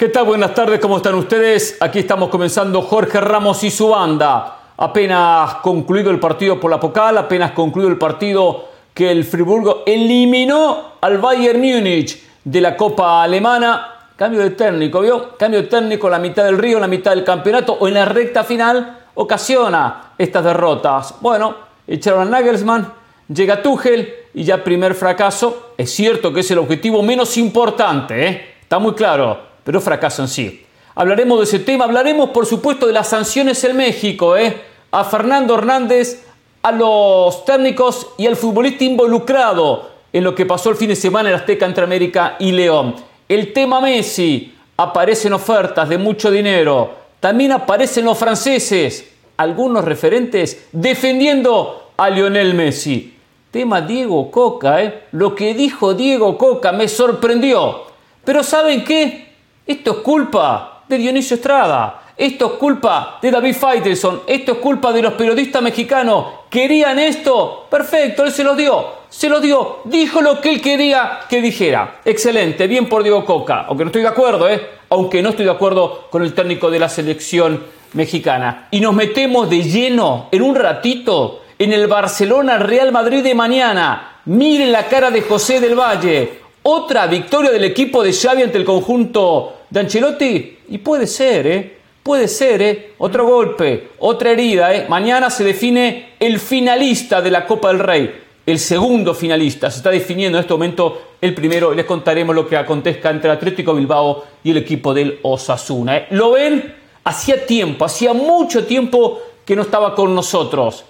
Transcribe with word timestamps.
¿Qué 0.00 0.08
tal? 0.08 0.24
Buenas 0.24 0.54
tardes, 0.54 0.80
¿cómo 0.80 0.96
están 0.96 1.14
ustedes? 1.16 1.76
Aquí 1.78 1.98
estamos 1.98 2.30
comenzando 2.30 2.80
Jorge 2.80 3.20
Ramos 3.20 3.62
y 3.64 3.70
su 3.70 3.90
banda. 3.90 4.72
Apenas 4.78 5.56
concluido 5.56 6.10
el 6.10 6.18
partido 6.18 6.58
por 6.58 6.70
la 6.70 6.80
Pocal, 6.80 7.18
apenas 7.18 7.52
concluido 7.52 7.90
el 7.90 7.98
partido 7.98 8.64
que 8.94 9.10
el 9.10 9.24
Friburgo 9.24 9.82
eliminó 9.84 10.92
al 11.02 11.18
Bayern 11.18 11.60
Múnich 11.60 12.18
de 12.42 12.62
la 12.62 12.78
Copa 12.78 13.22
Alemana. 13.22 13.88
Cambio 14.16 14.40
de 14.40 14.52
técnico, 14.52 15.02
¿vio? 15.02 15.36
Cambio 15.36 15.60
de 15.60 15.68
técnico, 15.68 16.08
la 16.08 16.18
mitad 16.18 16.44
del 16.44 16.56
río, 16.56 16.80
la 16.80 16.88
mitad 16.88 17.10
del 17.10 17.22
campeonato 17.22 17.76
o 17.78 17.86
en 17.86 17.92
la 17.92 18.06
recta 18.06 18.42
final 18.42 19.00
ocasiona 19.16 20.12
estas 20.16 20.42
derrotas. 20.42 21.16
Bueno, 21.20 21.54
echaron 21.86 22.26
a 22.26 22.30
Nagelsmann, 22.30 22.90
llega 23.28 23.60
Tuchel 23.60 24.14
y 24.32 24.44
ya 24.44 24.64
primer 24.64 24.94
fracaso. 24.94 25.72
Es 25.76 25.90
cierto 25.90 26.32
que 26.32 26.40
es 26.40 26.50
el 26.50 26.56
objetivo 26.56 27.02
menos 27.02 27.36
importante, 27.36 28.26
¿eh? 28.26 28.54
Está 28.62 28.78
muy 28.78 28.94
claro 28.94 29.49
pero 29.64 29.80
fracaso 29.80 30.22
en 30.22 30.28
sí. 30.28 30.66
Hablaremos 30.94 31.38
de 31.38 31.44
ese 31.44 31.58
tema, 31.60 31.84
hablaremos 31.84 32.30
por 32.30 32.46
supuesto 32.46 32.86
de 32.86 32.92
las 32.92 33.08
sanciones 33.08 33.62
en 33.64 33.76
México, 33.76 34.36
¿eh? 34.36 34.60
a 34.90 35.04
Fernando 35.04 35.54
Hernández, 35.54 36.24
a 36.62 36.72
los 36.72 37.44
técnicos 37.44 38.08
y 38.18 38.26
al 38.26 38.36
futbolista 38.36 38.84
involucrado 38.84 39.90
en 40.12 40.24
lo 40.24 40.34
que 40.34 40.46
pasó 40.46 40.70
el 40.70 40.76
fin 40.76 40.88
de 40.88 40.96
semana 40.96 41.30
en 41.30 41.36
Azteca 41.36 41.66
entre 41.66 41.84
América 41.84 42.36
y 42.38 42.52
León. 42.52 42.96
El 43.28 43.52
tema 43.52 43.80
Messi, 43.80 44.54
aparecen 44.76 45.32
ofertas 45.32 45.88
de 45.88 45.98
mucho 45.98 46.30
dinero, 46.30 46.90
también 47.20 47.52
aparecen 47.52 48.04
los 48.04 48.18
franceses, 48.18 49.12
algunos 49.36 49.84
referentes 49.84 50.66
defendiendo 50.72 51.92
a 51.96 52.10
Lionel 52.10 52.54
Messi. 52.54 53.14
Tema 53.50 53.80
Diego 53.80 54.30
Coca, 54.30 54.82
¿eh? 54.82 55.04
lo 55.12 55.34
que 55.34 55.54
dijo 55.54 55.94
Diego 55.94 56.38
Coca 56.38 56.72
me 56.72 56.88
sorprendió. 56.88 57.82
Pero 58.24 58.42
¿saben 58.42 58.84
qué? 58.84 59.29
Esto 59.66 59.90
es 59.92 59.96
culpa 59.98 60.82
de 60.88 60.98
Dionisio 60.98 61.36
Estrada. 61.36 62.02
Esto 62.16 62.46
es 62.46 62.52
culpa 62.52 63.18
de 63.22 63.30
David 63.30 63.54
Faitelson. 63.54 64.22
Esto 64.26 64.52
es 64.52 64.58
culpa 64.58 64.92
de 64.92 65.00
los 65.00 65.14
periodistas 65.14 65.62
mexicanos. 65.62 66.26
¿Querían 66.50 66.98
esto? 66.98 67.66
Perfecto, 67.70 68.24
él 68.24 68.32
se 68.32 68.44
lo 68.44 68.54
dio. 68.54 69.00
Se 69.08 69.28
lo 69.28 69.40
dio. 69.40 69.78
Dijo 69.84 70.20
lo 70.20 70.40
que 70.40 70.50
él 70.50 70.60
quería 70.60 71.20
que 71.28 71.40
dijera. 71.40 72.00
Excelente, 72.04 72.66
bien 72.66 72.88
por 72.88 73.02
Diego 73.02 73.24
Coca. 73.24 73.64
Aunque 73.68 73.84
no 73.84 73.88
estoy 73.88 74.02
de 74.02 74.08
acuerdo, 74.08 74.48
¿eh? 74.50 74.60
Aunque 74.90 75.22
no 75.22 75.30
estoy 75.30 75.46
de 75.46 75.52
acuerdo 75.52 76.08
con 76.10 76.22
el 76.22 76.34
técnico 76.34 76.70
de 76.70 76.78
la 76.78 76.88
selección 76.88 77.64
mexicana. 77.94 78.68
Y 78.70 78.80
nos 78.80 78.94
metemos 78.94 79.48
de 79.48 79.62
lleno 79.62 80.28
en 80.30 80.42
un 80.42 80.54
ratito 80.54 81.42
en 81.58 81.72
el 81.72 81.86
Barcelona 81.86 82.58
Real 82.58 82.92
Madrid 82.92 83.22
de 83.22 83.34
mañana. 83.34 84.18
Miren 84.26 84.72
la 84.72 84.86
cara 84.86 85.10
de 85.10 85.22
José 85.22 85.60
del 85.60 85.74
Valle. 85.74 86.40
Otra 86.62 87.06
victoria 87.06 87.50
del 87.50 87.64
equipo 87.64 88.02
de 88.02 88.12
Xavi 88.12 88.42
ante 88.42 88.58
el 88.58 88.64
conjunto 88.64 89.60
de 89.70 89.80
Ancelotti? 89.80 90.58
Y 90.68 90.78
puede 90.78 91.06
ser, 91.06 91.46
¿eh? 91.46 91.76
Puede 92.02 92.28
ser, 92.28 92.60
¿eh? 92.60 92.92
Otro 92.98 93.26
golpe, 93.26 93.88
otra 93.98 94.32
herida, 94.32 94.74
¿eh? 94.74 94.86
Mañana 94.88 95.30
se 95.30 95.42
define 95.42 96.10
el 96.20 96.38
finalista 96.38 97.22
de 97.22 97.30
la 97.30 97.46
Copa 97.46 97.68
del 97.68 97.78
Rey. 97.78 98.14
El 98.44 98.58
segundo 98.58 99.14
finalista. 99.14 99.70
Se 99.70 99.78
está 99.78 99.90
definiendo 99.90 100.36
en 100.36 100.42
este 100.42 100.52
momento 100.52 101.02
el 101.20 101.34
primero. 101.34 101.72
Les 101.72 101.86
contaremos 101.86 102.34
lo 102.34 102.46
que 102.46 102.58
acontezca 102.58 103.08
entre 103.08 103.30
el 103.30 103.36
Atlético 103.36 103.74
Bilbao 103.74 104.24
y 104.44 104.50
el 104.50 104.58
equipo 104.58 104.92
del 104.92 105.18
Osasuna. 105.22 105.96
¿eh? 105.96 106.06
¿Lo 106.10 106.32
ven? 106.32 106.74
Hacía 107.04 107.46
tiempo, 107.46 107.86
hacía 107.86 108.12
mucho 108.12 108.66
tiempo 108.66 109.18
que 109.46 109.56
no 109.56 109.62
estaba 109.62 109.94
con 109.94 110.14
nosotros. 110.14 110.84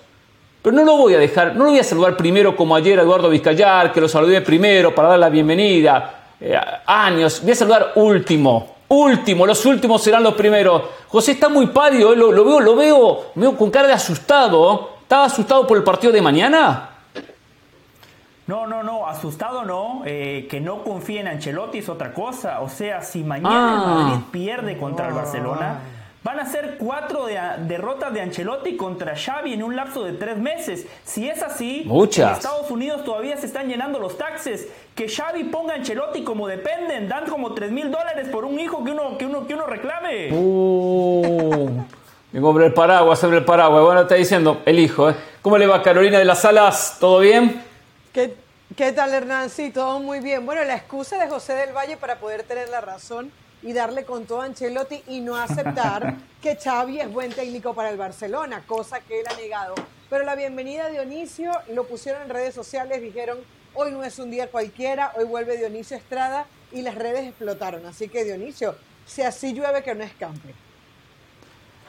Pero 0.62 0.76
no 0.76 0.84
lo 0.84 0.96
voy 0.96 1.14
a 1.14 1.18
dejar, 1.18 1.56
no 1.56 1.64
lo 1.64 1.70
voy 1.70 1.78
a 1.78 1.84
saludar 1.84 2.16
primero 2.16 2.54
como 2.54 2.76
ayer 2.76 2.98
Eduardo 2.98 3.30
Vizcayar, 3.30 3.92
que 3.92 4.00
lo 4.00 4.08
saludé 4.08 4.42
primero 4.42 4.94
para 4.94 5.08
dar 5.08 5.18
la 5.18 5.30
bienvenida 5.30 6.34
eh, 6.38 6.58
años. 6.86 7.40
Voy 7.42 7.52
a 7.52 7.54
saludar 7.54 7.92
último. 7.94 8.76
Último, 8.88 9.46
los 9.46 9.64
últimos 9.64 10.02
serán 10.02 10.22
los 10.22 10.34
primeros. 10.34 10.82
José 11.08 11.32
está 11.32 11.48
muy 11.48 11.68
pálido, 11.68 12.12
eh, 12.12 12.16
lo, 12.16 12.44
veo, 12.44 12.60
lo 12.60 12.76
veo, 12.76 13.30
veo 13.36 13.56
con 13.56 13.70
cara 13.70 13.86
de 13.86 13.94
asustado. 13.94 14.96
¿Estaba 15.00 15.24
asustado 15.24 15.66
por 15.66 15.78
el 15.78 15.84
partido 15.84 16.12
de 16.12 16.20
mañana? 16.20 16.90
No, 18.46 18.66
no, 18.66 18.82
no, 18.82 19.06
asustado 19.06 19.64
no. 19.64 20.02
Eh, 20.04 20.46
que 20.50 20.60
no 20.60 20.82
confíe 20.82 21.20
en 21.20 21.28
Ancelotti 21.28 21.78
es 21.78 21.88
otra 21.88 22.12
cosa. 22.12 22.60
O 22.60 22.68
sea, 22.68 23.00
si 23.00 23.24
mañana 23.24 23.48
el 23.48 23.80
ah. 23.80 23.94
Madrid 23.94 24.24
pierde 24.30 24.76
contra 24.76 25.08
el 25.08 25.14
Barcelona 25.14 25.78
Van 26.22 26.38
a 26.38 26.44
ser 26.44 26.76
cuatro 26.76 27.26
derrotas 27.66 28.12
de 28.12 28.20
Ancelotti 28.20 28.76
contra 28.76 29.16
Xavi 29.16 29.54
en 29.54 29.62
un 29.62 29.74
lapso 29.74 30.04
de 30.04 30.12
tres 30.12 30.36
meses. 30.36 30.86
Si 31.02 31.26
es 31.26 31.42
así, 31.42 31.88
en 31.90 32.28
Estados 32.28 32.70
Unidos 32.70 33.04
todavía 33.04 33.38
se 33.38 33.46
están 33.46 33.68
llenando 33.68 33.98
los 33.98 34.18
taxes. 34.18 34.68
Que 34.94 35.08
Xavi 35.08 35.44
ponga 35.44 35.72
a 35.72 35.76
Ancelotti 35.76 36.22
como 36.22 36.46
dependen, 36.46 37.08
dan 37.08 37.26
como 37.26 37.54
tres 37.54 37.70
mil 37.70 37.90
dólares 37.90 38.28
por 38.28 38.44
un 38.44 38.60
hijo 38.60 38.84
que 38.84 38.90
uno, 38.90 39.16
que 39.16 39.24
uno, 39.24 39.46
que 39.46 39.54
uno 39.54 39.64
reclame. 39.64 40.30
Uh, 40.30 41.84
hombre, 42.42 42.66
el 42.66 42.74
paraguas, 42.74 43.24
abre 43.24 43.38
el 43.38 43.44
paraguas. 43.46 43.82
Bueno, 43.82 44.02
está 44.02 44.16
diciendo 44.16 44.60
el 44.66 44.78
hijo. 44.78 45.08
¿eh? 45.08 45.14
¿Cómo 45.40 45.56
le 45.56 45.66
va 45.66 45.82
Carolina 45.82 46.18
de 46.18 46.26
las 46.26 46.42
Salas? 46.42 46.98
¿Todo 47.00 47.20
bien? 47.20 47.62
¿Qué, 48.12 48.34
¿Qué 48.76 48.92
tal, 48.92 49.14
Hernán? 49.14 49.48
Sí, 49.48 49.70
todo 49.70 50.00
muy 50.00 50.20
bien. 50.20 50.44
Bueno, 50.44 50.62
la 50.64 50.76
excusa 50.76 51.16
de 51.16 51.30
José 51.30 51.54
del 51.54 51.74
Valle 51.74 51.96
para 51.96 52.16
poder 52.16 52.42
tener 52.42 52.68
la 52.68 52.82
razón 52.82 53.32
y 53.62 53.72
darle 53.72 54.04
con 54.04 54.24
todo 54.26 54.42
a 54.42 54.46
Ancelotti 54.46 55.02
y 55.08 55.20
no 55.20 55.36
aceptar 55.36 56.16
que 56.42 56.56
Xavi 56.56 57.00
es 57.00 57.12
buen 57.12 57.32
técnico 57.32 57.74
para 57.74 57.90
el 57.90 57.96
Barcelona, 57.96 58.62
cosa 58.66 59.00
que 59.00 59.20
él 59.20 59.26
ha 59.30 59.36
negado. 59.36 59.74
Pero 60.08 60.24
la 60.24 60.34
bienvenida 60.34 60.86
de 60.86 60.92
Dionisio 60.92 61.52
lo 61.72 61.84
pusieron 61.84 62.22
en 62.22 62.30
redes 62.30 62.54
sociales, 62.54 63.00
dijeron, 63.00 63.38
hoy 63.74 63.92
no 63.92 64.02
es 64.02 64.18
un 64.18 64.30
día 64.30 64.48
cualquiera, 64.48 65.12
hoy 65.16 65.24
vuelve 65.24 65.56
Dionisio 65.56 65.96
Estrada 65.96 66.46
y 66.72 66.82
las 66.82 66.94
redes 66.94 67.28
explotaron. 67.28 67.84
Así 67.86 68.08
que 68.08 68.24
Dionisio, 68.24 68.74
si 69.06 69.22
así 69.22 69.52
llueve 69.52 69.82
que 69.82 69.94
no 69.94 70.04
escampe. 70.04 70.54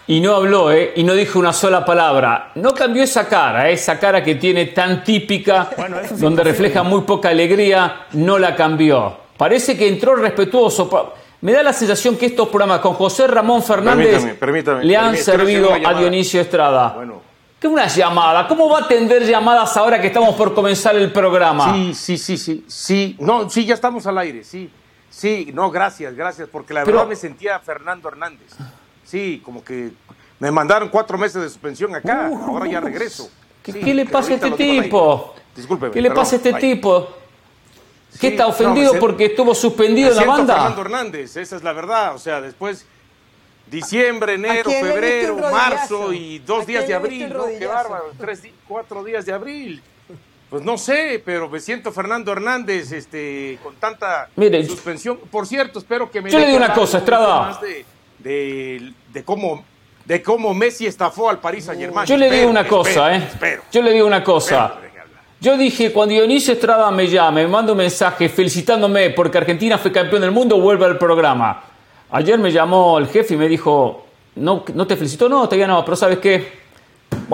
Y 0.08 0.20
no 0.20 0.36
habló, 0.36 0.72
¿eh? 0.72 0.94
Y 0.96 1.04
no 1.04 1.14
dijo 1.14 1.40
una 1.40 1.54
sola 1.54 1.86
palabra. 1.86 2.52
No 2.56 2.74
cambió 2.74 3.04
esa 3.04 3.28
cara, 3.28 3.70
¿eh? 3.70 3.74
esa 3.74 4.00
cara 4.00 4.24
que 4.24 4.36
tiene 4.36 4.66
tan 4.68 5.04
típica, 5.04 5.70
donde 6.12 6.44
refleja 6.44 6.84
muy 6.84 7.02
poca 7.02 7.30
alegría, 7.30 8.08
no 8.14 8.38
la 8.40 8.56
cambió. 8.56 9.16
Parece 9.38 9.78
que 9.78 9.88
entró 9.88 10.16
respetuoso. 10.16 11.14
Me 11.42 11.52
da 11.52 11.64
la 11.64 11.74
sensación 11.74 12.18
que 12.18 12.28
estos 12.28 12.48
programas 12.50 12.80
con 12.80 12.94
José 12.94 13.26
Ramón 13.28 13.64
Fernández 13.64 14.40
le 14.84 14.96
han 14.96 15.18
servido 15.18 15.74
a 15.74 15.94
Dionisio 15.94 16.42
Estrada. 16.42 16.94
Bueno. 16.96 17.32
¿Qué 17.60 17.68
una 17.68 17.86
llamada? 17.86 18.48
¿Cómo 18.48 18.68
va 18.70 18.80
a 18.80 18.82
atender 18.86 19.24
llamadas 19.24 19.78
ahora 19.78 20.02
que 20.02 20.08
estamos 20.08 20.34
por 20.36 20.56
comenzar 20.56 20.96
el 20.96 21.12
programa? 21.12 21.72
Sí, 21.72 21.94
sí, 21.94 22.18
sí, 22.18 22.38
sí. 22.38 22.66
Sí, 22.68 23.16
no, 23.20 23.48
sí, 23.52 23.66
ya 23.66 23.76
estamos 23.76 24.08
al 24.08 24.18
aire, 24.18 24.44
sí. 24.44 24.68
Sí, 25.12 25.52
no, 25.54 25.70
gracias, 25.70 26.16
gracias, 26.16 26.50
porque 26.52 26.74
la 26.74 26.84
verdad 26.84 27.06
me 27.06 27.16
sentía 27.16 27.60
Fernando 27.60 28.10
Hernández. 28.10 28.48
Sí, 29.04 29.42
como 29.46 29.64
que 29.64 29.92
me 30.40 30.50
mandaron 30.50 30.90
cuatro 30.90 31.20
meses 31.20 31.40
de 31.40 31.50
suspensión 31.50 31.94
acá, 31.94 32.30
uh. 32.32 32.46
ahora 32.48 32.66
ya 32.66 32.80
regreso. 32.80 33.30
¿Qué, 33.62 33.94
le 33.94 34.06
pasa 34.06 34.32
a 34.32 34.36
este 34.36 34.52
tipo? 34.52 35.36
Disculpe. 35.56 35.92
¿Qué 35.92 36.02
le 36.02 36.10
pasa 36.10 36.36
a 36.36 36.38
este 36.38 36.54
tipo? 36.54 37.10
¿Qué 38.20 38.30
está 38.30 38.48
ofendido 38.48 39.00
porque 39.00 39.26
estuvo 39.26 39.56
suspendido 39.56 40.12
en 40.12 40.16
la 40.18 40.26
banda? 40.26 40.56
Fernando 40.56 40.82
Hernández, 40.82 41.38
esa 41.38 41.56
es 41.56 41.64
la 41.64 41.74
verdad. 41.74 42.16
O 42.16 42.20
sea, 42.20 42.42
después 42.42 42.86
diciembre, 43.68 44.34
enero, 44.34 44.70
febrero, 44.70 45.38
marzo 45.52 46.12
y 46.14 46.40
dos 46.40 46.66
días 46.68 46.88
de 46.88 46.94
abril, 46.94 47.30
¿no? 47.30 47.46
Qué 47.46 47.66
bárbaro, 47.66 48.12
tres, 48.20 48.44
cuatro 48.68 49.04
días 49.04 49.26
de 49.26 49.34
abril. 49.34 49.82
Pues 50.50 50.64
no 50.64 50.78
sé, 50.78 51.22
pero 51.24 51.48
me 51.48 51.62
siento 51.62 51.94
Fernando 51.94 52.34
Hernández 52.34 52.92
este, 52.92 53.58
con 53.64 53.74
tanta 53.76 54.30
suspensión. 54.68 55.18
Por 55.32 55.48
cierto, 55.48 55.80
espero 55.80 56.12
que 56.12 56.22
me... 56.22 56.30
Yo 56.30 56.40
le 56.40 56.48
digo 56.48 56.58
una 56.58 56.74
cosa, 56.74 56.98
Estrada. 56.98 57.58
de, 58.20 58.92
de, 59.14 59.24
cómo, 59.24 59.64
de 60.04 60.22
cómo 60.22 60.54
Messi 60.54 60.86
estafó 60.86 61.30
al 61.30 61.40
París 61.40 61.64
Saint 61.64 61.80
Germain. 61.80 62.06
Yo 62.06 62.18
le 62.18 62.30
digo 62.30 62.50
una 62.50 62.68
cosa, 62.68 63.16
¿eh? 63.16 63.30
Yo 63.72 63.82
le 63.82 63.94
digo 63.94 64.06
una 64.06 64.22
cosa. 64.22 64.76
Yo 65.42 65.58
dije, 65.58 65.92
cuando 65.92 66.14
Dionisio 66.14 66.54
Estrada 66.54 66.92
me 66.92 67.08
llame, 67.08 67.42
me 67.42 67.48
manda 67.48 67.72
un 67.72 67.80
mensaje 67.80 68.30
felicitándome 68.30 69.10
porque 69.10 69.40
Argentina 69.40 69.80
fue 69.80 69.92
campeón 69.92 70.22
del 70.22 70.30
mundo, 70.30 70.62
vuelve 70.62 70.86
al 70.86 71.00
programa. 71.00 71.64
Ayer 72.12 72.38
me 72.38 72.52
llamó 72.52 73.00
el 73.00 73.08
jefe 73.08 73.34
y 73.34 73.38
me 73.38 73.48
dijo, 73.48 74.06
no, 74.36 74.64
no 74.76 74.86
te 74.86 74.96
felicito, 74.96 75.28
no, 75.28 75.46
todavía 75.46 75.66
no, 75.66 75.84
pero 75.84 75.98
¿sabes 75.98 76.20
qué? 76.20 76.62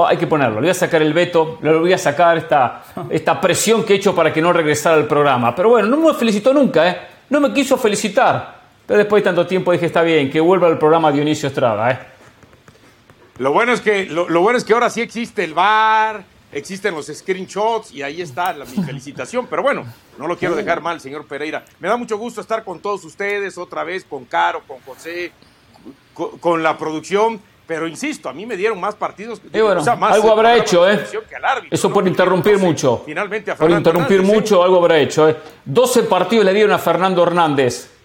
hay 0.07 0.15
que 0.15 0.25
ponerlo, 0.25 0.55
le 0.55 0.61
voy 0.61 0.69
a 0.69 0.73
sacar 0.73 1.01
el 1.01 1.11
veto, 1.11 1.59
le 1.61 1.75
voy 1.79 1.91
a 1.91 1.97
sacar 1.97 2.37
esta, 2.37 2.83
esta 3.09 3.41
presión 3.41 3.83
que 3.83 3.93
he 3.93 3.95
hecho 3.97 4.15
para 4.15 4.31
que 4.31 4.41
no 4.41 4.53
regresara 4.53 4.95
al 4.95 5.05
programa. 5.05 5.53
Pero 5.53 5.69
bueno, 5.71 5.89
no 5.89 5.97
me 5.97 6.13
felicitó 6.13 6.53
nunca, 6.53 6.87
¿eh? 6.87 6.97
No 7.29 7.41
me 7.41 7.51
quiso 7.51 7.77
felicitar. 7.77 8.57
Pero 8.85 8.99
después 8.99 9.21
de 9.21 9.25
tanto 9.25 9.45
tiempo 9.45 9.73
dije, 9.73 9.87
está 9.87 10.01
bien, 10.01 10.31
que 10.31 10.39
vuelva 10.39 10.67
al 10.67 10.77
programa 10.77 11.11
Dionisio 11.11 11.47
Estrada, 11.47 11.91
¿eh? 11.91 11.99
Lo 13.39 13.51
bueno 13.51 13.73
es 13.73 13.81
que, 13.81 14.05
lo, 14.05 14.29
lo 14.29 14.39
bueno 14.39 14.57
es 14.57 14.63
que 14.63 14.71
ahora 14.71 14.89
sí 14.89 15.01
existe 15.01 15.43
el 15.43 15.53
bar 15.53 16.36
existen 16.51 16.93
los 16.93 17.07
screenshots 17.07 17.91
y 17.91 18.01
ahí 18.01 18.21
está 18.21 18.53
la, 18.53 18.65
mi 18.65 18.83
felicitación. 18.85 19.47
Pero 19.47 19.63
bueno, 19.63 19.85
no 20.17 20.27
lo 20.27 20.37
quiero 20.37 20.55
dejar 20.55 20.81
mal, 20.81 20.99
señor 20.99 21.25
Pereira. 21.25 21.65
Me 21.79 21.87
da 21.87 21.97
mucho 21.97 22.17
gusto 22.17 22.41
estar 22.41 22.63
con 22.63 22.79
todos 22.79 23.03
ustedes, 23.03 23.57
otra 23.57 23.83
vez 23.83 24.05
con 24.05 24.25
Caro, 24.25 24.61
con 24.67 24.77
José, 24.85 25.31
con, 26.39 26.63
la 26.63 26.77
producción. 26.77 27.39
Pero 27.67 27.85
insisto, 27.85 28.29
a 28.29 28.33
mí 28.33 28.45
me 28.45 28.55
dieron 28.55 28.79
más 28.79 28.95
partidos. 28.95 29.41
algo 29.53 30.31
habrá 30.31 30.55
hecho, 30.55 30.89
¿eh? 30.89 31.05
Eso 31.69 31.91
por 31.91 32.07
interrumpir 32.07 32.57
mucho. 32.57 33.03
Finalmente 33.05 33.53
Por 33.55 33.71
interrumpir 33.71 34.21
mucho, 34.21 34.63
algo 34.63 34.77
habrá 34.77 34.97
hecho, 34.99 35.27
¿eh? 35.27 35.35
12 35.65 36.03
partidos 36.03 36.45
le 36.45 36.53
dieron 36.53 36.71
a 36.71 36.79
Fernando 36.79 37.23
Hernández. 37.23 37.96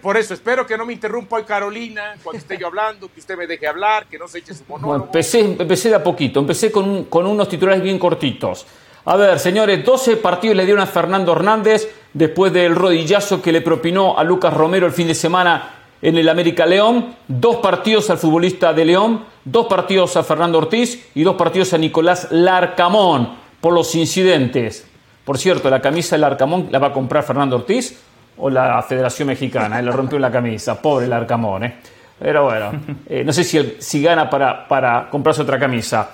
Por 0.00 0.16
eso, 0.16 0.34
espero 0.34 0.66
que 0.66 0.78
no 0.78 0.86
me 0.86 0.94
interrumpa 0.94 1.36
hoy 1.36 1.44
Carolina 1.44 2.14
cuando 2.22 2.38
esté 2.38 2.56
yo 2.56 2.68
hablando, 2.68 3.12
que 3.12 3.20
usted 3.20 3.36
me 3.36 3.46
deje 3.46 3.66
hablar, 3.66 4.06
que 4.06 4.18
no 4.18 4.26
se 4.26 4.38
eche 4.38 4.54
su 4.54 4.64
monólogo. 4.66 5.06
empecé, 5.06 5.40
empecé 5.40 5.90
de 5.90 5.96
a 5.96 6.02
poquito, 6.02 6.40
empecé 6.40 6.72
con, 6.72 7.04
con 7.04 7.26
unos 7.26 7.48
titulares 7.48 7.82
bien 7.82 7.98
cortitos. 7.98 8.66
A 9.04 9.16
ver, 9.16 9.38
señores, 9.38 9.84
12 9.84 10.16
partidos 10.16 10.56
le 10.56 10.64
dieron 10.64 10.82
a 10.82 10.86
Fernando 10.86 11.32
Hernández 11.32 11.88
después 12.12 12.52
del 12.52 12.74
rodillazo 12.74 13.42
que 13.42 13.52
le 13.52 13.60
propinó 13.60 14.16
a 14.16 14.24
Lucas 14.24 14.54
Romero 14.54 14.86
el 14.86 14.92
fin 14.92 15.08
de 15.08 15.14
semana 15.14 15.82
en 16.00 16.16
el 16.16 16.28
América 16.28 16.66
León, 16.66 17.14
dos 17.28 17.56
partidos 17.56 18.10
al 18.10 18.18
futbolista 18.18 18.72
de 18.72 18.84
León, 18.84 19.24
dos 19.44 19.66
partidos 19.66 20.16
a 20.16 20.22
Fernando 20.22 20.58
Ortiz 20.58 21.08
y 21.14 21.22
dos 21.22 21.36
partidos 21.36 21.72
a 21.72 21.78
Nicolás 21.78 22.28
Larcamón 22.30 23.36
por 23.60 23.72
los 23.72 23.94
incidentes. 23.94 24.86
Por 25.24 25.38
cierto, 25.38 25.68
la 25.68 25.80
camisa 25.80 26.16
del 26.16 26.22
Larcamón 26.22 26.68
la 26.70 26.78
va 26.78 26.88
a 26.88 26.92
comprar 26.92 27.22
Fernando 27.22 27.56
Ortiz 27.56 27.98
o 28.38 28.50
la 28.50 28.82
Federación 28.82 29.28
Mexicana, 29.28 29.78
él 29.78 29.86
le 29.86 29.92
rompió 29.92 30.18
la 30.18 30.30
camisa, 30.30 30.80
pobre 30.80 31.06
el 31.06 31.12
Arcamón, 31.12 31.64
¿eh? 31.64 31.76
Pero 32.18 32.44
bueno, 32.44 32.70
eh, 33.06 33.24
no 33.24 33.32
sé 33.32 33.42
si, 33.42 33.76
si 33.78 34.02
gana 34.02 34.30
para, 34.30 34.66
para 34.68 35.08
comprarse 35.10 35.42
otra 35.42 35.58
camisa. 35.58 36.10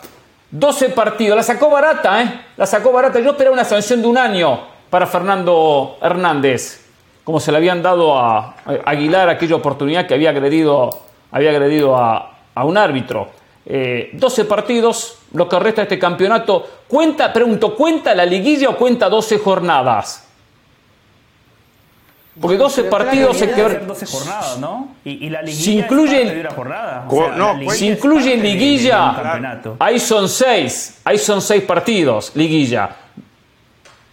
12 0.50 0.90
partidos, 0.90 1.36
la 1.36 1.42
sacó 1.42 1.68
barata, 1.68 2.22
¿eh? 2.22 2.40
La 2.56 2.66
sacó 2.66 2.92
barata. 2.92 3.20
Yo 3.20 3.32
esperaba 3.32 3.52
una 3.52 3.64
sanción 3.64 4.00
de 4.00 4.08
un 4.08 4.16
año 4.16 4.60
para 4.88 5.06
Fernando 5.06 5.98
Hernández, 6.00 6.86
como 7.24 7.40
se 7.40 7.52
le 7.52 7.58
habían 7.58 7.82
dado 7.82 8.18
a, 8.18 8.56
Aguilar 8.86 9.28
aquella 9.28 9.56
oportunidad 9.56 10.06
que 10.06 10.14
había 10.14 10.30
agredido, 10.30 10.88
había 11.30 11.50
agredido 11.50 11.96
a, 11.96 12.34
un 12.64 12.76
árbitro. 12.76 13.28
12 13.66 14.42
eh, 14.42 14.44
partidos, 14.46 15.18
lo 15.34 15.46
que 15.46 15.58
resta 15.58 15.82
de 15.82 15.84
este 15.84 15.98
campeonato. 15.98 16.66
¿Cuenta, 16.88 17.30
pregunto, 17.32 17.76
¿cuenta 17.76 18.14
la 18.14 18.24
liguilla 18.24 18.70
o 18.70 18.76
cuenta 18.76 19.10
12 19.10 19.38
jornadas? 19.38 20.27
Porque 22.40 22.56
12 22.56 22.84
partidos 22.84 23.36
se 23.36 23.50
quedan. 23.50 23.86
12 23.86 24.06
jornadas, 24.06 24.58
¿no? 24.58 24.96
Y, 25.04 25.28
la 25.30 25.42
liguilla. 25.42 25.64
Si 25.64 25.78
incluye, 25.78 26.48
jornada. 26.54 27.06
no, 27.36 27.70
si 27.70 27.88
incluye 27.88 28.36
liguilla, 28.36 29.76
ahí 29.78 29.98
son 29.98 30.28
6. 30.28 31.00
Ahí 31.04 31.18
son 31.18 31.40
6 31.40 31.62
partidos, 31.64 32.32
liguilla. 32.34 32.96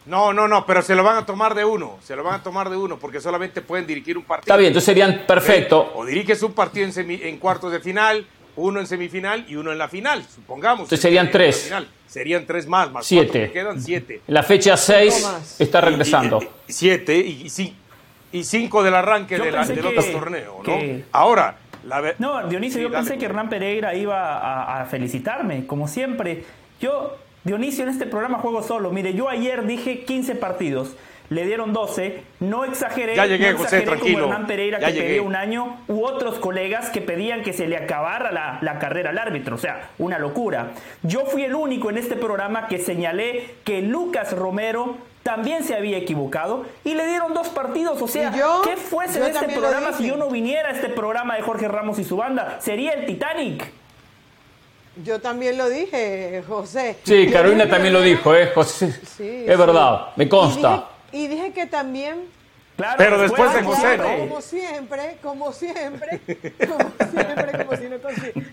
No, 0.05 0.33
no, 0.33 0.47
no, 0.47 0.65
pero 0.65 0.81
se 0.83 0.93
lo 0.93 1.03
van 1.03 1.17
a 1.17 1.25
tomar 1.25 1.55
de 1.55 1.65
uno. 1.65 1.97
Se 2.03 2.15
lo 2.15 2.23
van 2.23 2.35
a 2.35 2.43
tomar 2.43 2.69
de 2.69 2.77
uno 2.77 2.97
porque 2.99 3.19
solamente 3.19 3.61
pueden 3.61 3.87
dirigir 3.87 4.17
un 4.17 4.23
partido. 4.23 4.45
Está 4.45 4.57
bien, 4.57 4.67
entonces 4.67 4.85
serían 4.85 5.23
perfecto. 5.25 5.93
O 5.95 6.05
diriges 6.05 6.43
un 6.43 6.53
partido 6.53 6.87
en, 6.87 7.11
en 7.11 7.37
cuartos 7.37 7.71
de 7.71 7.79
final, 7.79 8.25
uno 8.55 8.79
en 8.79 8.87
semifinal 8.87 9.45
y 9.47 9.55
uno 9.55 9.71
en 9.71 9.79
la 9.79 9.87
final, 9.87 10.23
supongamos. 10.23 10.81
Entonces 10.81 11.01
serían 11.01 11.31
tres. 11.31 11.71
Serían 12.07 12.45
tres 12.45 12.67
más, 12.67 12.91
más 12.91 13.05
siete. 13.05 13.51
quedan 13.51 13.81
siete. 13.81 14.21
La 14.27 14.43
fecha 14.43 14.77
6 14.77 15.57
está 15.59 15.81
regresando. 15.81 16.39
siete 16.67 17.17
y, 17.17 17.49
sí 17.49 17.75
y 18.35 18.43
cinco 18.43 18.83
del 18.83 18.93
arranque 18.93 19.37
del 19.37 19.55
otro 19.55 20.03
torneo, 20.11 20.61
¿no? 20.65 20.73
Ahora, 21.13 21.55
la 21.85 22.13
No, 22.19 22.47
Dionisio, 22.47 22.81
yo 22.81 22.91
pensé 22.91 23.17
que 23.17 23.25
Hernán 23.25 23.47
Pereira 23.49 23.95
iba 23.95 24.81
a, 24.81 24.85
felicitarme, 24.85 25.65
como 25.65 25.87
siempre. 25.87 26.43
Yo, 26.81 27.15
Dionisio, 27.45 27.83
en 27.83 27.89
este 27.89 28.05
programa 28.05 28.39
juego 28.39 28.61
solo. 28.61 28.91
Mire, 28.91 29.13
yo 29.13 29.29
ayer 29.29 29.65
dije 29.65 30.03
15 30.03 30.35
partidos. 30.35 30.95
Le 31.29 31.43
dieron 31.47 31.73
12, 31.73 32.21
no 32.41 32.65
exageré, 32.65 33.15
ya 33.15 33.25
llegué, 33.25 33.53
no 33.53 33.57
José, 33.57 33.81
tranquilo. 33.81 34.19
como 34.19 34.33
Hernán 34.33 34.45
Pereira 34.45 34.77
que 34.77 34.91
pedía 34.91 35.23
un 35.23 35.35
año, 35.35 35.77
u 35.87 36.05
otros 36.05 36.37
colegas 36.37 36.91
que 36.91 37.01
pedían 37.01 37.41
que 37.41 37.51
se 37.51 37.67
le 37.67 37.77
acabara 37.77 38.31
la, 38.31 38.59
la 38.61 38.77
carrera 38.77 39.09
al 39.09 39.17
árbitro, 39.17 39.55
o 39.55 39.57
sea, 39.57 39.89
una 39.97 40.19
locura. 40.19 40.73
Yo 41.01 41.25
fui 41.25 41.43
el 41.43 41.55
único 41.55 41.89
en 41.89 41.97
este 41.97 42.15
programa 42.15 42.67
que 42.67 42.77
señalé 42.77 43.55
que 43.63 43.81
Lucas 43.81 44.33
Romero 44.33 44.97
también 45.25 45.63
se 45.63 45.73
había 45.73 45.97
equivocado 45.97 46.65
y 46.83 46.93
le 46.93 47.07
dieron 47.07 47.33
dos 47.33 47.47
partidos. 47.47 47.99
O 47.99 48.07
sea, 48.07 48.31
¿qué 48.63 48.77
fuese 48.77 49.19
de 49.19 49.31
este 49.31 49.49
programa 49.49 49.91
si 49.91 50.05
yo 50.05 50.17
no 50.17 50.29
viniera 50.29 50.69
a 50.69 50.71
este 50.71 50.87
programa 50.87 51.35
de 51.35 51.41
Jorge 51.41 51.67
Ramos 51.67 51.97
y 51.97 52.03
su 52.03 52.15
banda? 52.15 52.59
Sería 52.61 52.91
el 52.91 53.07
Titanic. 53.07 53.65
Yo 55.03 55.19
también 55.19 55.57
lo 55.57 55.67
dije, 55.67 56.43
José. 56.47 56.97
Sí, 57.01 57.27
Carolina 57.31 57.67
también 57.67 57.93
lo 57.93 58.01
dijo, 58.01 58.35
¿eh? 58.35 58.51
José. 58.53 58.91
Sí, 58.91 59.45
es 59.47 59.57
verdad, 59.57 60.09
me 60.15 60.29
consta. 60.29 60.89
y 61.11 61.27
dije 61.27 61.53
que 61.53 61.65
también 61.65 62.25
pero 62.97 63.17
después 63.17 63.53
de 63.53 63.63
José, 63.63 63.97
¿no? 63.97 64.17
Como 64.19 64.41
siempre, 64.41 65.17
como 65.21 65.51
siempre, 65.53 66.19
como 66.67 66.91
siempre, 67.11 68.01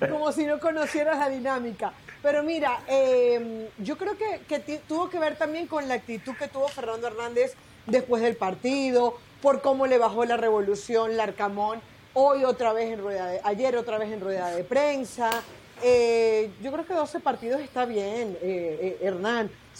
como 0.08 0.32
si 0.32 0.46
no, 0.46 0.60
conocieras 0.60 1.18
la 1.18 1.28
dinámica. 1.28 1.92
Pero 2.22 2.42
mira, 2.42 2.80
em, 2.86 3.66
yo 3.78 3.96
creo 3.96 4.16
que, 4.16 4.58
tuvo 4.86 5.10
que 5.10 5.18
ver 5.18 5.36
también 5.36 5.66
con 5.66 5.88
la 5.88 5.94
actitud 5.94 6.34
que 6.36 6.48
tuvo 6.48 6.68
Fernando 6.68 7.08
Hernández 7.08 7.54
después 7.86 8.22
del 8.22 8.36
partido, 8.36 9.18
por 9.40 9.60
cómo 9.60 9.86
le 9.86 9.98
bajó 9.98 10.24
la 10.24 10.36
revolución 10.36 11.16
Larcamón, 11.16 11.80
hoy 12.14 12.44
otra 12.44 12.72
vez 12.72 12.92
en 12.92 13.00
rueda 13.00 13.26
de, 13.26 13.40
ayer 13.42 13.76
otra 13.76 13.98
vez 13.98 14.12
en 14.12 14.20
rueda 14.20 14.50
de 14.50 14.62
prensa. 14.62 15.30
Eh, 15.82 16.50
yo 16.62 16.70
creo 16.70 16.86
que 16.86 16.94
12 16.94 17.18
partidos 17.18 17.60
está 17.60 17.86
bien, 17.86 18.38
eh, 18.40 18.98
eh, 19.00 19.06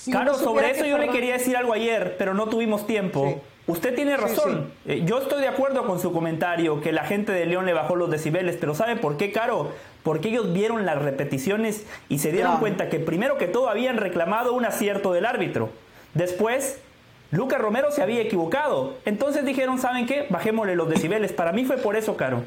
Hernán. 0.07 0.25
claro, 0.25 0.39
sobre 0.39 0.71
eso 0.71 0.85
yo 0.85 0.99
le 0.99 1.09
quería 1.09 1.35
decir 1.35 1.57
algo 1.57 1.73
ayer, 1.73 2.17
pero 2.19 2.35
no 2.35 2.47
tuvimos 2.49 2.87
tiempo. 2.87 3.41
Usted 3.67 3.95
tiene 3.95 4.17
razón. 4.17 4.73
Eh, 4.87 5.03
yo 5.05 5.19
estoy 5.19 5.41
de 5.41 5.49
acuerdo 5.49 5.87
con 5.87 6.01
su 6.01 6.13
comentario 6.13 6.81
que 6.81 6.91
la 6.91 7.05
gente 7.05 7.31
de 7.33 7.47
León 7.47 7.65
le 7.65 7.73
bajó 7.73 7.95
los 7.95 8.11
decibeles, 8.11 8.57
pero 8.59 8.75
¿sabe 8.75 8.97
por 8.97 9.17
qué, 9.17 9.31
Caro? 9.31 9.71
Porque 10.03 10.31
ellos 10.31 10.53
vieron 10.53 10.85
las 10.85 11.01
repeticiones 11.01 11.87
y 12.09 12.19
se 12.19 12.33
dieron 12.33 12.57
cuenta 12.59 12.89
que 12.89 12.99
primero 12.99 13.39
que 13.39 13.47
todo 13.47 13.69
habían 13.69 13.99
reclamado 13.99 14.53
un 14.53 14.65
acierto 14.65 15.13
del 15.13 15.27
árbitro. 15.27 15.71
Después, 16.15 16.81
Lucas 17.31 17.61
Romero 17.61 17.93
se 17.93 18.03
había 18.03 18.21
equivocado. 18.21 18.95
Entonces 19.05 19.45
dijeron, 19.45 19.79
¿saben 19.79 20.07
qué? 20.07 20.27
Bajémosle 20.29 20.75
los 20.75 20.89
decibeles. 20.89 21.33
Para 21.33 21.53
mí 21.53 21.65
fue 21.65 21.77
por 21.77 21.95
eso, 21.95 22.17
Caro. 22.17 22.43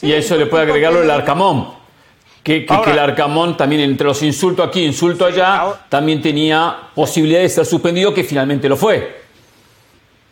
y 0.00 0.12
a 0.12 0.16
eso 0.16 0.36
le 0.36 0.46
puede 0.46 0.64
agregarlo 0.64 1.02
el 1.02 1.10
Arcamón. 1.10 1.81
Que, 2.42 2.66
el 2.66 2.98
Arcamón 2.98 3.56
también 3.56 3.82
entre 3.82 4.06
los 4.06 4.22
insultos 4.22 4.66
aquí, 4.66 4.84
insulto 4.84 5.24
allá, 5.24 5.86
también 5.88 6.20
tenía 6.20 6.90
posibilidad 6.94 7.40
de 7.40 7.48
ser 7.48 7.64
suspendido, 7.64 8.12
que 8.12 8.24
finalmente 8.24 8.68
lo 8.68 8.76
fue. 8.76 9.22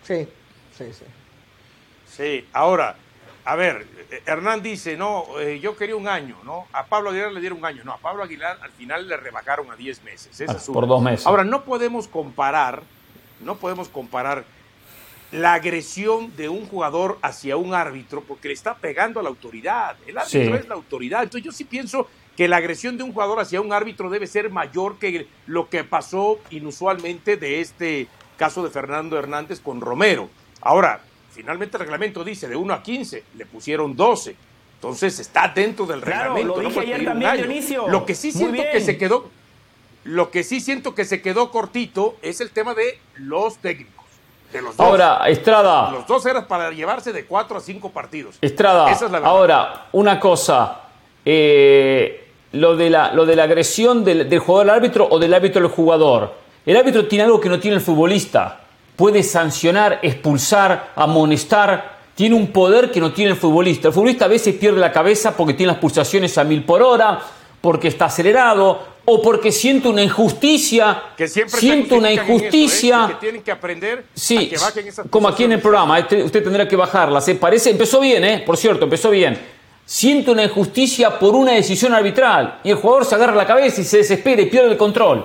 Sí, 0.02 0.26
sí, 0.76 0.86
sí. 0.92 1.04
Sí, 2.08 2.44
ahora, 2.52 2.96
a 3.44 3.54
ver, 3.54 3.86
Hernán 4.26 4.62
dice, 4.62 4.96
no, 4.96 5.24
eh, 5.38 5.60
yo 5.60 5.76
quería 5.76 5.96
un 5.96 6.08
año, 6.08 6.36
¿no? 6.44 6.66
A 6.72 6.84
Pablo 6.86 7.10
Aguilar 7.10 7.32
le 7.32 7.40
dieron 7.40 7.58
un 7.58 7.64
año, 7.64 7.82
no, 7.84 7.92
a 7.92 7.98
Pablo 7.98 8.24
Aguilar 8.24 8.58
al 8.60 8.70
final 8.72 9.08
le 9.08 9.16
rebajaron 9.16 9.70
a 9.70 9.76
10 9.76 10.02
meses. 10.02 10.44
Ah, 10.48 10.56
por 10.72 10.86
dos 10.86 11.00
meses. 11.00 11.26
Ahora, 11.26 11.44
no 11.44 11.64
podemos 11.64 12.08
comparar, 12.08 12.82
no 13.40 13.56
podemos 13.56 13.88
comparar 13.88 14.44
la 15.32 15.54
agresión 15.54 16.34
de 16.36 16.48
un 16.48 16.66
jugador 16.66 17.18
hacia 17.22 17.56
un 17.56 17.74
árbitro 17.74 18.22
porque 18.22 18.48
le 18.48 18.54
está 18.54 18.76
pegando 18.76 19.20
a 19.20 19.22
la 19.22 19.28
autoridad. 19.28 19.96
El 20.06 20.18
árbitro 20.18 20.56
es 20.56 20.68
la 20.68 20.74
autoridad. 20.74 21.22
Entonces 21.22 21.44
yo 21.44 21.52
sí 21.52 21.64
pienso 21.64 22.08
que 22.36 22.48
la 22.48 22.56
agresión 22.56 22.96
de 22.96 23.04
un 23.04 23.12
jugador 23.12 23.38
hacia 23.38 23.60
un 23.60 23.72
árbitro 23.72 24.10
debe 24.10 24.26
ser 24.26 24.50
mayor 24.50 24.98
que 24.98 25.26
lo 25.46 25.68
que 25.68 25.84
pasó 25.84 26.38
inusualmente 26.50 27.36
de 27.36 27.60
este 27.60 28.08
caso 28.36 28.62
de 28.62 28.70
Fernando 28.70 29.18
Hernández 29.18 29.60
con 29.60 29.80
Romero. 29.80 30.30
Ahora, 30.60 31.02
finalmente 31.32 31.76
el 31.76 31.82
reglamento 31.82 32.24
dice 32.24 32.48
de 32.48 32.56
1 32.56 32.72
a 32.72 32.82
15, 32.82 33.24
le 33.36 33.46
pusieron 33.46 33.94
12. 33.94 34.34
Entonces 34.76 35.18
está 35.20 35.48
dentro 35.48 35.84
del 35.84 36.00
reglamento. 36.00 36.60
Lo 36.60 36.68
dije 36.68 36.80
ayer 36.80 37.04
también, 37.04 37.36
Dionisio. 37.36 37.88
Lo 37.88 38.06
que 38.06 38.14
sí 38.14 38.32
siento 38.32 38.62
que 38.72 38.80
se 38.80 38.96
quedó, 38.96 39.30
lo 40.04 40.30
que 40.30 40.42
sí 40.42 40.60
siento 40.60 40.94
que 40.94 41.04
se 41.04 41.20
quedó 41.20 41.50
cortito 41.50 42.16
es 42.22 42.40
el 42.40 42.50
tema 42.50 42.74
de 42.74 42.98
los 43.16 43.58
técnicos. 43.58 43.99
De 44.52 44.62
los 44.62 44.78
ahora, 44.80 45.20
Estrada. 45.28 45.90
Los 45.92 46.06
dos 46.06 46.26
eran 46.26 46.46
para 46.46 46.70
llevarse 46.70 47.12
de 47.12 47.24
4 47.24 47.58
a 47.58 47.60
5 47.60 47.90
partidos. 47.90 48.36
Estrada. 48.40 48.86
ahora, 49.22 49.86
una 49.92 50.18
cosa. 50.18 50.80
Eh, 51.24 52.28
lo, 52.52 52.76
de 52.76 52.90
la, 52.90 53.12
lo 53.12 53.26
de 53.26 53.36
la 53.36 53.44
agresión 53.44 54.04
del, 54.04 54.28
del 54.28 54.38
jugador 54.40 54.70
al 54.70 54.76
árbitro 54.76 55.06
o 55.10 55.18
del 55.18 55.32
árbitro 55.34 55.62
al 55.62 55.68
jugador. 55.70 56.34
El 56.66 56.76
árbitro 56.76 57.06
tiene 57.06 57.24
algo 57.24 57.40
que 57.40 57.48
no 57.48 57.60
tiene 57.60 57.76
el 57.76 57.82
futbolista. 57.82 58.60
Puede 58.96 59.22
sancionar, 59.22 60.00
expulsar, 60.02 60.90
amonestar. 60.96 62.00
Tiene 62.14 62.34
un 62.34 62.48
poder 62.48 62.90
que 62.90 63.00
no 63.00 63.12
tiene 63.12 63.30
el 63.30 63.36
futbolista. 63.36 63.88
El 63.88 63.94
futbolista 63.94 64.24
a 64.26 64.28
veces 64.28 64.54
pierde 64.56 64.78
la 64.78 64.92
cabeza 64.92 65.36
porque 65.36 65.54
tiene 65.54 65.72
las 65.72 65.80
pulsaciones 65.80 66.36
a 66.36 66.44
mil 66.44 66.64
por 66.64 66.82
hora, 66.82 67.20
porque 67.60 67.88
está 67.88 68.06
acelerado 68.06 68.80
o 69.04 69.22
porque 69.22 69.52
siente 69.52 69.88
una 69.88 70.02
injusticia. 70.02 71.02
Que 71.16 71.28
siempre 71.28 71.60
siente 71.60 71.94
una 71.94 72.10
¿eh? 72.10 72.14
injusticia. 72.14 73.06
que 73.08 73.14
tienen 73.14 73.42
que 73.42 73.52
aprender 73.52 74.06
sí, 74.14 74.48
que 74.48 74.56
bajen 74.58 74.86
esas 74.86 75.06
Como 75.08 75.28
aquí 75.28 75.44
en 75.44 75.52
el 75.52 75.60
programa, 75.60 75.98
este, 75.98 76.22
usted 76.22 76.42
tendrá 76.42 76.66
que 76.66 76.76
bajarla. 76.76 77.20
Se 77.20 77.34
parece, 77.34 77.70
empezó 77.70 78.00
bien, 78.00 78.24
¿eh? 78.24 78.42
Por 78.46 78.56
cierto, 78.56 78.84
empezó 78.84 79.10
bien. 79.10 79.38
Siente 79.84 80.30
una 80.30 80.44
injusticia 80.44 81.18
por 81.18 81.34
una 81.34 81.52
decisión 81.52 81.92
arbitral 81.94 82.60
y 82.62 82.70
el 82.70 82.76
jugador 82.76 83.04
se 83.04 83.14
agarra 83.16 83.34
la 83.34 83.46
cabeza 83.46 83.80
y 83.80 83.84
se 83.84 83.98
desespera 83.98 84.40
y 84.42 84.46
pierde 84.46 84.70
el 84.70 84.76
control 84.76 85.24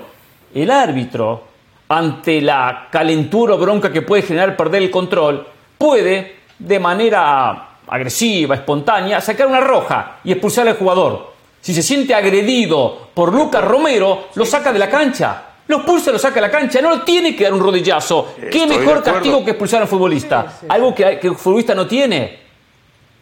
el 0.56 0.72
árbitro, 0.72 1.44
ante 1.90 2.42
la 2.42 2.88
calentura 2.90 3.54
o 3.54 3.58
bronca 3.58 3.92
que 3.92 4.02
puede 4.02 4.24
generar 4.24 4.58
perder 4.58 4.82
el 4.84 4.90
control, 4.90 5.46
puede, 5.78 6.38
de 6.58 6.80
manera 6.80 7.78
agresiva, 7.86 8.56
espontánea, 8.56 9.22
sacar 9.22 9.48
una 9.48 9.60
roja 9.60 10.20
y 10.24 10.32
expulsar 10.32 10.68
al 10.68 10.78
jugador. 10.78 11.35
Si 11.66 11.74
se 11.74 11.82
siente 11.82 12.14
agredido 12.14 13.10
por 13.16 13.34
Lucas 13.34 13.64
Romero, 13.64 14.28
lo 14.36 14.46
saca 14.46 14.72
de 14.72 14.78
la 14.78 14.88
cancha. 14.88 15.56
Los 15.66 15.82
pulsa, 15.82 16.12
lo 16.12 16.20
saca 16.20 16.38
a 16.38 16.44
la 16.44 16.52
cancha, 16.52 16.80
no 16.80 17.02
tiene 17.02 17.36
que 17.36 17.46
dar 17.46 17.54
un 17.56 17.60
rodillazo. 17.60 18.36
¿Qué 18.52 18.68
mejor 18.68 19.02
castigo 19.02 19.44
que 19.44 19.50
expulsar 19.50 19.80
a 19.80 19.86
un 19.86 19.90
futbolista? 19.90 20.60
Algo 20.70 20.94
que, 20.94 21.18
que 21.20 21.26
el 21.26 21.36
futbolista 21.36 21.74
no 21.74 21.88
tiene. 21.88 22.40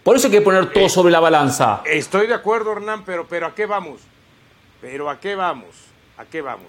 Por 0.04 0.18
eso 0.18 0.28
hay 0.28 0.34
que 0.34 0.42
poner 0.42 0.74
todo 0.74 0.88
eh, 0.88 0.90
sobre 0.90 1.10
la 1.10 1.22
balanza. 1.22 1.84
Estoy 1.86 2.28
de 2.28 2.34
acuerdo, 2.34 2.74
Hernán, 2.74 3.06
pero, 3.06 3.26
pero 3.30 3.48
¿a 3.48 3.56
qué 3.56 3.66
vamos? 3.66 4.02
Pero 4.82 5.10
¿a 5.10 5.22
qué 5.22 5.36
vamos? 5.36 5.70
¿A 6.18 6.26
qué 6.26 6.42
vamos? 6.42 6.68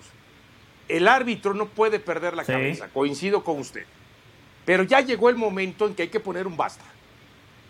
El 0.87 1.09
árbitro 1.09 1.54
no 1.54 1.66
puede 1.66 1.99
perder 1.99 2.37
la 2.37 2.45
cabeza, 2.45 2.87
coincido 2.95 3.43
con 3.43 3.59
usted. 3.59 3.85
Pero 4.64 4.85
ya 4.85 5.00
llegó 5.00 5.28
el 5.28 5.35
momento 5.35 5.88
en 5.88 5.97
que 5.97 6.02
hay 6.02 6.09
que 6.09 6.21
poner 6.21 6.47
un 6.47 6.57
basta. 6.57 6.85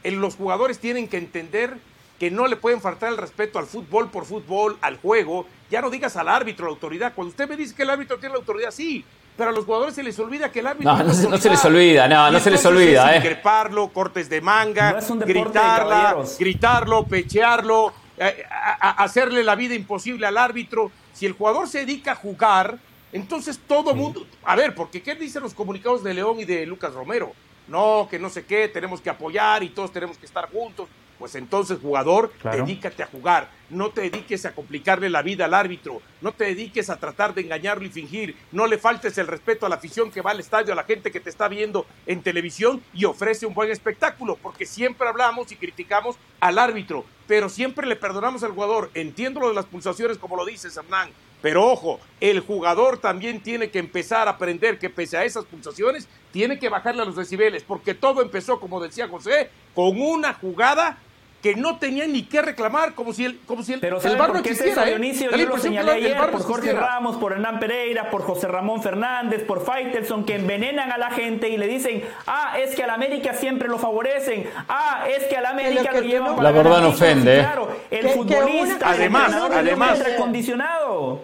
los 0.02 0.36
jugadores 0.36 0.78
tienen 0.78 1.08
que 1.08 1.16
entender 1.16 1.78
que 2.18 2.30
no 2.30 2.46
le 2.46 2.56
pueden 2.56 2.80
faltar 2.80 3.10
el 3.10 3.18
respeto 3.18 3.58
al 3.58 3.66
fútbol 3.66 4.10
por 4.10 4.24
fútbol, 4.24 4.78
al 4.80 4.98
juego. 4.98 5.46
Ya 5.70 5.80
no 5.80 5.90
digas 5.90 6.16
al 6.16 6.28
árbitro, 6.28 6.66
la 6.66 6.72
autoridad. 6.72 7.12
Cuando 7.14 7.30
usted 7.30 7.48
me 7.48 7.56
dice 7.56 7.74
que 7.74 7.82
el 7.82 7.90
árbitro 7.90 8.18
tiene 8.18 8.34
la 8.34 8.38
autoridad, 8.38 8.70
sí, 8.70 9.04
pero 9.36 9.50
a 9.50 9.52
los 9.52 9.64
jugadores 9.64 9.94
se 9.94 10.02
les 10.02 10.18
olvida 10.18 10.52
que 10.52 10.60
el 10.60 10.68
árbitro. 10.68 10.96
No, 10.96 11.04
no, 11.04 11.12
se, 11.12 11.28
no 11.28 11.38
se, 11.38 11.50
les 11.50 11.64
olvida, 11.64 12.06
no, 12.06 12.30
no 12.30 12.38
se 12.38 12.50
les 12.50 12.64
olvida. 12.64 13.10
Es 13.10 13.14
eh. 13.14 13.18
Increparlo, 13.18 13.88
cortes 13.88 14.28
de 14.28 14.40
manga, 14.40 14.98
gritarla, 15.26 16.16
gritarlo, 16.38 17.04
pechearlo, 17.04 17.92
eh, 18.16 18.44
hacerle 18.80 19.42
la 19.42 19.56
vida 19.56 19.74
imposible 19.74 20.26
al 20.26 20.38
árbitro. 20.38 20.92
Si 21.12 21.26
el 21.26 21.32
jugador 21.32 21.68
se 21.68 21.80
dedica 21.80 22.12
a 22.12 22.14
jugar, 22.14 22.78
entonces 23.12 23.58
todo 23.66 23.94
mundo. 23.94 24.24
A 24.44 24.54
ver, 24.54 24.74
porque 24.74 25.02
¿qué 25.02 25.16
dicen 25.16 25.42
los 25.42 25.54
comunicados 25.54 26.04
de 26.04 26.14
León 26.14 26.38
y 26.38 26.44
de 26.44 26.64
Lucas 26.64 26.92
Romero? 26.92 27.32
No, 27.66 28.06
que 28.08 28.18
no 28.18 28.28
sé 28.28 28.44
qué, 28.44 28.68
tenemos 28.68 29.00
que 29.00 29.10
apoyar 29.10 29.62
y 29.62 29.70
todos 29.70 29.92
tenemos 29.92 30.16
que 30.16 30.26
estar 30.26 30.48
juntos. 30.50 30.88
Pues 31.18 31.34
entonces, 31.34 31.78
jugador, 31.80 32.32
dedícate 32.42 33.02
a 33.02 33.06
jugar. 33.06 33.50
No 33.70 33.90
te 33.90 34.02
dediques 34.02 34.44
a 34.46 34.54
complicarle 34.54 35.08
la 35.08 35.22
vida 35.22 35.46
al 35.46 35.54
árbitro. 35.54 36.02
No 36.20 36.32
te 36.32 36.44
dediques 36.44 36.90
a 36.90 36.96
tratar 36.96 37.34
de 37.34 37.42
engañarlo 37.42 37.84
y 37.84 37.90
fingir. 37.90 38.36
No 38.52 38.66
le 38.66 38.78
faltes 38.78 39.16
el 39.18 39.26
respeto 39.26 39.66
a 39.66 39.68
la 39.68 39.76
afición 39.76 40.10
que 40.10 40.20
va 40.20 40.32
al 40.32 40.40
estadio, 40.40 40.72
a 40.72 40.76
la 40.76 40.84
gente 40.84 41.10
que 41.10 41.20
te 41.20 41.30
está 41.30 41.48
viendo 41.48 41.86
en 42.06 42.22
televisión 42.22 42.82
y 42.92 43.04
ofrece 43.04 43.46
un 43.46 43.54
buen 43.54 43.70
espectáculo. 43.70 44.36
Porque 44.42 44.66
siempre 44.66 45.08
hablamos 45.08 45.50
y 45.52 45.56
criticamos 45.56 46.16
al 46.40 46.58
árbitro, 46.58 47.04
pero 47.26 47.48
siempre 47.48 47.86
le 47.86 47.96
perdonamos 47.96 48.42
al 48.42 48.52
jugador. 48.52 48.90
Entiendo 48.94 49.40
lo 49.40 49.48
de 49.48 49.54
las 49.54 49.66
pulsaciones, 49.66 50.18
como 50.18 50.36
lo 50.36 50.44
dices, 50.44 50.76
Hernán. 50.76 51.10
Pero 51.44 51.62
ojo, 51.62 52.00
el 52.20 52.40
jugador 52.40 52.96
también 52.96 53.42
tiene 53.42 53.68
que 53.68 53.78
empezar 53.78 54.28
a 54.28 54.32
aprender 54.32 54.78
que 54.78 54.88
pese 54.88 55.18
a 55.18 55.24
esas 55.24 55.44
pulsaciones, 55.44 56.08
tiene 56.34 56.58
que 56.58 56.68
bajarle 56.68 57.02
a 57.02 57.04
los 57.04 57.14
decibeles, 57.14 57.62
porque 57.62 57.94
todo 57.94 58.20
empezó, 58.20 58.58
como 58.58 58.82
decía 58.82 59.06
José, 59.06 59.50
con 59.72 60.02
una 60.02 60.34
jugada 60.34 60.98
que 61.40 61.54
no 61.54 61.78
tenía 61.78 62.08
ni 62.08 62.24
qué 62.24 62.42
reclamar, 62.42 62.94
como 62.94 63.12
si 63.12 63.24
el, 63.24 63.38
como 63.46 63.62
si 63.62 63.74
el, 63.74 63.78
Pero 63.78 64.00
el 64.02 64.16
bar 64.16 64.32
no 64.32 64.40
existiera. 64.40 64.82
¿eh? 64.82 64.88
Dionisio, 64.88 65.30
yo 65.30 65.46
lo 65.46 65.58
señalé 65.58 65.92
ayer 65.92 66.16
por 66.18 66.42
Jorge 66.42 66.72
Ramos, 66.72 67.18
por 67.18 67.34
Hernán 67.34 67.60
Pereira, 67.60 68.10
por 68.10 68.22
José 68.22 68.48
Ramón 68.48 68.82
Fernández, 68.82 69.44
por 69.44 69.64
Faitelson, 69.64 70.24
que 70.24 70.34
envenenan 70.34 70.90
a 70.90 70.98
la 70.98 71.12
gente 71.12 71.48
y 71.48 71.56
le 71.56 71.68
dicen, 71.68 72.02
ah, 72.26 72.58
es 72.58 72.74
que 72.74 72.82
al 72.82 72.90
América 72.90 73.32
siempre 73.34 73.68
lo 73.68 73.78
favorecen, 73.78 74.50
ah, 74.68 75.06
es 75.08 75.22
que 75.28 75.36
al 75.36 75.46
América 75.46 75.92
lo, 75.92 76.00
llevan 76.00 76.42
La 76.42 76.50
verdad 76.50 76.80
no 76.80 76.88
ofende, 76.88 77.36
¿eh? 77.36 77.42
Claro, 77.42 77.68
el 77.92 78.08
futbolista, 78.08 78.90
además, 78.90 79.32
además, 79.34 80.00
acondicionado. 80.00 81.22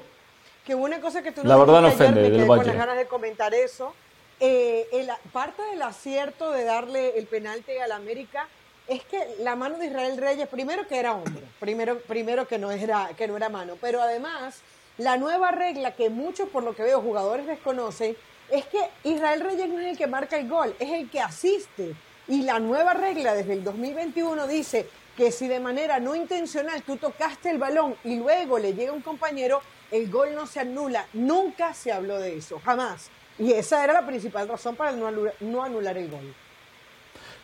Que 0.64 0.76
una 0.76 1.00
cosa 1.00 1.21
que 1.21 1.33
tú 1.33 1.43
no 1.43 1.49
La 1.49 1.57
verdad 1.57 1.81
no 1.81 1.88
ofende, 1.88 2.31
me 2.31 2.47
con 2.47 2.59
las 2.59 2.76
ganas 2.76 2.97
de 2.97 3.07
comentar 3.07 3.52
eso. 3.55 3.93
Eh, 4.42 5.06
parte 5.32 5.62
del 5.62 5.82
acierto 5.82 6.50
de 6.50 6.64
darle 6.64 7.18
el 7.18 7.26
penalti 7.26 7.76
al 7.76 7.92
América 7.92 8.49
es 8.88 9.04
que 9.04 9.37
la 9.40 9.54
mano 9.54 9.76
de 9.76 9.87
Israel 9.87 10.16
Reyes, 10.16 10.49
primero 10.49 10.88
que 10.88 10.99
era 10.99 11.12
hombre, 11.12 11.42
primero, 11.61 12.00
primero 12.00 12.49
que, 12.49 12.59
no 12.59 12.70
era, 12.70 13.11
que 13.16 13.28
no 13.28 13.37
era 13.37 13.50
mano, 13.50 13.76
pero 13.80 14.00
además 14.00 14.62
la 14.97 15.18
nueva 15.18 15.50
regla 15.50 15.94
que 15.94 16.11
muchos, 16.11 16.49
por 16.49 16.62
lo 16.62 16.75
que 16.75 16.82
veo, 16.82 17.00
jugadores 17.02 17.47
desconocen, 17.47 18.16
es 18.50 18.64
que 18.66 18.80
Israel 19.04 19.40
Reyes 19.40 19.68
no 19.68 19.78
es 19.78 19.87
el 19.88 19.99
que 19.99 20.06
marca 20.06 20.38
el 20.38 20.49
gol, 20.49 20.75
es 20.78 20.90
el 20.90 21.11
que 21.11 21.20
asiste. 21.20 21.94
Y 22.26 22.42
la 22.42 22.59
nueva 22.59 22.94
regla 22.94 23.35
desde 23.35 23.54
el 23.54 23.64
2021 23.64 24.47
dice 24.47 24.88
que 25.16 25.32
si 25.32 25.49
de 25.49 25.61
manera 25.61 26.00
no 26.00 26.14
intencional 26.14 26.82
tú 26.82 26.97
tocaste 26.97 27.50
el 27.50 27.59
balón 27.59 27.97
y 28.04 28.16
luego 28.16 28.59
le 28.59 28.73
llega 28.73 28.92
un 28.92 29.02
compañero, 29.02 29.61
el 29.90 30.11
gol 30.11 30.35
no 30.35 30.47
se 30.47 30.61
anula. 30.61 31.06
Nunca 31.12 31.75
se 31.75 31.92
habló 31.92 32.18
de 32.18 32.37
eso, 32.37 32.61
jamás. 32.64 33.11
Y 33.40 33.52
esa 33.52 33.82
era 33.82 33.94
la 33.94 34.06
principal 34.06 34.47
razón 34.47 34.76
para 34.76 34.92
no 34.92 35.62
anular 35.62 35.97
el 35.97 36.09
gol. 36.09 36.35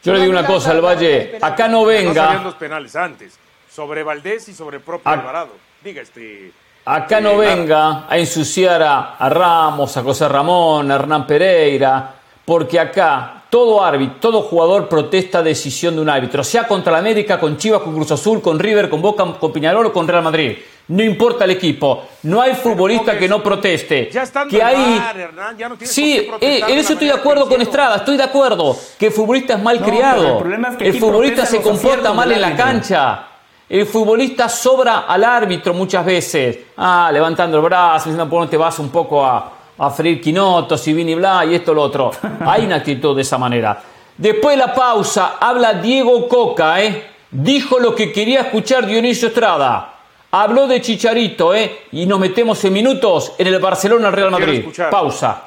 Yo 0.05 0.13
le 0.13 0.21
digo 0.21 0.31
una 0.31 0.47
cosa 0.47 0.71
al 0.71 0.81
Valle, 0.81 1.39
acá 1.41 1.67
no 1.67 1.85
venga. 1.85 2.35
No 2.35 2.45
los 2.45 2.55
penales 2.55 2.95
antes, 2.95 3.39
sobre 3.69 4.05
Valdés 4.05 4.49
y 4.49 4.55
sobre 4.55 4.79
propio 4.79 5.11
Alvarado. 5.11 5.51
Diga 5.83 6.03
este. 6.03 6.53
Acá 6.85 7.21
no 7.21 7.43
eh, 7.43 7.49
venga 7.49 8.07
a 8.09 8.17
ensuciar 8.17 8.81
a, 8.83 9.29
Ramos, 9.29 9.97
a 9.97 10.03
José 10.03 10.29
Ramón, 10.29 10.93
a 10.93 10.95
Hernán 10.95 11.27
Pereira, 11.27 12.15
porque 12.45 12.79
acá 12.79 13.43
todo 13.51 13.85
árbitro, 13.85 14.17
todo 14.21 14.43
jugador 14.43 14.89
protesta 14.89 15.43
decisión 15.43 15.97
de 15.97 16.03
un 16.03 16.09
árbitro, 16.09 16.45
sea 16.45 16.69
contra 16.69 16.93
la 16.93 16.99
América, 16.99 17.41
con 17.41 17.57
Chivas, 17.57 17.83
con 17.83 17.93
Cruz 17.93 18.13
Azul, 18.13 18.41
con 18.41 18.61
River, 18.61 18.89
con 18.89 19.03
Boca, 19.03 19.25
con 19.41 19.53
Piñarol 19.53 19.87
o 19.87 19.93
con 19.93 20.07
Real 20.07 20.23
Madrid. 20.23 20.59
No 20.89 21.03
importa 21.03 21.45
el 21.45 21.51
equipo, 21.51 22.05
no 22.23 22.41
hay 22.41 22.55
futbolista 22.55 23.19
que 23.19 23.29
no 23.29 23.43
proteste. 23.43 24.09
Ya 24.13 24.23
están 24.23 24.49
que 24.49 24.63
hay... 24.63 25.03
Hernán, 25.17 25.59
ya 25.59 25.69
no 25.69 25.77
Sí, 25.81 26.29
eh, 26.41 26.63
en 26.67 26.79
eso 26.79 26.93
estoy 26.93 27.09
de 27.09 27.15
acuerdo 27.15 27.49
con 27.49 27.61
Estrada, 27.61 27.97
estoy 27.97 28.17
de 28.17 28.23
acuerdo 28.23 28.77
que 28.97 29.07
el 29.07 29.13
futbolista 29.13 29.55
es 29.55 29.63
mal 29.63 29.81
criado. 29.81 30.45
El, 30.79 30.95
futbolista 30.95 31.45
se 31.45 31.61
comporta 31.61 32.13
mal 32.13 32.31
en 32.31 32.41
la 32.41 32.55
cancha. 32.55 33.27
El 33.69 33.85
futbolista 33.85 34.49
sobra 34.49 35.01
al 35.01 35.25
árbitro 35.25 35.75
muchas 35.75 36.07
veces. 36.07 36.59
Ah, 36.77 37.11
levantando 37.13 37.57
el 37.57 37.65
brazo, 37.65 38.11
diciendo 38.11 38.31
por 38.31 38.49
te 38.49 38.57
vas 38.57 38.79
un 38.79 38.91
poco 38.91 39.27
a, 39.27 39.53
a 39.77 39.91
freír 39.91 40.21
quinotos 40.21 40.87
y 40.87 40.93
vini 40.93 41.17
bla 41.17 41.45
y 41.45 41.57
esto 41.57 41.75
lo 41.75 41.83
otro. 41.83 42.13
Hay 42.47 42.65
una 42.65 42.77
actitud 42.77 43.17
de 43.17 43.23
esa 43.23 43.39
manera. 43.39 43.83
Después 44.17 44.57
de 44.57 44.65
la 44.65 44.73
pausa, 44.73 45.35
habla 45.41 45.75
Diego 45.75 46.29
Coca, 46.29 46.81
¿eh? 46.81 47.11
Dijo 47.29 47.81
lo 47.81 47.93
que 47.93 48.13
quería 48.13 48.43
escuchar 48.43 48.87
Dionisio 48.87 49.29
Estrada. 49.29 49.96
Habló 50.39 50.67
de 50.67 50.83
Chicharito, 50.83 51.55
¿eh? 51.55 51.87
Y 51.93 52.05
nos 52.05 52.21
metemos 52.21 52.63
en 52.67 52.73
minutos 52.75 53.33
en 53.39 53.47
el 53.47 53.59
Barcelona 53.59 54.11
Real 54.11 54.31
Madrid. 54.31 54.67
Pausa. 54.91 55.45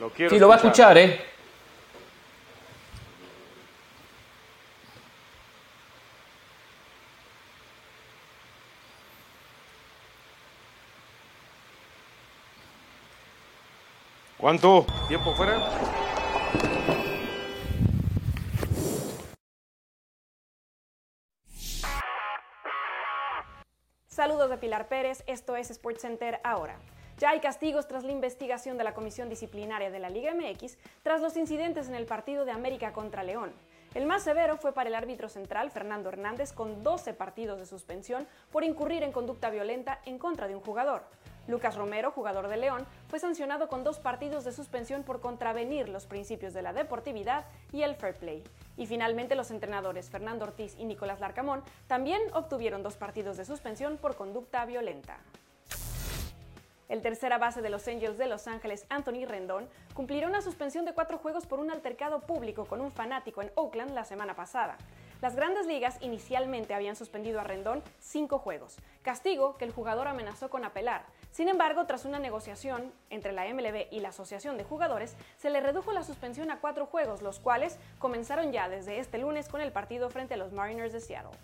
Lo 0.00 0.10
sí, 0.16 0.36
lo 0.36 0.48
va 0.48 0.54
a 0.54 0.56
escuchar, 0.56 0.98
¿eh? 0.98 1.24
¿Cuánto 14.36 14.86
tiempo 15.06 15.34
fuera? 15.36 15.56
Pilar 24.60 24.88
Pérez, 24.88 25.22
esto 25.26 25.56
es 25.56 25.68
SportsCenter 25.68 26.40
ahora. 26.44 26.76
Ya 27.18 27.30
hay 27.30 27.40
castigos 27.40 27.88
tras 27.88 28.04
la 28.04 28.12
investigación 28.12 28.76
de 28.76 28.84
la 28.84 28.92
Comisión 28.92 29.30
Disciplinaria 29.30 29.90
de 29.90 29.98
la 29.98 30.10
Liga 30.10 30.34
MX 30.34 30.76
tras 31.02 31.22
los 31.22 31.36
incidentes 31.36 31.88
en 31.88 31.94
el 31.94 32.04
partido 32.04 32.44
de 32.44 32.52
América 32.52 32.92
contra 32.92 33.22
León. 33.22 33.52
El 33.94 34.04
más 34.04 34.22
severo 34.22 34.58
fue 34.58 34.74
para 34.74 34.90
el 34.90 34.94
árbitro 34.94 35.30
central, 35.30 35.70
Fernando 35.70 36.10
Hernández, 36.10 36.52
con 36.52 36.82
12 36.82 37.14
partidos 37.14 37.58
de 37.58 37.64
suspensión 37.64 38.28
por 38.52 38.64
incurrir 38.64 39.02
en 39.02 39.12
conducta 39.12 39.48
violenta 39.48 40.00
en 40.04 40.18
contra 40.18 40.46
de 40.48 40.54
un 40.54 40.60
jugador. 40.60 41.04
Lucas 41.48 41.76
Romero, 41.76 42.10
jugador 42.10 42.48
de 42.48 42.58
León, 42.58 42.86
fue 43.08 43.18
sancionado 43.18 43.68
con 43.68 43.84
dos 43.84 43.98
partidos 43.98 44.44
de 44.44 44.52
suspensión 44.52 45.02
por 45.02 45.20
contravenir 45.20 45.88
los 45.88 46.04
principios 46.04 46.52
de 46.52 46.60
la 46.60 46.74
deportividad 46.74 47.46
y 47.72 47.82
el 47.82 47.94
fair 47.94 48.16
play. 48.16 48.44
Y 48.76 48.86
finalmente 48.86 49.34
los 49.34 49.50
entrenadores 49.50 50.10
Fernando 50.10 50.44
Ortiz 50.44 50.74
y 50.78 50.84
Nicolás 50.84 51.20
Larcamón 51.20 51.62
también 51.86 52.22
obtuvieron 52.34 52.82
dos 52.82 52.96
partidos 52.96 53.36
de 53.36 53.44
suspensión 53.44 53.96
por 53.96 54.16
conducta 54.16 54.64
violenta. 54.64 55.18
El 56.88 57.02
tercera 57.02 57.36
base 57.36 57.62
de 57.62 57.70
los 57.70 57.88
Angels 57.88 58.16
de 58.16 58.28
Los 58.28 58.46
Ángeles, 58.46 58.86
Anthony 58.90 59.26
Rendón, 59.26 59.68
cumplirá 59.92 60.28
una 60.28 60.40
suspensión 60.40 60.84
de 60.84 60.94
cuatro 60.94 61.18
juegos 61.18 61.44
por 61.44 61.58
un 61.58 61.72
altercado 61.72 62.20
público 62.20 62.64
con 62.66 62.80
un 62.80 62.92
fanático 62.92 63.42
en 63.42 63.50
Oakland 63.56 63.92
la 63.92 64.04
semana 64.04 64.36
pasada. 64.36 64.76
Las 65.20 65.34
grandes 65.34 65.66
ligas 65.66 65.96
inicialmente 66.00 66.74
habían 66.74 66.94
suspendido 66.94 67.40
a 67.40 67.44
Rendón 67.44 67.82
cinco 67.98 68.38
juegos, 68.38 68.76
castigo 69.02 69.56
que 69.56 69.64
el 69.64 69.72
jugador 69.72 70.06
amenazó 70.06 70.48
con 70.48 70.64
apelar. 70.64 71.06
Sin 71.30 71.48
embargo, 71.48 71.86
tras 71.86 72.04
una 72.04 72.18
negociación 72.18 72.92
entre 73.10 73.32
la 73.32 73.44
MLB 73.52 73.88
y 73.90 74.00
la 74.00 74.08
Asociación 74.08 74.56
de 74.56 74.64
Jugadores, 74.64 75.16
se 75.36 75.50
le 75.50 75.60
redujo 75.60 75.92
la 75.92 76.02
suspensión 76.02 76.50
a 76.50 76.60
cuatro 76.60 76.86
juegos, 76.86 77.22
los 77.22 77.40
cuales 77.40 77.78
comenzaron 77.98 78.52
ya 78.52 78.68
desde 78.68 78.98
este 78.98 79.18
lunes 79.18 79.48
con 79.48 79.60
el 79.60 79.72
partido 79.72 80.08
frente 80.10 80.34
a 80.34 80.38
los 80.38 80.52
Mariners 80.52 80.92
de 80.92 81.00
Seattle. 81.00 81.38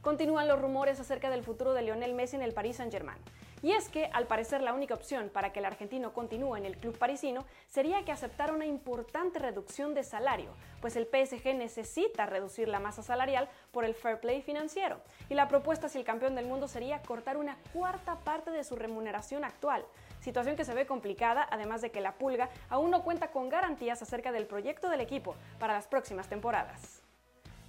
Continúan 0.00 0.48
los 0.48 0.60
rumores 0.60 0.98
acerca 0.98 1.28
del 1.28 1.42
futuro 1.42 1.74
de 1.74 1.82
Lionel 1.82 2.14
Messi 2.14 2.36
en 2.36 2.42
el 2.42 2.54
Paris 2.54 2.76
Saint-Germain. 2.76 3.18
Y 3.62 3.72
es 3.72 3.88
que, 3.88 4.06
al 4.12 4.26
parecer, 4.26 4.62
la 4.62 4.72
única 4.72 4.94
opción 4.94 5.28
para 5.28 5.52
que 5.52 5.58
el 5.58 5.64
argentino 5.64 6.12
continúe 6.12 6.56
en 6.56 6.64
el 6.64 6.76
club 6.76 6.96
parisino 6.96 7.44
sería 7.68 8.04
que 8.04 8.12
aceptara 8.12 8.52
una 8.52 8.66
importante 8.66 9.38
reducción 9.38 9.94
de 9.94 10.04
salario, 10.04 10.50
pues 10.80 10.96
el 10.96 11.06
PSG 11.06 11.54
necesita 11.54 12.26
reducir 12.26 12.68
la 12.68 12.80
masa 12.80 13.02
salarial 13.02 13.48
por 13.70 13.84
el 13.84 13.94
fair 13.94 14.20
play 14.20 14.42
financiero. 14.42 15.00
Y 15.28 15.34
la 15.34 15.48
propuesta 15.48 15.88
si 15.88 15.98
el 15.98 16.04
campeón 16.04 16.34
del 16.34 16.46
mundo 16.46 16.68
sería 16.68 17.02
cortar 17.02 17.36
una 17.36 17.56
cuarta 17.72 18.16
parte 18.20 18.50
de 18.50 18.64
su 18.64 18.76
remuneración 18.76 19.44
actual 19.44 19.84
situación 20.20 20.56
que 20.56 20.64
se 20.64 20.74
ve 20.74 20.86
complicada, 20.86 21.46
además 21.50 21.80
de 21.80 21.90
que 21.90 22.00
la 22.00 22.14
Pulga 22.14 22.50
aún 22.68 22.90
no 22.90 23.02
cuenta 23.02 23.30
con 23.30 23.48
garantías 23.48 24.02
acerca 24.02 24.32
del 24.32 24.46
proyecto 24.46 24.88
del 24.88 25.00
equipo 25.00 25.34
para 25.58 25.74
las 25.74 25.86
próximas 25.86 26.28
temporadas. 26.28 26.99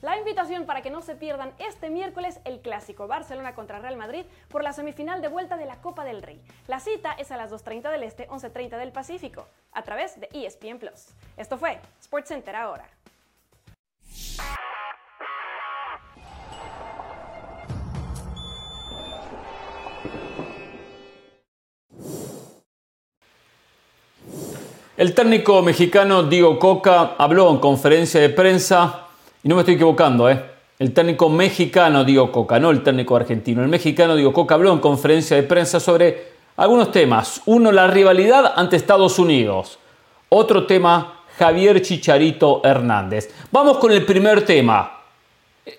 La 0.01 0.17
invitación 0.17 0.65
para 0.65 0.81
que 0.81 0.89
no 0.89 1.03
se 1.03 1.15
pierdan 1.15 1.53
este 1.59 1.91
miércoles 1.91 2.39
el 2.43 2.61
clásico 2.61 3.07
Barcelona 3.07 3.53
contra 3.53 3.77
Real 3.77 3.97
Madrid 3.97 4.25
por 4.49 4.63
la 4.63 4.73
semifinal 4.73 5.21
de 5.21 5.27
vuelta 5.27 5.57
de 5.57 5.67
la 5.67 5.75
Copa 5.75 6.03
del 6.03 6.23
Rey. 6.23 6.41
La 6.67 6.79
cita 6.79 7.11
es 7.13 7.31
a 7.31 7.37
las 7.37 7.51
2.30 7.51 7.91
del 7.91 8.01
Este, 8.01 8.27
11.30 8.27 8.79
del 8.79 8.91
Pacífico, 8.91 9.47
a 9.71 9.83
través 9.83 10.19
de 10.19 10.27
ESPN 10.33 10.79
Plus. 10.79 11.09
Esto 11.37 11.59
fue 11.59 11.79
SportsCenter 12.01 12.55
ahora. 12.55 12.89
El 24.97 25.13
técnico 25.13 25.61
mexicano 25.61 26.23
Diego 26.23 26.57
Coca 26.57 27.15
habló 27.19 27.51
en 27.51 27.59
conferencia 27.59 28.19
de 28.19 28.29
prensa 28.29 29.07
y 29.43 29.49
no 29.49 29.55
me 29.55 29.61
estoy 29.61 29.75
equivocando, 29.75 30.29
¿eh? 30.29 30.43
El 30.77 30.93
técnico 30.93 31.29
mexicano 31.29 32.03
Diego 32.03 32.31
Coca, 32.31 32.59
no 32.59 32.71
el 32.71 32.83
técnico 32.83 33.15
argentino. 33.15 33.61
El 33.61 33.69
mexicano 33.69 34.15
Diego 34.15 34.33
Coca 34.33 34.55
habló 34.55 34.73
en 34.73 34.79
conferencia 34.79 35.35
de 35.37 35.43
prensa 35.43 35.79
sobre 35.79 36.31
algunos 36.57 36.91
temas. 36.91 37.41
Uno, 37.45 37.71
la 37.71 37.87
rivalidad 37.87 38.53
ante 38.55 38.77
Estados 38.77 39.19
Unidos. 39.19 39.77
Otro 40.29 40.65
tema, 40.65 41.21
Javier 41.37 41.81
Chicharito 41.81 42.61
Hernández. 42.63 43.33
Vamos 43.51 43.77
con 43.77 43.91
el 43.91 44.05
primer 44.05 44.43
tema. 44.45 44.99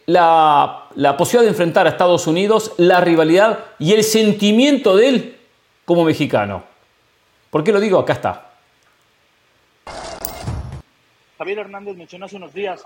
La, 0.06 0.84
la 0.94 1.16
posibilidad 1.16 1.42
de 1.44 1.50
enfrentar 1.50 1.86
a 1.86 1.90
Estados 1.90 2.26
Unidos, 2.28 2.72
la 2.76 3.00
rivalidad 3.00 3.58
y 3.78 3.92
el 3.92 4.04
sentimiento 4.04 4.96
de 4.96 5.08
él 5.08 5.36
como 5.84 6.04
mexicano. 6.04 6.62
¿Por 7.50 7.64
qué 7.64 7.72
lo 7.72 7.80
digo? 7.80 7.98
Acá 7.98 8.12
está. 8.12 8.50
Javier 11.38 11.58
Hernández 11.58 11.96
mencionó 11.96 12.26
hace 12.26 12.36
unos 12.36 12.54
días 12.54 12.84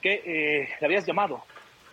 que 0.00 0.22
eh, 0.24 0.68
le 0.80 0.86
habías 0.86 1.06
llamado. 1.06 1.42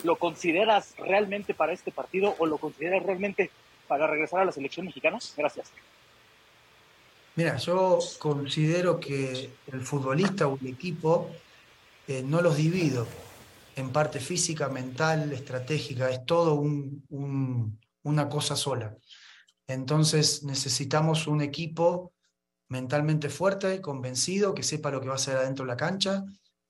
¿Lo 0.03 0.17
consideras 0.17 0.95
realmente 0.97 1.53
para 1.53 1.73
este 1.73 1.91
partido 1.91 2.35
o 2.39 2.45
lo 2.45 2.57
consideras 2.57 3.03
realmente 3.03 3.51
para 3.87 4.07
regresar 4.07 4.41
a 4.41 4.45
la 4.45 4.51
selección 4.51 4.85
mexicana? 4.85 5.19
Gracias. 5.37 5.71
Mira, 7.35 7.57
yo 7.57 7.99
considero 8.19 8.99
que 8.99 9.49
el 9.71 9.81
futbolista 9.81 10.47
o 10.47 10.57
el 10.61 10.67
equipo 10.67 11.31
eh, 12.07 12.21
no 12.23 12.41
los 12.41 12.57
divido 12.57 13.07
en 13.75 13.91
parte 13.91 14.19
física, 14.19 14.69
mental, 14.69 15.31
estratégica, 15.31 16.09
es 16.09 16.25
todo 16.25 16.55
un, 16.55 17.79
una 18.03 18.29
cosa 18.29 18.55
sola. 18.55 18.95
Entonces 19.67 20.43
necesitamos 20.43 21.25
un 21.25 21.41
equipo 21.41 22.11
mentalmente 22.67 23.29
fuerte, 23.29 23.81
convencido, 23.81 24.53
que 24.53 24.61
sepa 24.61 24.91
lo 24.91 25.01
que 25.01 25.07
va 25.07 25.13
a 25.13 25.15
hacer 25.15 25.37
adentro 25.37 25.65
de 25.65 25.71
la 25.71 25.77
cancha 25.77 26.23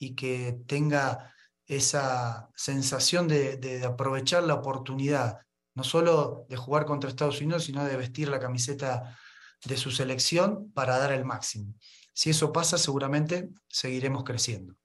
y 0.04 0.16
que 0.16 0.58
tenga 0.68 1.34
esa 1.66 2.50
sensación 2.56 3.30
de, 3.30 3.82
aprovechar 3.86 4.44
la 4.44 4.56
oportunidad, 4.56 5.40
no 5.76 5.84
solo 5.86 6.46
de 6.50 6.58
jugar 6.58 6.86
contra 6.86 7.10
Estados 7.10 7.40
Unidos, 7.40 7.64
sino 7.64 7.86
de 7.86 7.96
vestir 7.96 8.28
la 8.28 8.40
camiseta 8.40 9.18
de 9.64 9.78
su 9.78 9.92
selección 9.92 10.72
para 10.74 10.98
dar 10.98 11.14
el 11.14 11.24
máximo. 11.24 11.74
Si 12.14 12.30
eso 12.30 12.52
pasa, 12.52 12.78
seguramente 12.78 13.50
seguiremos 13.70 14.26
creciendo. 14.26 14.76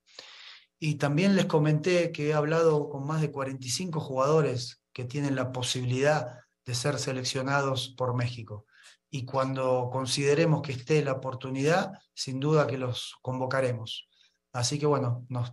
Y 0.79 0.95
también 0.95 1.35
les 1.35 1.47
comenté 1.47 2.13
que 2.13 2.29
he 2.29 2.35
hablado 2.35 2.89
con 2.89 3.05
más 3.05 3.21
de 3.21 3.33
45 3.33 3.99
jugadores 3.99 4.81
que 4.93 5.05
tienen 5.05 5.35
la 5.35 5.51
posibilidad 5.51 6.39
de 6.65 6.75
ser 6.77 7.01
seleccionados 7.01 7.93
por 7.97 8.15
México. 8.15 8.67
Y 9.11 9.25
cuando 9.25 9.91
consideremos 9.91 10.63
que 10.63 10.73
esté 10.73 11.03
la 11.03 11.13
oportunidad, 11.13 11.93
sin 12.15 12.39
duda 12.39 12.69
que 12.69 12.79
los 12.79 13.17
convocaremos. 13.21 14.08
Así 14.59 14.77
que 14.77 14.87
bueno, 14.87 15.25
nos 15.29 15.53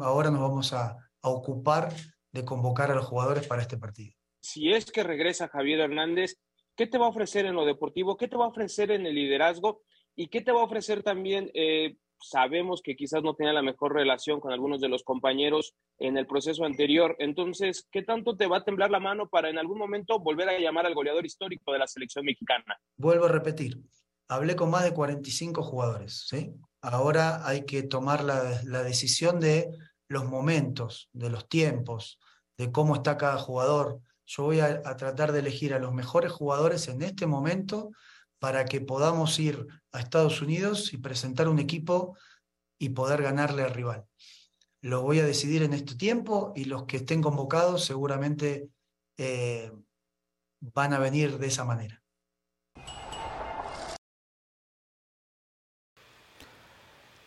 ahora 0.00 0.30
nos 0.30 0.42
vamos 0.42 0.74
a, 0.74 0.98
ocupar 1.24 1.94
de 2.32 2.44
convocar 2.44 2.90
a 2.90 2.96
los 2.96 3.06
jugadores 3.06 3.46
para 3.46 3.62
este 3.62 3.78
partido. 3.78 4.12
Si 4.42 4.72
es 4.72 4.90
que 4.90 5.04
regresa 5.04 5.46
Javier 5.46 5.78
Hernández, 5.78 6.36
¿qué 6.76 6.88
te 6.88 6.98
va 6.98 7.06
a 7.06 7.10
ofrecer 7.10 7.46
en 7.46 7.54
lo 7.54 7.64
deportivo? 7.64 8.16
¿Qué 8.16 8.26
te 8.26 8.36
va 8.36 8.46
a 8.46 8.48
ofrecer 8.48 8.90
en 8.90 9.06
el 9.06 9.14
liderazgo? 9.14 9.82
¿Y 10.16 10.26
qué 10.28 10.40
te 10.42 10.50
va 10.50 10.60
a 10.60 10.64
ofrecer 10.64 11.04
también? 11.04 11.48
Eh, 11.54 11.96
sabemos 12.18 12.82
que 12.82 12.96
quizás 12.96 13.22
no 13.22 13.34
tenía 13.36 13.52
la 13.52 13.62
mejor 13.62 13.94
relación 13.94 14.40
con 14.40 14.52
algunos 14.52 14.80
de 14.80 14.88
los 14.88 15.04
compañeros 15.04 15.74
en 15.98 16.18
el 16.18 16.26
proceso 16.26 16.64
anterior. 16.64 17.14
Entonces, 17.20 17.86
¿qué 17.90 18.02
tanto 18.02 18.36
te 18.36 18.48
va 18.48 18.58
a 18.58 18.64
temblar 18.64 18.90
la 18.90 19.00
mano 19.00 19.28
para 19.28 19.48
en 19.48 19.58
algún 19.58 19.78
momento 19.78 20.18
volver 20.18 20.48
a 20.48 20.58
llamar 20.58 20.86
al 20.86 20.94
goleador 20.94 21.24
histórico 21.24 21.72
de 21.72 21.78
la 21.78 21.86
selección 21.86 22.24
mexicana? 22.24 22.76
Vuelvo 22.96 23.26
a 23.26 23.32
repetir, 23.32 23.78
hablé 24.28 24.56
con 24.56 24.70
más 24.70 24.82
de 24.84 24.92
45 24.92 25.62
jugadores, 25.62 26.26
¿sí? 26.28 26.52
Ahora 26.82 27.46
hay 27.46 27.64
que 27.64 27.84
tomar 27.84 28.24
la, 28.24 28.82
decisión 28.82 29.38
de 29.38 29.70
los 30.08 30.24
momentos, 30.24 31.08
de 31.12 31.30
los 31.30 31.48
tiempos, 31.48 32.18
de 32.58 32.72
cómo 32.72 32.96
está 32.96 33.16
cada 33.16 33.38
jugador. 33.38 34.00
Yo 34.26 34.42
voy 34.42 34.58
a, 34.58 34.82
tratar 34.96 35.30
de 35.30 35.38
elegir 35.38 35.74
a 35.74 35.78
los 35.78 35.94
mejores 35.94 36.32
jugadores 36.32 36.88
en 36.88 37.02
este 37.02 37.26
momento 37.26 37.92
para 38.40 38.64
que 38.64 38.80
podamos 38.80 39.38
ir 39.38 39.64
a 39.92 40.00
Estados 40.00 40.42
Unidos 40.42 40.92
y 40.92 40.98
presentar 40.98 41.48
un 41.48 41.60
equipo 41.60 42.16
y 42.80 42.88
poder 42.88 43.22
ganarle 43.22 43.62
al 43.62 43.74
rival. 43.74 44.04
Lo 44.80 45.02
voy 45.02 45.20
a 45.20 45.24
decidir 45.24 45.62
en 45.62 45.74
este 45.74 45.94
tiempo 45.94 46.52
y 46.56 46.64
los 46.64 46.86
que 46.86 46.96
estén 46.96 47.22
convocados 47.22 47.84
seguramente 47.84 48.68
eh, 49.16 49.70
van 50.58 50.92
a 50.94 50.98
venir 50.98 51.38
de 51.38 51.46
esa 51.46 51.64
manera. 51.64 52.01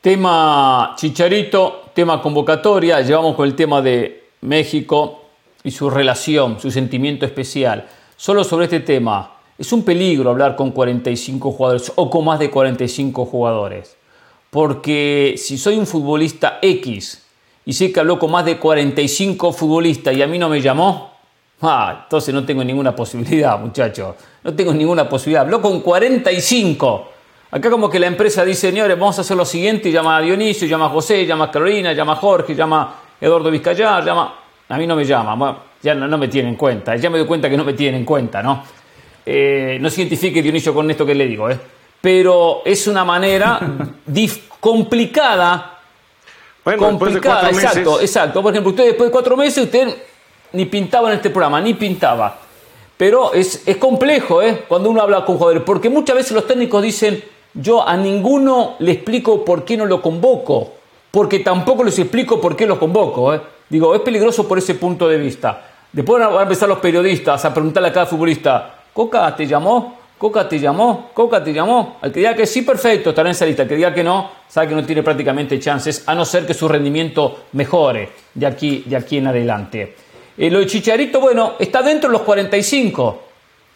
Tema 0.06 0.94
Chicharito, 0.96 1.86
tema 1.96 2.22
convocatoria, 2.22 3.02
llevamos 3.02 3.36
con 3.36 3.48
el 3.48 3.56
tema 3.56 3.82
de 3.82 4.26
México 4.42 5.24
y 5.64 5.72
su 5.72 5.90
relación, 5.90 6.60
su 6.60 6.70
sentimiento 6.70 7.26
especial. 7.26 7.88
Solo 8.16 8.44
sobre 8.44 8.66
este 8.66 8.82
tema, 8.82 9.38
es 9.58 9.74
un 9.74 9.84
peligro 9.84 10.30
hablar 10.30 10.56
con 10.56 10.70
45 10.70 11.52
jugadores 11.52 11.92
o 11.96 12.08
con 12.12 12.24
más 12.24 12.38
de 12.38 12.52
45 12.52 13.26
jugadores. 13.26 13.98
Porque 14.52 15.34
si 15.40 15.58
soy 15.58 15.76
un 15.76 15.88
futbolista 15.88 16.60
X 16.62 17.24
y 17.66 17.74
sé 17.74 17.92
que 17.92 18.00
habló 18.00 18.20
con 18.20 18.30
más 18.30 18.46
de 18.46 18.60
45 18.60 19.54
futbolistas 19.54 20.16
y 20.16 20.22
a 20.22 20.28
mí 20.28 20.38
no 20.38 20.50
me 20.50 20.62
llamó, 20.62 21.14
ah, 21.62 22.02
entonces 22.04 22.32
no 22.32 22.46
tengo 22.46 22.64
ninguna 22.64 22.96
posibilidad, 22.96 23.60
muchachos. 23.60 24.18
No 24.44 24.54
tengo 24.54 24.72
ninguna 24.72 25.10
posibilidad. 25.10 25.42
Habló 25.42 25.64
con 25.64 25.80
45 25.80 27.15
Acá 27.56 27.70
como 27.70 27.90
que 27.90 28.00
la 28.00 28.08
empresa 28.08 28.44
dice, 28.44 28.68
señores, 28.68 29.00
vamos 29.00 29.18
a 29.18 29.22
hacer 29.22 29.38
lo 29.38 29.46
siguiente, 29.46 29.90
llama 29.90 30.18
a 30.18 30.22
Dionisio, 30.22 30.68
llama 30.68 30.88
a 30.88 30.90
José, 30.90 31.26
llama 31.26 31.46
a 31.46 31.52
Carolina, 31.52 31.94
llama 31.94 32.12
a 32.12 32.16
Jorge, 32.18 32.54
llama 32.54 32.82
a 32.82 33.26
Eduardo 33.26 33.50
Vizcayar, 33.50 34.04
llama... 34.04 34.40
A 34.68 34.78
mí 34.78 34.86
no 34.86 34.94
me 34.94 35.06
llama, 35.06 35.64
ya 35.82 35.96
no, 35.96 36.18
me 36.18 36.28
tiene 36.28 36.50
en 36.50 36.58
cuenta, 36.58 36.98
ya 36.98 37.10
me 37.10 37.18
doy 37.18 37.26
cuenta 37.26 37.50
que 37.50 37.56
no 37.56 37.64
me 37.64 37.72
tiene 37.72 37.98
en 37.98 38.04
cuenta, 38.04 38.44
¿no? 38.44 38.62
Eh, 39.26 39.78
no 39.80 39.90
se 39.90 40.02
identifique 40.02 40.42
Dionisio 40.42 40.74
con 40.74 40.92
esto 40.92 41.06
que 41.06 41.16
le 41.16 41.28
digo, 41.28 41.50
¿eh? 41.50 41.58
Pero 42.02 42.62
es 42.66 42.88
una 42.88 43.06
manera 43.06 43.58
complicada 44.60 45.80
bueno, 46.62 46.82
complicada, 46.82 47.50
exacto, 47.52 48.02
exacto. 48.02 48.42
Por 48.42 48.52
ejemplo, 48.52 48.72
usted 48.72 48.84
después 48.84 49.08
de 49.08 49.12
cuatro 49.14 49.38
meses, 49.38 49.64
usted 49.64 49.96
ni 50.52 50.66
pintaba 50.66 51.10
en 51.10 51.16
este 51.16 51.30
programa, 51.30 51.62
ni 51.62 51.74
pintaba. 51.74 52.38
Pero 52.98 53.34
es, 53.34 53.66
es 53.66 53.78
complejo, 53.78 54.42
¿eh? 54.42 54.66
Cuando 54.68 54.90
uno 54.90 55.02
habla 55.02 55.24
con 55.24 55.38
jugadores, 55.38 55.64
porque 55.64 55.90
muchas 55.90 56.18
veces 56.18 56.34
los 56.34 56.46
técnicos 56.46 56.84
dicen, 56.84 57.24
yo 57.56 57.88
a 57.88 57.98
ninguno 57.98 58.76
le 58.80 58.92
explico 58.92 59.44
por 59.44 59.66
qué 59.66 59.78
no 59.78 59.86
lo 59.86 60.02
convoco, 60.02 60.74
porque 61.12 61.40
tampoco 61.40 61.84
les 61.84 61.98
explico 61.98 62.40
por 62.40 62.56
qué 62.56 62.66
lo 62.66 62.78
convoco. 62.78 63.34
¿eh? 63.34 63.42
Digo, 63.70 63.96
es 63.96 64.02
peligroso 64.02 64.48
por 64.48 64.58
ese 64.58 64.76
punto 64.76 65.08
de 65.08 65.18
vista. 65.18 65.66
Después 65.92 66.22
van 66.22 66.38
a 66.38 66.42
empezar 66.44 66.68
los 66.68 66.80
periodistas 66.80 67.44
a 67.46 67.54
preguntarle 67.54 67.90
a 67.90 67.94
cada 67.94 68.06
futbolista, 68.06 68.76
¿Coca 68.96 69.36
te 69.36 69.46
llamó? 69.46 69.98
¿Coca 70.18 70.48
te 70.48 70.58
llamó? 70.58 71.10
¿Coca 71.14 71.44
te 71.44 71.52
llamó? 71.52 71.98
Al 72.02 72.14
que 72.14 72.20
diga 72.20 72.34
que 72.34 72.46
sí, 72.46 72.62
perfecto, 72.62 73.10
estará 73.10 73.28
en 73.28 73.32
esa 73.32 73.46
lista. 73.46 73.64
Al 73.64 73.68
que 73.68 73.76
diga 73.76 73.94
que 73.94 74.04
no, 74.04 74.30
sabe 74.48 74.70
que 74.70 74.76
no 74.76 74.86
tiene 74.86 75.04
prácticamente 75.04 75.60
chances, 75.60 76.04
a 76.08 76.16
no 76.16 76.24
ser 76.24 76.46
que 76.46 76.54
su 76.54 76.68
rendimiento 76.68 77.46
mejore 77.52 78.10
de 78.34 78.46
aquí, 78.46 78.84
de 78.86 78.96
aquí 78.96 79.18
en 79.18 79.28
adelante. 79.28 79.96
Eh, 80.38 80.50
lo 80.50 80.60
de 80.60 80.68
Chicharito, 80.68 81.20
bueno, 81.20 81.56
está 81.60 81.82
dentro 81.82 82.10
de 82.10 82.14
los 82.14 82.22
45. 82.22 83.24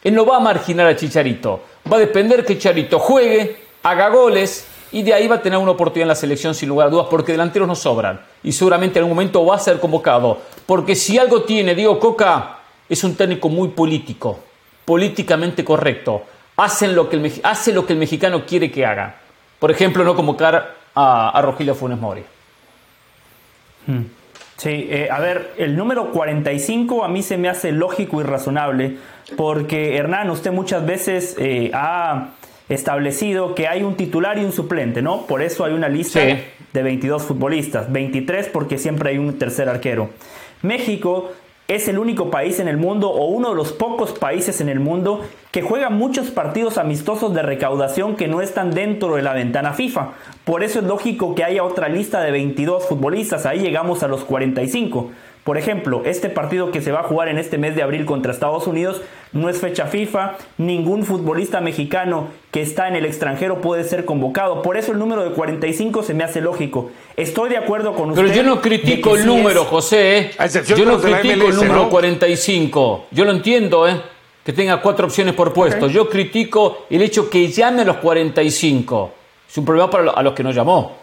Él 0.04 0.14
no 0.14 0.26
va 0.26 0.38
a 0.38 0.40
marginar 0.40 0.88
a 0.88 0.96
Chicharito. 0.96 1.62
Va 1.92 1.98
a 1.98 2.00
depender 2.00 2.46
que 2.46 2.54
Chicharito 2.58 3.00
juegue, 3.00 3.58
haga 3.84 4.10
goles 4.10 4.68
y 4.92 5.04
de 5.04 5.14
ahí 5.14 5.28
va 5.28 5.36
a 5.36 5.42
tener 5.42 5.60
una 5.60 5.72
oportunidad 5.72 6.04
en 6.04 6.10
la 6.10 6.16
selección 6.16 6.56
sin 6.56 6.70
lugar 6.70 6.88
a 6.88 6.90
dudas 6.90 7.08
porque 7.10 7.32
delanteros 7.32 7.68
no 7.68 7.76
sobran 7.76 8.22
y 8.44 8.52
seguramente 8.52 9.00
en 9.00 9.04
algún 9.04 9.16
momento 9.16 9.46
va 9.46 9.56
a 9.56 9.60
ser 9.60 9.80
convocado. 9.80 10.40
Porque 10.66 10.96
si 10.96 11.18
algo 11.18 11.44
tiene 11.44 11.76
Diego 11.76 12.00
Coca 12.00 12.60
es 12.88 13.04
un 13.04 13.16
técnico 13.16 13.50
muy 13.50 13.70
político, 13.70 14.40
políticamente 14.86 15.64
correcto. 15.64 16.24
Hacen 16.58 16.96
lo 16.96 17.08
que 17.10 17.40
hace 17.44 17.72
lo 17.72 17.86
que 17.86 17.94
el 17.94 18.00
mexicano 18.00 18.46
quiere 18.46 18.72
que 18.72 18.86
haga. 18.86 19.16
Por 19.60 19.72
ejemplo, 19.72 20.04
no 20.04 20.16
convocar 20.16 20.76
a, 20.96 21.30
a 21.30 21.42
Rogelio 21.42 21.76
Funes 21.76 22.00
Mori. 22.00 22.24
Hmm. 23.86 24.04
Sí, 24.60 24.90
eh, 24.90 25.08
a 25.10 25.22
ver, 25.22 25.54
el 25.58 25.78
número 25.78 26.12
45 26.12 27.06
a 27.06 27.08
mí 27.08 27.24
se 27.24 27.38
me 27.38 27.48
hace 27.48 27.72
lógico 27.72 28.20
y 28.20 28.26
razonable, 28.26 28.98
porque 29.38 29.96
Hernán, 29.96 30.30
usted 30.32 30.52
muchas 30.52 30.86
veces 30.86 31.38
eh, 31.40 31.72
ha 31.74 32.32
establecido 32.70 33.56
que 33.56 33.68
hay 33.68 33.84
un 33.84 33.96
titular 33.96 34.38
y 34.38 34.46
un 34.46 34.52
suplente, 34.52 35.02
¿no? 35.02 35.26
Por 35.26 35.42
eso 35.42 35.66
hay 35.66 35.74
una 35.74 35.90
lista 35.90 36.20
de 36.20 36.84
22 36.84 37.24
futbolistas, 37.24 37.92
23 37.92 38.48
porque 38.48 38.78
siempre 38.78 39.10
hay 39.10 39.18
un 39.18 39.38
tercer 39.38 39.68
arquero. 39.68 40.10
México 40.62 41.32
es 41.68 41.88
el 41.88 42.00
único 42.00 42.32
país 42.32 42.60
en 42.60 42.68
el 42.68 42.78
mundo 42.78 43.12
o 43.12 43.28
uno 43.28 43.50
de 43.50 43.56
los 43.56 43.72
pocos 43.72 44.14
países 44.14 44.60
en 44.60 44.70
el 44.70 44.80
mundo 44.80 45.24
que 45.52 45.62
juega 45.62 45.92
muchos 45.92 46.32
partidos 46.32 46.80
amistosos 46.80 47.34
de 47.36 47.44
recaudación 47.44 48.16
que 48.16 48.28
no 48.28 48.42
están 48.42 48.72
dentro 48.72 49.16
de 49.16 49.22
la 49.22 49.34
ventana 49.34 49.74
FIFA. 49.74 50.14
Por 50.46 50.64
eso 50.64 50.80
es 50.80 50.86
lógico 50.86 51.36
que 51.36 51.44
haya 51.44 51.64
otra 51.64 51.88
lista 51.88 52.22
de 52.22 52.32
22 52.32 52.88
futbolistas, 52.88 53.46
ahí 53.46 53.60
llegamos 53.60 54.02
a 54.02 54.08
los 54.08 54.26
45. 54.26 55.12
Por 55.44 55.58
ejemplo, 55.58 56.04
este 56.06 56.30
partido 56.30 56.72
que 56.72 56.82
se 56.82 56.92
va 56.92 57.00
a 57.00 57.04
jugar 57.04 57.28
en 57.28 57.38
este 57.38 57.58
mes 57.58 57.76
de 57.76 57.82
abril 57.82 58.06
contra 58.06 58.32
Estados 58.32 58.68
Unidos 58.68 59.02
no 59.32 59.50
es 59.50 59.60
fecha 59.60 59.86
FIFA, 59.86 60.38
ningún 60.58 61.06
futbolista 61.06 61.62
mexicano 61.62 62.28
que 62.52 62.62
está 62.62 62.88
en 62.88 62.96
el 62.96 63.06
extranjero 63.06 63.62
puede 63.62 63.84
ser 63.84 64.06
convocado, 64.06 64.62
por 64.62 64.76
eso 64.76 64.92
el 64.92 65.00
número 65.00 65.24
de 65.24 65.32
45 65.32 66.04
se 66.04 66.14
me 66.14 66.24
hace 66.24 66.42
lógico. 66.42 66.92
Estoy 67.16 67.50
de 67.50 67.58
acuerdo 67.58 67.94
con 67.94 68.10
usted. 68.10 68.22
Pero 68.24 68.34
yo 68.36 68.44
no 68.44 68.62
critico 68.62 69.16
el 69.16 69.26
número, 69.26 69.66
José. 69.66 70.18
¿eh? 70.20 70.32
Yo 70.76 70.86
no 70.86 71.00
critico 71.00 71.48
el 71.48 71.56
número 71.56 71.90
45. 71.90 73.06
Yo 73.12 73.26
lo 73.26 73.32
entiendo, 73.32 73.88
¿eh? 73.88 74.02
Que 74.44 74.54
tenga 74.54 74.82
cuatro 74.82 75.06
opciones 75.06 75.36
por 75.36 75.54
puesto. 75.54 75.88
Yo 75.88 76.10
critico 76.10 76.86
el 76.90 77.02
hecho 77.02 77.30
que 77.30 77.48
llame 77.50 77.84
a 77.84 77.86
los 77.86 77.98
45. 77.98 79.12
Es 79.50 79.58
un 79.58 79.66
problema 79.66 79.90
para 79.90 80.22
los 80.22 80.34
que 80.34 80.44
no 80.44 80.52
llamó. 80.52 80.99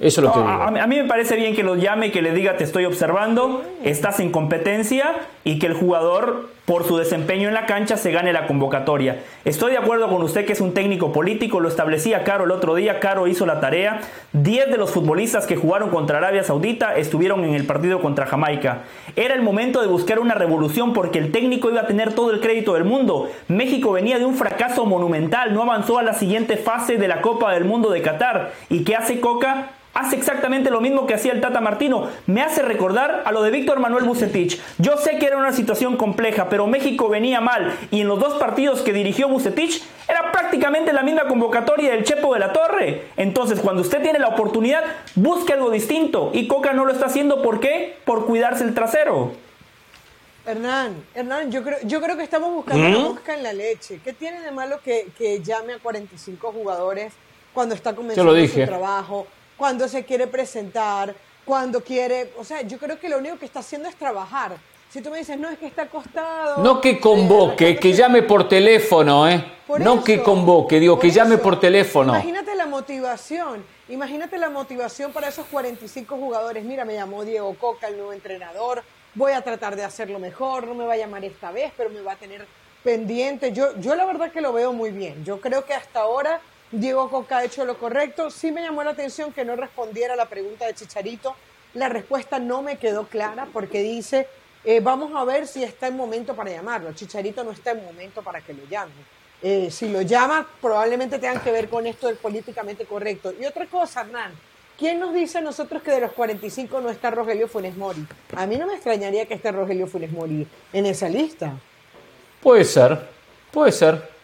Eso 0.00 0.20
es 0.20 0.24
lo 0.24 0.32
que 0.32 0.38
A, 0.40 0.66
a, 0.66 0.86
mí 0.86 0.96
me 0.96 1.04
parece 1.04 1.36
bien 1.36 1.54
que 1.54 1.62
lo 1.62 1.76
llame, 1.76 2.10
que 2.10 2.20
le 2.20 2.32
diga 2.32 2.56
te 2.56 2.64
estoy 2.64 2.84
observando, 2.84 3.64
estás 3.84 4.18
en 4.20 4.30
competencia 4.30 5.14
y 5.44 5.58
que 5.58 5.66
el 5.66 5.74
jugador 5.74 6.53
por 6.64 6.84
su 6.84 6.96
desempeño 6.96 7.48
en 7.48 7.54
la 7.54 7.66
cancha 7.66 7.96
se 7.96 8.10
gane 8.10 8.32
la 8.32 8.46
convocatoria. 8.46 9.22
Estoy 9.44 9.72
de 9.72 9.78
acuerdo 9.78 10.08
con 10.08 10.22
usted 10.22 10.46
que 10.46 10.54
es 10.54 10.62
un 10.62 10.72
técnico 10.72 11.12
político, 11.12 11.60
lo 11.60 11.68
establecía 11.68 12.24
Caro 12.24 12.44
el 12.44 12.50
otro 12.50 12.74
día, 12.74 13.00
Caro 13.00 13.26
hizo 13.26 13.44
la 13.44 13.60
tarea. 13.60 14.00
Diez 14.32 14.70
de 14.70 14.78
los 14.78 14.90
futbolistas 14.90 15.46
que 15.46 15.56
jugaron 15.56 15.90
contra 15.90 16.18
Arabia 16.18 16.42
Saudita 16.42 16.96
estuvieron 16.96 17.44
en 17.44 17.54
el 17.54 17.66
partido 17.66 18.00
contra 18.00 18.26
Jamaica. 18.26 18.84
Era 19.14 19.34
el 19.34 19.42
momento 19.42 19.82
de 19.82 19.88
buscar 19.88 20.18
una 20.18 20.34
revolución 20.34 20.94
porque 20.94 21.18
el 21.18 21.32
técnico 21.32 21.68
iba 21.68 21.82
a 21.82 21.86
tener 21.86 22.14
todo 22.14 22.30
el 22.30 22.40
crédito 22.40 22.74
del 22.74 22.84
mundo. 22.84 23.28
México 23.48 23.92
venía 23.92 24.18
de 24.18 24.24
un 24.24 24.34
fracaso 24.34 24.86
monumental, 24.86 25.52
no 25.52 25.62
avanzó 25.62 25.98
a 25.98 26.02
la 26.02 26.14
siguiente 26.14 26.56
fase 26.56 26.96
de 26.96 27.08
la 27.08 27.20
Copa 27.20 27.52
del 27.52 27.64
Mundo 27.64 27.90
de 27.90 28.00
Qatar. 28.00 28.52
¿Y 28.70 28.84
qué 28.84 28.96
hace 28.96 29.20
Coca? 29.20 29.70
hace 29.94 30.16
exactamente 30.16 30.70
lo 30.70 30.80
mismo 30.80 31.06
que 31.06 31.14
hacía 31.14 31.32
el 31.32 31.40
Tata 31.40 31.60
Martino. 31.60 32.08
Me 32.26 32.42
hace 32.42 32.62
recordar 32.62 33.22
a 33.24 33.32
lo 33.32 33.42
de 33.42 33.50
Víctor 33.50 33.80
Manuel 33.80 34.04
Bucetich. 34.04 34.60
Yo 34.78 34.96
sé 34.96 35.18
que 35.18 35.26
era 35.26 35.38
una 35.38 35.52
situación 35.52 35.96
compleja, 35.96 36.48
pero 36.50 36.53
México 36.66 37.08
venía 37.08 37.40
mal 37.40 37.76
y 37.90 38.00
en 38.02 38.08
los 38.08 38.18
dos 38.18 38.34
partidos 38.34 38.82
que 38.82 38.92
dirigió 38.92 39.28
Bucetich 39.28 39.82
era 40.08 40.32
prácticamente 40.32 40.92
la 40.92 41.02
misma 41.02 41.26
convocatoria 41.26 41.90
del 41.90 42.04
Chepo 42.04 42.34
de 42.34 42.40
la 42.40 42.52
Torre. 42.52 43.06
Entonces, 43.16 43.60
cuando 43.60 43.82
usted 43.82 44.02
tiene 44.02 44.18
la 44.18 44.28
oportunidad, 44.28 44.84
busque 45.14 45.52
algo 45.52 45.70
distinto 45.70 46.30
y 46.32 46.46
Coca 46.46 46.72
no 46.72 46.84
lo 46.84 46.92
está 46.92 47.06
haciendo 47.06 47.42
¿por 47.42 47.60
qué? 47.60 47.96
Por 48.04 48.26
cuidarse 48.26 48.64
el 48.64 48.74
trasero. 48.74 49.32
Hernán, 50.46 51.04
Hernán, 51.14 51.50
yo 51.50 51.62
creo, 51.62 51.78
yo 51.84 52.00
creo 52.00 52.16
que 52.16 52.22
estamos 52.22 52.52
buscando 52.52 52.86
una 52.86 52.98
mosca 52.98 53.34
en 53.34 53.42
la 53.42 53.52
leche. 53.52 54.00
¿Qué 54.04 54.12
tiene 54.12 54.40
de 54.42 54.50
malo 54.50 54.80
que, 54.84 55.08
que 55.16 55.42
llame 55.42 55.72
a 55.72 55.78
45 55.78 56.52
jugadores 56.52 57.14
cuando 57.52 57.74
está 57.74 57.94
comenzando 57.94 58.46
su 58.46 58.64
trabajo? 58.64 59.26
cuando 59.56 59.88
se 59.88 60.04
quiere 60.04 60.26
presentar, 60.26 61.14
cuando 61.44 61.82
quiere, 61.82 62.32
o 62.38 62.44
sea, 62.44 62.62
yo 62.62 62.78
creo 62.78 62.98
que 62.98 63.08
lo 63.08 63.18
único 63.18 63.38
que 63.38 63.44
está 63.44 63.60
haciendo 63.60 63.88
es 63.88 63.96
trabajar. 63.96 64.56
Si 64.94 65.02
tú 65.02 65.10
me 65.10 65.18
dices, 65.18 65.36
no, 65.36 65.50
es 65.50 65.58
que 65.58 65.66
está 65.66 65.82
acostado. 65.82 66.62
No 66.62 66.80
que 66.80 67.00
convoque, 67.00 67.76
que 67.80 67.92
llame 67.94 68.22
por 68.22 68.48
teléfono, 68.48 69.28
¿eh? 69.28 69.44
no 69.80 70.04
que 70.04 70.22
convoque, 70.22 70.78
digo, 70.78 71.00
que 71.00 71.10
llame 71.10 71.36
por 71.36 71.58
teléfono. 71.58 72.14
Imagínate 72.14 72.54
la 72.54 72.66
motivación, 72.66 73.64
imagínate 73.88 74.38
la 74.38 74.50
motivación 74.50 75.12
para 75.12 75.30
esos 75.30 75.46
45 75.46 76.16
jugadores. 76.16 76.62
Mira, 76.64 76.84
me 76.84 76.94
llamó 76.94 77.24
Diego 77.24 77.52
Coca, 77.54 77.88
el 77.88 77.96
nuevo 77.96 78.12
entrenador, 78.12 78.84
voy 79.16 79.32
a 79.32 79.40
tratar 79.40 79.74
de 79.74 79.82
hacerlo 79.82 80.20
mejor, 80.20 80.68
no 80.68 80.76
me 80.76 80.86
va 80.86 80.92
a 80.92 80.96
llamar 80.96 81.24
esta 81.24 81.50
vez, 81.50 81.72
pero 81.76 81.90
me 81.90 82.00
va 82.00 82.12
a 82.12 82.16
tener 82.16 82.46
pendiente. 82.84 83.50
Yo, 83.50 83.76
yo 83.80 83.96
la 83.96 84.04
verdad 84.04 84.30
que 84.30 84.40
lo 84.40 84.52
veo 84.52 84.72
muy 84.72 84.92
bien. 84.92 85.24
Yo 85.24 85.40
creo 85.40 85.64
que 85.64 85.74
hasta 85.74 86.02
ahora 86.02 86.40
Diego 86.70 87.10
Coca 87.10 87.38
ha 87.38 87.44
hecho 87.44 87.64
lo 87.64 87.78
correcto. 87.78 88.30
Sí 88.30 88.52
me 88.52 88.62
llamó 88.62 88.84
la 88.84 88.90
atención 88.90 89.32
que 89.32 89.44
no 89.44 89.56
respondiera 89.56 90.14
a 90.14 90.16
la 90.16 90.26
pregunta 90.26 90.66
de 90.66 90.74
Chicharito. 90.74 91.34
La 91.72 91.88
respuesta 91.88 92.38
no 92.38 92.62
me 92.62 92.76
quedó 92.76 93.08
clara 93.08 93.48
porque 93.52 93.82
dice, 93.82 94.28
eh, 94.64 94.80
vamos 94.80 95.12
a 95.14 95.24
ver 95.24 95.46
si 95.46 95.62
está 95.62 95.88
en 95.88 95.96
momento 95.96 96.34
para 96.34 96.50
llamarlo. 96.50 96.92
Chicharito 96.94 97.44
no 97.44 97.50
está 97.50 97.72
en 97.72 97.84
momento 97.84 98.22
para 98.22 98.40
que 98.40 98.54
lo 98.54 98.64
llame. 98.68 98.92
Eh, 99.42 99.70
si 99.70 99.90
lo 99.90 100.00
llama, 100.00 100.46
probablemente 100.60 101.18
tengan 101.18 101.42
que 101.42 101.52
ver 101.52 101.68
con 101.68 101.86
esto 101.86 102.06
del 102.06 102.16
políticamente 102.16 102.86
correcto. 102.86 103.34
Y 103.38 103.44
otra 103.44 103.66
cosa, 103.66 104.00
Hernán, 104.00 104.32
¿quién 104.78 104.98
nos 104.98 105.12
dice 105.12 105.38
a 105.38 105.40
nosotros 105.42 105.82
que 105.82 105.90
de 105.90 106.00
los 106.00 106.12
45 106.12 106.80
no 106.80 106.88
está 106.88 107.10
Rogelio 107.10 107.46
Funes 107.46 107.76
Mori? 107.76 108.06
A 108.34 108.46
mí 108.46 108.56
no 108.56 108.66
me 108.66 108.74
extrañaría 108.74 109.26
que 109.26 109.34
esté 109.34 109.52
Rogelio 109.52 109.86
Funes 109.86 110.12
Mori 110.12 110.46
en 110.72 110.86
esa 110.86 111.10
lista. 111.10 111.52
Puede 112.40 112.64
ser, 112.64 113.06
puede 113.50 113.72
ser. 113.72 114.14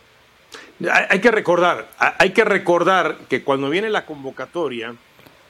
Hay 1.10 1.20
que 1.20 1.30
recordar, 1.30 1.88
hay 1.98 2.30
que 2.30 2.44
recordar 2.44 3.18
que 3.28 3.44
cuando 3.44 3.68
viene 3.68 3.90
la 3.90 4.06
convocatoria 4.06 4.94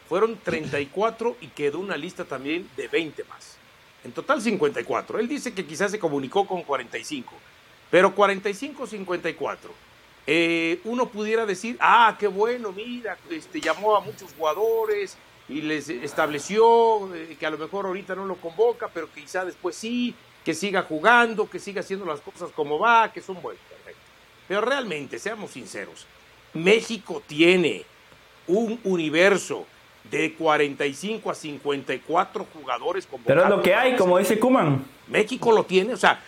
fueron 0.08 0.36
34 0.36 1.36
y 1.40 1.46
quedó 1.48 1.78
una 1.78 1.96
lista 1.96 2.24
también 2.24 2.68
de 2.76 2.88
20 2.88 3.22
más. 3.24 3.59
En 4.04 4.12
total 4.12 4.40
54. 4.40 5.18
Él 5.18 5.28
dice 5.28 5.52
que 5.52 5.66
quizás 5.66 5.90
se 5.90 5.98
comunicó 5.98 6.46
con 6.46 6.62
45, 6.62 7.32
pero 7.90 8.14
45-54. 8.14 9.56
Eh, 10.26 10.80
uno 10.84 11.08
pudiera 11.08 11.44
decir, 11.44 11.76
ah, 11.80 12.16
qué 12.18 12.26
bueno, 12.26 12.72
mira, 12.72 13.16
este, 13.30 13.60
llamó 13.60 13.96
a 13.96 14.00
muchos 14.00 14.32
jugadores 14.32 15.16
y 15.48 15.62
les 15.62 15.88
estableció 15.88 17.12
eh, 17.14 17.36
que 17.38 17.46
a 17.46 17.50
lo 17.50 17.58
mejor 17.58 17.86
ahorita 17.86 18.14
no 18.14 18.26
lo 18.26 18.36
convoca, 18.36 18.88
pero 18.88 19.10
quizá 19.12 19.44
después 19.44 19.74
sí, 19.76 20.14
que 20.44 20.54
siga 20.54 20.82
jugando, 20.82 21.50
que 21.50 21.58
siga 21.58 21.80
haciendo 21.80 22.06
las 22.06 22.20
cosas 22.20 22.50
como 22.52 22.78
va, 22.78 23.12
que 23.12 23.20
son 23.20 23.40
buenos. 23.42 23.62
Pero 24.46 24.60
realmente, 24.62 25.18
seamos 25.18 25.52
sinceros, 25.52 26.06
México 26.54 27.22
tiene 27.26 27.84
un 28.48 28.80
universo 28.82 29.66
de 30.10 30.34
45 30.34 31.30
a 31.30 31.34
54 31.34 32.46
jugadores 32.52 33.08
Pero 33.24 33.44
es 33.44 33.48
lo 33.48 33.62
que 33.62 33.74
hay, 33.74 33.96
como 33.96 34.18
dice 34.18 34.38
Kuman. 34.38 34.84
México 35.08 35.52
lo 35.52 35.64
tiene, 35.64 35.94
o 35.94 35.96
sea, 35.96 36.22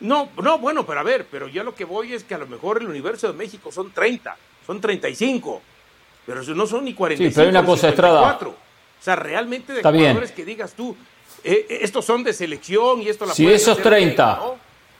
no, 0.00 0.28
no, 0.42 0.58
bueno, 0.58 0.84
pero 0.86 1.00
a 1.00 1.02
ver, 1.02 1.26
pero 1.30 1.48
ya 1.48 1.62
lo 1.62 1.74
que 1.74 1.84
voy 1.84 2.12
es 2.12 2.24
que 2.24 2.34
a 2.34 2.38
lo 2.38 2.46
mejor 2.46 2.80
el 2.80 2.88
universo 2.88 3.28
de 3.28 3.34
México 3.34 3.72
son 3.72 3.90
30, 3.92 4.36
son 4.66 4.80
35, 4.80 5.62
pero 6.26 6.40
eso 6.40 6.54
no 6.54 6.66
son 6.66 6.84
ni 6.84 6.94
45. 6.94 7.30
Sí, 7.30 7.34
pero 7.34 7.44
hay 7.44 7.50
una 7.50 7.66
cosa 7.66 7.88
54. 7.90 8.50
O 8.50 8.54
sea, 9.00 9.16
realmente 9.16 9.72
de 9.72 9.82
jugadores 9.82 10.32
que 10.32 10.44
digas 10.44 10.74
tú, 10.74 10.96
eh, 11.42 11.66
eh, 11.68 11.78
estos 11.82 12.04
son 12.04 12.24
de 12.24 12.32
selección 12.32 13.02
y 13.02 13.08
esto 13.08 13.26
la 13.26 13.34
Si 13.34 13.46
esos 13.50 13.78
30. 13.78 14.40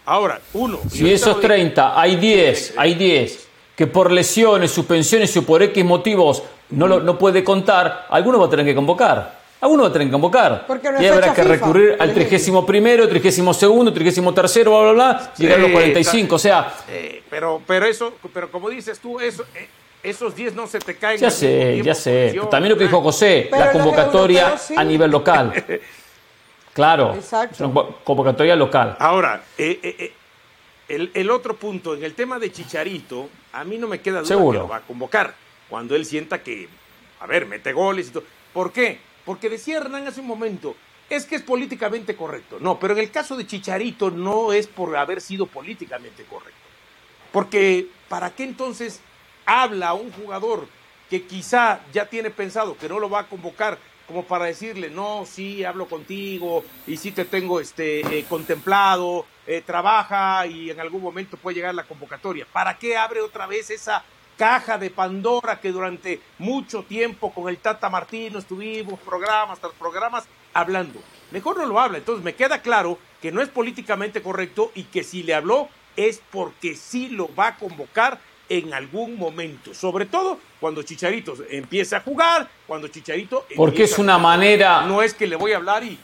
Ahora, 0.06 0.40
uno. 0.52 0.80
Si 0.90 1.10
esos 1.10 1.40
30, 1.40 1.98
hay 1.98 2.16
10, 2.16 2.74
hay 2.76 2.94
10 2.94 3.48
que 3.76 3.86
por 3.86 4.12
lesiones, 4.12 4.70
suspensiones 4.70 5.36
o 5.36 5.42
por 5.42 5.62
X 5.62 5.84
motivos 5.84 6.42
no, 6.70 6.86
lo, 6.86 7.00
no 7.00 7.18
puede 7.18 7.42
contar, 7.42 8.06
alguno 8.10 8.38
va 8.38 8.46
a 8.46 8.50
tener 8.50 8.66
que 8.66 8.74
convocar. 8.74 9.44
Alguno 9.60 9.84
va 9.84 9.88
a 9.88 9.92
tener 9.92 10.08
que 10.08 10.12
convocar. 10.12 10.66
y 11.00 11.06
habrá 11.06 11.32
que 11.32 11.42
recurrir 11.42 11.96
al 11.98 12.12
31 12.12 12.66
primero, 12.66 13.08
32 13.08 13.56
segundo, 13.56 13.92
33 13.92 14.34
tercero, 14.34 14.70
bla, 14.72 14.92
bla, 14.92 14.92
bla, 14.92 15.32
llegar 15.38 15.58
a 15.58 15.62
los 15.62 15.70
45. 15.70 16.34
O 16.34 16.38
sea. 16.38 16.74
pero, 17.30 17.62
pero 17.66 17.86
eso, 17.86 18.12
pero 18.32 18.50
como 18.50 18.68
dices 18.68 18.98
tú, 18.98 19.18
eso, 19.20 19.42
eh, 19.54 19.68
esos 20.02 20.34
10 20.34 20.54
no 20.54 20.66
se 20.66 20.80
te 20.80 20.96
caen. 20.96 21.18
Ya 21.18 21.30
sé, 21.30 21.80
ya 21.82 21.94
sé. 21.94 22.38
También 22.50 22.72
lo 22.72 22.78
que 22.78 22.84
dijo 22.84 23.00
José, 23.00 23.48
la 23.50 23.72
convocatoria 23.72 24.54
a 24.76 24.84
nivel 24.84 25.10
local. 25.10 25.52
Claro, 26.74 27.14
Exacto. 27.14 27.92
convocatoria 28.02 28.56
local. 28.56 28.96
Ahora, 28.98 29.44
eh, 29.56 30.12
eh, 30.88 31.10
el, 31.14 31.30
otro 31.30 31.56
punto, 31.56 31.94
en 31.94 32.04
el 32.04 32.14
tema 32.14 32.38
de 32.38 32.52
Chicharito, 32.52 33.28
a 33.52 33.64
mí 33.64 33.78
no 33.78 33.88
me 33.88 34.00
queda 34.00 34.18
duda 34.18 34.28
Seguro. 34.28 34.58
que 34.58 34.62
lo 34.64 34.68
va 34.68 34.76
a 34.76 34.82
convocar 34.82 35.34
cuando 35.68 35.96
él 35.96 36.04
sienta 36.04 36.42
que, 36.42 36.68
a 37.20 37.26
ver, 37.26 37.46
mete 37.46 37.72
goles 37.72 38.08
y 38.08 38.10
todo. 38.10 38.24
¿Por 38.52 38.72
qué? 38.72 38.98
Porque 39.24 39.48
decía 39.48 39.78
Hernán 39.78 40.06
hace 40.06 40.20
un 40.20 40.26
momento, 40.26 40.76
es 41.08 41.24
que 41.24 41.36
es 41.36 41.42
políticamente 41.42 42.14
correcto. 42.14 42.58
No, 42.60 42.78
pero 42.78 42.94
en 42.94 43.00
el 43.00 43.10
caso 43.10 43.36
de 43.36 43.46
Chicharito 43.46 44.10
no 44.10 44.52
es 44.52 44.66
por 44.66 44.96
haber 44.96 45.20
sido 45.20 45.46
políticamente 45.46 46.24
correcto. 46.24 46.54
Porque, 47.32 47.88
¿para 48.08 48.30
qué 48.30 48.44
entonces 48.44 49.00
habla 49.46 49.94
un 49.94 50.12
jugador 50.12 50.68
que 51.10 51.22
quizá 51.24 51.80
ya 51.92 52.06
tiene 52.06 52.30
pensado 52.30 52.76
que 52.76 52.88
no 52.88 52.98
lo 52.98 53.10
va 53.10 53.20
a 53.20 53.28
convocar 53.28 53.78
como 54.06 54.24
para 54.24 54.44
decirle, 54.44 54.90
no, 54.90 55.24
sí, 55.26 55.64
hablo 55.64 55.86
contigo 55.86 56.62
y 56.86 56.96
sí 56.96 57.12
te 57.12 57.24
tengo 57.24 57.58
este, 57.60 58.00
eh, 58.00 58.24
contemplado, 58.28 59.24
eh, 59.46 59.62
trabaja 59.64 60.46
y 60.46 60.70
en 60.70 60.80
algún 60.80 61.02
momento 61.02 61.36
puede 61.36 61.56
llegar 61.56 61.74
la 61.74 61.84
convocatoria. 61.84 62.46
¿Para 62.52 62.78
qué 62.78 62.96
abre 62.96 63.20
otra 63.20 63.46
vez 63.46 63.70
esa 63.70 64.02
caja 64.36 64.78
de 64.78 64.90
Pandora 64.90 65.60
que 65.60 65.70
durante 65.70 66.20
mucho 66.38 66.82
tiempo 66.82 67.32
con 67.32 67.48
el 67.48 67.58
Tata 67.58 67.88
Martino 67.90 68.38
estuvimos 68.38 68.98
programas 69.00 69.58
tras 69.60 69.72
programas 69.74 70.24
hablando? 70.52 71.00
Mejor 71.30 71.58
no 71.58 71.66
lo 71.66 71.78
habla. 71.78 71.98
Entonces 71.98 72.24
me 72.24 72.34
queda 72.34 72.62
claro 72.62 72.98
que 73.20 73.32
no 73.32 73.42
es 73.42 73.48
políticamente 73.48 74.22
correcto 74.22 74.72
y 74.74 74.84
que 74.84 75.04
si 75.04 75.22
le 75.22 75.34
habló 75.34 75.68
es 75.96 76.22
porque 76.30 76.74
sí 76.74 77.08
lo 77.08 77.34
va 77.34 77.48
a 77.48 77.56
convocar 77.56 78.18
en 78.48 78.74
algún 78.74 79.16
momento, 79.16 79.72
sobre 79.74 80.06
todo 80.06 80.38
cuando 80.60 80.82
Chicharito 80.82 81.34
empiece 81.50 81.96
a 81.96 82.00
jugar, 82.00 82.48
cuando 82.66 82.88
Chicharito... 82.88 83.46
Porque 83.56 83.84
es 83.84 83.98
una 83.98 84.18
manera... 84.18 84.82
No 84.82 85.02
es 85.02 85.14
que 85.14 85.26
le 85.26 85.36
voy 85.36 85.52
a 85.52 85.56
hablar 85.56 85.82
y... 85.82 85.98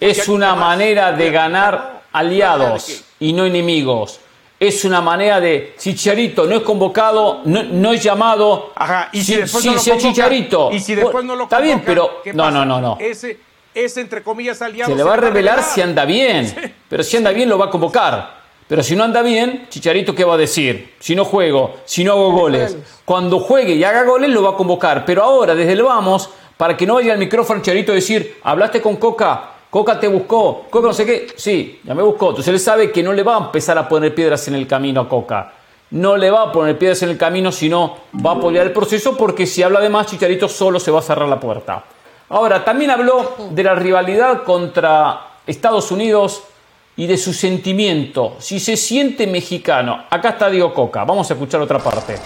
es 0.00 0.28
una 0.28 0.54
manera 0.54 1.12
de 1.12 1.30
ganar 1.30 2.01
aliados 2.12 3.04
y 3.20 3.32
no 3.32 3.44
enemigos. 3.44 4.20
Es 4.58 4.84
una 4.84 5.00
manera 5.00 5.40
de 5.40 5.74
Chicharito 5.76 6.46
no 6.46 6.54
es 6.54 6.62
convocado, 6.62 7.40
no, 7.44 7.92
es 7.92 8.02
llamado. 8.02 8.72
Ajá, 8.76 9.08
y 9.12 9.22
si, 9.22 9.34
después 9.34 9.64
no 9.64 9.72
lo 9.74 9.80
Chicharito. 9.80 10.70
Y 10.70 10.78
si 10.78 10.94
después 10.94 11.24
no 11.24 11.34
lo 11.34 11.44
Está 11.44 11.60
bien, 11.60 11.82
pero. 11.84 12.22
No, 12.32 12.50
no, 12.50 12.64
no, 12.64 12.80
no. 12.80 12.96
Ese, 13.00 13.38
ese, 13.74 14.00
entre 14.00 14.22
comillas, 14.22 14.62
aliado. 14.62 14.90
Se 14.90 14.96
le 14.96 15.02
va 15.02 15.14
a 15.14 15.16
revelar 15.16 15.64
si 15.64 15.80
anda 15.80 16.04
bien. 16.04 16.74
Pero 16.88 17.02
si 17.02 17.16
anda 17.16 17.30
bien, 17.30 17.48
lo 17.48 17.56
va 17.56 17.66
a 17.66 17.70
convocar. 17.70 18.42
Pero 18.68 18.82
si 18.82 18.94
no 18.94 19.02
anda 19.02 19.22
bien, 19.22 19.66
Chicharito, 19.68 20.14
¿qué 20.14 20.24
va 20.24 20.34
a 20.34 20.38
decir? 20.38 20.94
Si 21.00 21.14
no 21.14 21.24
juego, 21.24 21.76
si 21.84 22.04
no 22.04 22.12
hago 22.12 22.32
goles. 22.32 22.76
Cuando 23.04 23.40
juegue 23.40 23.74
y 23.74 23.82
haga 23.82 24.04
goles, 24.04 24.30
lo 24.30 24.42
va 24.42 24.50
a 24.50 24.56
convocar. 24.56 25.04
Pero 25.04 25.22
ahora, 25.22 25.54
desde 25.54 25.72
el 25.72 25.82
vamos, 25.82 26.28
para 26.56 26.76
que 26.76 26.86
no 26.86 26.94
vaya 26.94 27.14
al 27.14 27.18
micrófono 27.18 27.60
Chicharito 27.60 27.92
a 27.92 27.94
decir, 27.94 28.38
hablaste 28.42 28.80
con 28.80 28.96
Coca, 28.96 29.51
Coca 29.72 29.98
te 29.98 30.06
buscó, 30.06 30.66
Coca 30.68 30.88
no 30.88 30.92
sé 30.92 31.06
qué. 31.06 31.28
Sí, 31.34 31.80
ya 31.82 31.94
me 31.94 32.02
buscó. 32.02 32.28
Entonces 32.28 32.52
él 32.52 32.60
sabe 32.60 32.92
que 32.92 33.02
no 33.02 33.14
le 33.14 33.22
va 33.22 33.36
a 33.36 33.44
empezar 33.46 33.78
a 33.78 33.88
poner 33.88 34.14
piedras 34.14 34.46
en 34.48 34.54
el 34.54 34.66
camino 34.66 35.00
a 35.00 35.08
Coca. 35.08 35.50
No 35.92 36.18
le 36.18 36.30
va 36.30 36.42
a 36.42 36.52
poner 36.52 36.76
piedras 36.76 37.02
en 37.04 37.08
el 37.08 37.16
camino, 37.16 37.50
sino 37.50 37.96
va 38.14 38.32
a 38.32 38.34
apoyar 38.34 38.66
el 38.66 38.72
proceso 38.74 39.16
porque 39.16 39.46
si 39.46 39.62
habla 39.62 39.80
de 39.80 39.88
más, 39.88 40.08
Chicharito 40.08 40.46
solo 40.46 40.78
se 40.78 40.90
va 40.90 40.98
a 40.98 41.02
cerrar 41.02 41.26
la 41.26 41.40
puerta. 41.40 41.86
Ahora, 42.28 42.62
también 42.62 42.90
habló 42.90 43.34
de 43.50 43.62
la 43.62 43.74
rivalidad 43.74 44.42
contra 44.42 45.38
Estados 45.46 45.90
Unidos 45.90 46.42
y 46.94 47.06
de 47.06 47.16
su 47.16 47.32
sentimiento, 47.32 48.36
si 48.40 48.60
se 48.60 48.76
siente 48.76 49.26
mexicano. 49.26 50.04
Acá 50.10 50.30
está 50.30 50.50
Diego 50.50 50.74
Coca, 50.74 51.04
vamos 51.04 51.30
a 51.30 51.32
escuchar 51.32 51.62
otra 51.62 51.78
parte. 51.78 52.16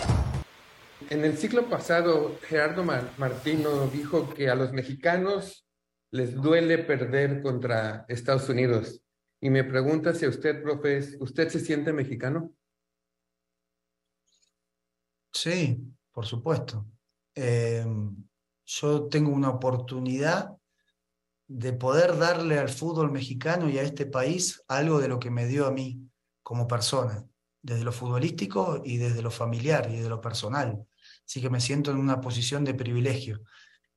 En 1.10 1.24
el 1.24 1.38
ciclo 1.38 1.62
pasado, 1.66 2.32
Gerardo 2.48 2.82
Martino 2.82 3.86
dijo 3.92 4.30
que 4.34 4.50
a 4.50 4.56
los 4.56 4.72
mexicanos 4.72 5.65
les 6.10 6.34
duele 6.34 6.78
perder 6.78 7.42
contra 7.42 8.04
Estados 8.08 8.48
Unidos. 8.48 9.02
Y 9.40 9.50
me 9.50 9.64
pregunta 9.64 10.14
si 10.14 10.26
usted, 10.26 10.62
profe, 10.62 11.00
¿usted 11.20 11.48
se 11.48 11.60
siente 11.60 11.92
mexicano? 11.92 12.54
Sí, 15.32 15.78
por 16.10 16.26
supuesto. 16.26 16.86
Em, 17.34 18.16
yo 18.64 19.08
tengo 19.08 19.30
una 19.30 19.50
oportunidad 19.50 20.56
de 21.48 21.72
poder 21.74 22.16
darle 22.18 22.58
al 22.58 22.68
fútbol 22.68 23.12
mexicano 23.12 23.68
y 23.68 23.78
a 23.78 23.82
este 23.82 24.06
país 24.06 24.62
algo 24.66 24.98
de 24.98 25.08
lo 25.08 25.18
que 25.18 25.30
me 25.30 25.46
dio 25.46 25.66
a 25.66 25.70
mí 25.70 26.00
como 26.42 26.66
persona, 26.66 27.24
desde 27.62 27.84
lo 27.84 27.92
futbolístico 27.92 28.82
y 28.84 28.96
desde 28.96 29.22
lo 29.22 29.30
familiar 29.30 29.90
y 29.90 29.98
de 29.98 30.08
lo 30.08 30.20
personal. 30.20 30.86
Así 31.24 31.40
que 31.40 31.50
me 31.50 31.60
siento 31.60 31.90
en 31.90 31.98
una 31.98 32.20
posición 32.20 32.64
de 32.64 32.74
privilegio. 32.74 33.42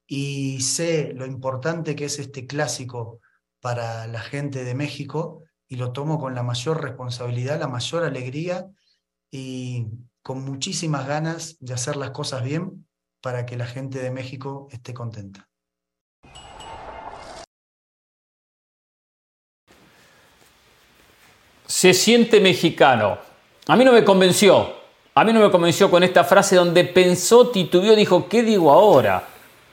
Y 0.09 0.59
sé 0.61 1.13
lo 1.13 1.25
importante 1.25 1.95
que 1.95 2.05
es 2.05 2.19
este 2.19 2.45
clásico 2.45 3.19
para 3.61 4.07
la 4.07 4.19
gente 4.19 4.65
de 4.65 4.75
México 4.75 5.43
y 5.67 5.75
lo 5.77 5.93
tomo 5.93 6.19
con 6.19 6.35
la 6.35 6.43
mayor 6.43 6.81
responsabilidad, 6.81 7.59
la 7.59 7.67
mayor 7.67 8.03
alegría 8.03 8.67
y 9.31 9.85
con 10.21 10.43
muchísimas 10.43 11.07
ganas 11.07 11.57
de 11.59 11.73
hacer 11.73 11.95
las 11.95 12.11
cosas 12.11 12.43
bien 12.43 12.87
para 13.21 13.45
que 13.45 13.55
la 13.55 13.67
gente 13.67 13.99
de 13.99 14.11
México 14.11 14.67
esté 14.71 14.93
contenta. 14.93 15.49
se 21.69 21.93
siente 21.93 22.41
mexicano. 22.41 23.19
A 23.67 23.75
mí 23.77 23.85
no 23.85 23.93
me 23.93 24.03
convenció. 24.03 24.73
A 25.13 25.23
mí 25.23 25.31
no 25.31 25.39
me 25.39 25.49
convenció 25.49 25.89
con 25.89 26.03
esta 26.03 26.25
frase 26.25 26.55
donde 26.55 26.83
pensó, 26.83 27.49
titubeó, 27.49 27.95
dijo, 27.95 28.27
¿qué 28.27 28.43
digo 28.43 28.71
ahora? 28.71 29.25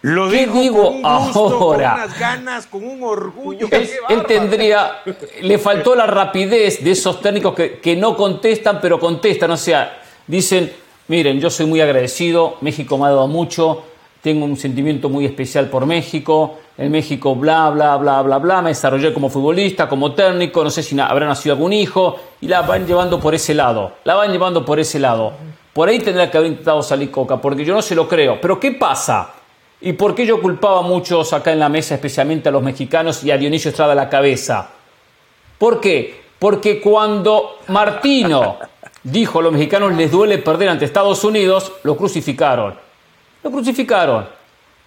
Lo 0.07 0.31
¿Qué 0.31 0.47
digo 0.47 0.85
con 0.85 1.05
un 1.05 1.25
gusto, 1.25 1.41
ahora? 1.41 1.91
Con 1.91 2.05
unas 2.05 2.21
ganas, 2.21 2.67
con 2.69 2.85
un 2.87 3.03
orgullo. 3.03 3.67
Él, 3.73 4.25
tendría, 4.25 4.99
le 5.43 5.59
faltó 5.59 5.97
la 5.97 6.07
rapidez 6.07 6.85
de 6.85 6.93
esos 6.93 7.21
técnicos 7.21 7.57
que, 7.57 7.81
que 7.81 7.97
no 7.97 8.17
contestan, 8.17 8.79
pero 8.81 9.01
contestan. 9.01 9.51
O 9.51 9.57
sea, 9.57 10.01
dicen, 10.25 10.73
miren, 11.09 11.41
yo 11.41 11.51
soy 11.51 11.67
muy 11.67 11.81
agradecido, 11.81 12.57
México 12.61 12.97
me 12.99 13.07
ha 13.07 13.09
dado 13.09 13.27
mucho, 13.27 13.83
tengo 14.23 14.45
un 14.45 14.57
sentimiento 14.57 15.09
muy 15.09 15.25
especial 15.25 15.69
por 15.69 15.87
México, 15.87 16.57
en 16.79 16.93
México 16.93 17.35
bla, 17.35 17.71
bla, 17.71 17.97
bla, 17.97 18.23
bla, 18.23 18.39
bla, 18.39 18.63
me 18.63 18.69
desarrollé 18.69 19.13
como 19.13 19.29
futbolista, 19.29 19.89
como 19.89 20.13
técnico, 20.13 20.63
no 20.63 20.71
sé 20.71 20.85
si 20.85 20.97
habrá 21.01 21.27
nacido 21.27 21.57
algún 21.57 21.73
hijo, 21.73 22.17
y 22.41 22.47
la 22.47 22.63
van 22.63 22.87
llevando 22.87 23.19
por 23.19 23.35
ese 23.35 23.55
lado, 23.55 23.95
la 24.05 24.15
van 24.15 24.31
llevando 24.31 24.65
por 24.65 24.79
ese 24.79 25.01
lado. 25.01 25.33
Por 25.73 25.89
ahí 25.89 25.99
tendrá 25.99 26.31
que 26.31 26.39
haber 26.39 26.51
intentado 26.51 26.81
salir 26.81 27.11
Coca, 27.11 27.39
porque 27.39 27.65
yo 27.65 27.75
no 27.75 27.83
se 27.83 27.97
lo 27.97 28.09
creo. 28.09 28.41
Pero 28.41 28.61
¿qué 28.61 28.71
pasa? 28.71 29.36
¿Y 29.81 29.93
por 29.93 30.15
qué 30.15 30.25
yo 30.25 30.41
culpaba 30.41 30.79
a 30.79 30.83
muchos 30.83 31.33
acá 31.33 31.53
en 31.53 31.59
la 31.59 31.69
mesa, 31.69 31.95
especialmente 31.95 32.49
a 32.49 32.53
los 32.53 32.63
mexicanos 32.63 33.23
y 33.25 33.31
a 33.31 33.37
Dionisio 33.37 33.71
Estrada 33.71 33.93
a 33.93 33.97
la 33.97 34.09
cabeza? 34.09 34.71
¿Por 35.59 35.81
qué? 35.81 36.23
Porque 36.39 36.81
cuando 36.81 37.59
Martino 37.69 38.59
dijo 39.03 39.39
a 39.39 39.43
los 39.43 39.53
mexicanos 39.53 39.95
les 39.95 40.11
duele 40.11 40.39
perder 40.39 40.71
ante 40.71 40.85
Estados 40.85 41.23
Unidos, 41.25 41.73
lo 41.83 41.97
crucificaron. 41.97 42.75
Lo 43.43 43.51
crucificaron 43.51 44.37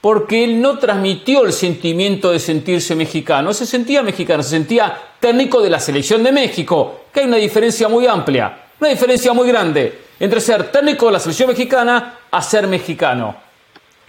porque 0.01 0.43
él 0.43 0.61
no 0.61 0.77
transmitió 0.79 1.45
el 1.45 1.53
sentimiento 1.53 2.31
de 2.31 2.39
sentirse 2.39 2.95
mexicano, 2.95 3.53
se 3.53 3.65
sentía 3.65 4.01
mexicano, 4.01 4.41
se 4.43 4.51
sentía 4.51 4.97
técnico 5.19 5.61
de 5.61 5.69
la 5.69 5.79
selección 5.79 6.23
de 6.23 6.31
México, 6.31 7.01
que 7.13 7.21
hay 7.21 7.25
una 7.25 7.37
diferencia 7.37 7.89
muy 7.89 8.07
amplia, 8.07 8.67
una 8.79 8.89
diferencia 8.89 9.33
muy 9.33 9.47
grande 9.47 10.03
entre 10.19 10.39
ser 10.39 10.71
técnico 10.71 11.07
de 11.07 11.13
la 11.13 11.19
selección 11.19 11.49
mexicana 11.49 12.19
a 12.31 12.41
ser 12.41 12.67
mexicano. 12.67 13.48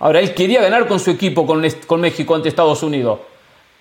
Ahora, 0.00 0.20
él 0.20 0.34
quería 0.34 0.60
ganar 0.60 0.88
con 0.88 0.98
su 0.98 1.10
equipo, 1.10 1.46
con, 1.46 1.64
con 1.86 2.00
México 2.00 2.34
ante 2.34 2.48
Estados 2.48 2.82
Unidos, 2.82 3.20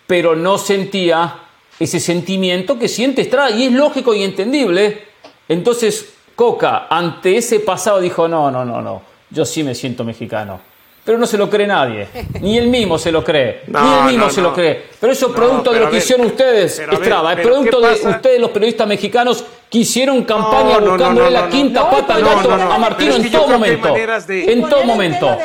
pero 0.06 0.36
no 0.36 0.58
sentía 0.58 1.36
ese 1.80 2.00
sentimiento 2.00 2.78
que 2.78 2.88
siente 2.88 3.22
Estrada, 3.22 3.52
y 3.52 3.66
es 3.66 3.72
lógico 3.72 4.14
y 4.14 4.24
entendible. 4.24 5.04
Entonces, 5.48 6.14
Coca, 6.36 6.88
ante 6.90 7.38
ese 7.38 7.60
pasado, 7.62 8.00
dijo, 8.00 8.28
no, 8.28 8.52
no, 8.52 8.64
no, 8.64 8.82
no, 8.82 9.02
yo 9.30 9.46
sí 9.46 9.64
me 9.64 9.76
siento 9.76 10.04
mexicano 10.04 10.69
pero 11.10 11.18
no 11.18 11.26
se 11.26 11.40
lo 11.40 11.50
cree 11.50 11.66
nadie. 11.66 12.08
Ni 12.40 12.56
él 12.56 12.68
mismo 12.68 13.00
se 13.00 13.12
lo 13.12 13.24
cree. 13.24 13.64
ni 13.66 13.80
él 13.80 14.04
mismo 14.06 14.30
se 14.30 14.42
lo 14.42 14.54
cree. 14.54 14.90
Pero 15.00 15.12
eso 15.12 15.30
es 15.30 15.34
producto 15.34 15.74
de 15.74 15.80
lo 15.80 15.90
que 15.90 15.98
hicieron 15.98 16.28
ustedes, 16.28 16.78
Estrada. 16.78 17.34
Es 17.34 17.40
producto 17.40 17.82
de 17.82 17.94
ustedes, 17.94 18.40
los 18.40 18.52
periodistas 18.52 18.88
mexicanos, 18.88 19.44
que 19.72 19.80
hicieron 19.80 20.24
campaña 20.24 20.78
buscándole 20.78 21.32
la 21.32 21.50
quinta 21.50 21.90
pata 21.90 22.14
al 22.14 22.24
gato 22.24 22.54
a 22.54 22.78
Martino 22.78 23.16
en 23.16 23.32
todo 23.32 23.48
momento. 23.48 23.96
En 24.30 24.70
todo 24.70 24.84
momento. 24.84 25.36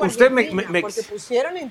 usted, 0.00 0.30
me, 0.30 0.82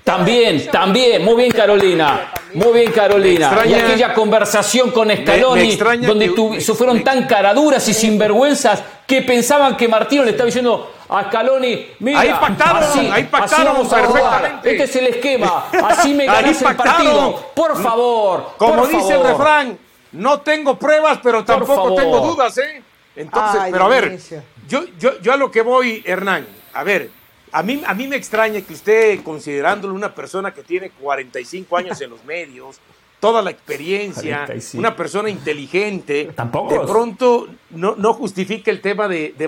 También, 0.03 0.67
también. 0.67 1.25
Muy 1.25 1.35
bien, 1.37 1.51
Carolina. 1.51 2.31
Muy 2.53 2.73
bien, 2.73 2.91
Carolina. 2.91 3.63
y 3.65 3.73
aquella 3.73 4.13
conversación 4.13 4.91
con 4.91 5.09
Scaloni, 5.09 5.75
donde 6.05 6.29
fueron 6.75 7.03
tan 7.03 7.25
caraduras 7.25 7.87
y 7.87 7.95
sinvergüenzas 7.95 8.83
que 9.07 9.23
pensaban 9.23 9.75
que 9.75 9.87
Martino 9.87 10.23
le 10.23 10.31
estaba 10.31 10.45
diciendo 10.45 10.91
a 11.09 11.23
Scaloni, 11.25 11.87
mira, 11.99 12.19
ahí 12.19 12.29
pactaron, 12.39 12.83
así, 12.83 12.99
ahí 13.11 13.23
pactaron 13.25 13.87
perfectamente. 13.87 14.71
Este 14.71 14.83
es 14.83 14.95
el 14.95 15.07
esquema, 15.07 15.65
así 15.87 16.13
me 16.13 16.25
ganas 16.25 16.61
el 16.61 16.75
partido. 16.75 17.51
Por 17.55 17.81
favor. 17.81 18.53
Como 18.57 18.87
dice 18.87 19.15
el 19.15 19.23
refrán, 19.23 19.77
no 20.11 20.41
tengo 20.41 20.77
pruebas, 20.77 21.19
pero 21.23 21.43
tampoco 21.43 21.95
tengo 21.95 22.19
dudas, 22.19 22.57
¿eh? 22.57 22.81
Entonces, 23.15 23.61
pero 23.71 23.85
a 23.85 23.87
ver, 23.87 24.19
yo, 24.67 24.83
yo, 24.99 25.19
yo 25.21 25.33
a 25.33 25.37
lo 25.37 25.49
que 25.49 25.61
voy, 25.61 26.03
Hernán, 26.05 26.45
a 26.73 26.83
ver, 26.83 27.09
a 27.51 27.63
mí, 27.63 27.81
a 27.85 27.93
mí 27.93 28.07
me 28.07 28.15
extraña 28.15 28.61
que 28.61 28.73
usted, 28.73 29.23
considerándolo 29.23 29.93
una 29.93 30.13
persona 30.13 30.53
que 30.53 30.61
tiene 30.61 30.91
45 30.91 31.77
años 31.77 31.99
en 32.01 32.11
los 32.11 32.23
medios, 32.25 32.79
toda 33.19 33.41
la 33.41 33.49
experiencia, 33.49 34.47
una 34.73 34.95
persona 34.95 35.29
inteligente, 35.29 36.25
de 36.25 36.79
pronto 36.81 37.47
no, 37.71 37.95
no 37.95 38.13
justifica 38.13 38.69
el 38.69 38.81
tema 38.81 39.07
de, 39.07 39.33
de, 39.37 39.47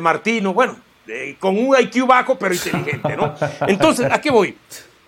Martino, 0.00 0.52
bueno, 0.52 0.76
con 1.38 1.58
un 1.58 1.76
IQ 1.78 2.06
bajo 2.06 2.38
pero 2.38 2.54
inteligente, 2.54 3.16
¿no? 3.16 3.34
Entonces, 3.66 4.10
¿a 4.10 4.20
qué 4.20 4.30
voy? 4.30 4.56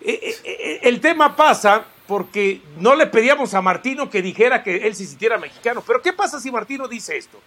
E, 0.01 0.11
e, 0.11 0.51
e, 0.51 0.79
el 0.83 0.99
tema 0.99 1.35
pasa 1.35 1.85
porque 2.07 2.61
no 2.77 2.95
le 2.95 3.07
pedíamos 3.07 3.53
a 3.53 3.61
Martino 3.61 4.09
que 4.09 4.21
dijera 4.21 4.61
que 4.63 4.87
él 4.87 4.95
se 4.95 5.05
sintiera 5.05 5.37
mexicano, 5.37 5.83
pero 5.85 6.01
¿qué 6.01 6.13
pasa 6.13 6.39
si 6.39 6.51
Martino 6.51 6.87
dice 6.87 7.17
esto? 7.17 7.39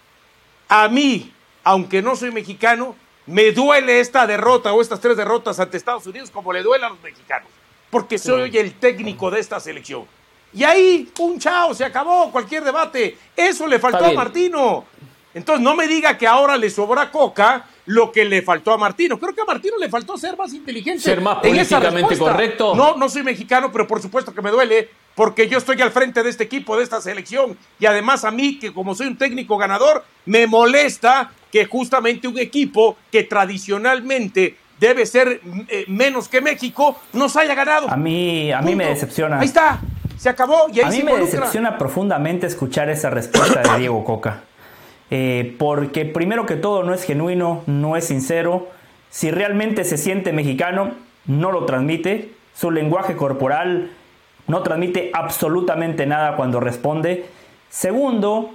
A 0.67 0.87
mí, 0.87 1.33
aunque 1.63 2.01
no 2.01 2.15
soy 2.15 2.31
mexicano, 2.31 2.95
me 3.25 3.51
duele 3.51 3.99
esta 3.99 4.25
derrota 4.27 4.73
o 4.73 4.81
estas 4.81 4.99
tres 4.99 5.15
derrotas 5.15 5.59
ante 5.59 5.77
Estados 5.77 6.05
Unidos 6.07 6.31
como 6.31 6.51
le 6.51 6.63
duele 6.63 6.85
a 6.85 6.89
los 6.89 7.01
mexicanos, 7.01 7.49
porque 7.89 8.17
soy 8.17 8.57
el 8.57 8.73
técnico 8.73 9.31
de 9.31 9.39
esta 9.39 9.59
selección. 9.59 10.05
Y 10.51 10.63
ahí, 10.63 11.11
un 11.19 11.39
chao, 11.39 11.73
se 11.75 11.85
acabó 11.85 12.31
cualquier 12.31 12.63
debate. 12.63 13.15
Eso 13.35 13.67
le 13.67 13.77
faltó 13.77 14.05
a 14.05 14.11
Martino. 14.13 14.85
Entonces 15.33 15.63
no 15.63 15.75
me 15.75 15.87
diga 15.87 16.17
que 16.17 16.27
ahora 16.27 16.57
le 16.57 16.69
sobra 16.69 17.11
Coca 17.11 17.65
lo 17.85 18.11
que 18.11 18.25
le 18.25 18.41
faltó 18.41 18.71
a 18.71 18.77
Martino. 18.77 19.19
Creo 19.19 19.33
que 19.33 19.41
a 19.41 19.45
Martino 19.45 19.77
le 19.77 19.89
faltó 19.89 20.17
ser 20.17 20.37
más 20.37 20.53
inteligente. 20.53 21.01
Ser 21.01 21.21
más 21.21 21.37
políticamente 21.37 22.17
correcto. 22.17 22.75
No, 22.75 22.95
no 22.95 23.09
soy 23.09 23.23
mexicano, 23.23 23.71
pero 23.71 23.87
por 23.87 24.01
supuesto 24.01 24.33
que 24.33 24.41
me 24.41 24.51
duele 24.51 24.89
porque 25.15 25.47
yo 25.47 25.57
estoy 25.57 25.81
al 25.81 25.91
frente 25.91 26.23
de 26.23 26.29
este 26.29 26.43
equipo, 26.45 26.77
de 26.77 26.83
esta 26.83 27.01
selección. 27.01 27.57
Y 27.79 27.85
además 27.85 28.23
a 28.25 28.31
mí, 28.31 28.57
que 28.57 28.73
como 28.73 28.95
soy 28.95 29.07
un 29.07 29.17
técnico 29.17 29.57
ganador, 29.57 30.03
me 30.25 30.47
molesta 30.47 31.31
que 31.51 31.65
justamente 31.65 32.27
un 32.27 32.37
equipo 32.37 32.95
que 33.11 33.23
tradicionalmente 33.23 34.55
debe 34.79 35.05
ser 35.05 35.41
eh, 35.67 35.85
menos 35.87 36.27
que 36.29 36.41
México 36.41 36.97
nos 37.13 37.35
haya 37.35 37.53
ganado. 37.53 37.89
A 37.89 37.97
mí, 37.97 38.51
a 38.51 38.61
mí 38.61 38.75
me 38.75 38.85
decepciona. 38.85 39.39
Ahí 39.39 39.47
está, 39.47 39.81
se 40.17 40.29
acabó 40.29 40.67
y 40.71 40.79
ahí 40.79 40.85
A 40.85 40.89
mí 40.89 41.03
me 41.03 41.17
decepciona 41.17 41.77
profundamente 41.77 42.47
escuchar 42.47 42.89
esa 42.89 43.09
respuesta 43.09 43.61
de 43.61 43.79
Diego 43.79 44.03
Coca. 44.03 44.43
Eh, 45.11 45.55
porque 45.57 46.05
primero 46.05 46.45
que 46.45 46.55
todo 46.55 46.83
no 46.83 46.93
es 46.93 47.03
genuino, 47.03 47.63
no 47.65 47.97
es 47.97 48.05
sincero. 48.05 48.67
Si 49.09 49.31
realmente 49.31 49.83
se 49.83 49.97
siente 49.97 50.33
mexicano, 50.33 50.91
no 51.25 51.51
lo 51.51 51.65
transmite. 51.65 52.31
Su 52.53 52.71
lenguaje 52.71 53.15
corporal 53.15 53.91
no 54.47 54.63
transmite 54.63 55.11
absolutamente 55.13 56.05
nada 56.05 56.35
cuando 56.35 56.59
responde. 56.59 57.25
Segundo, 57.69 58.51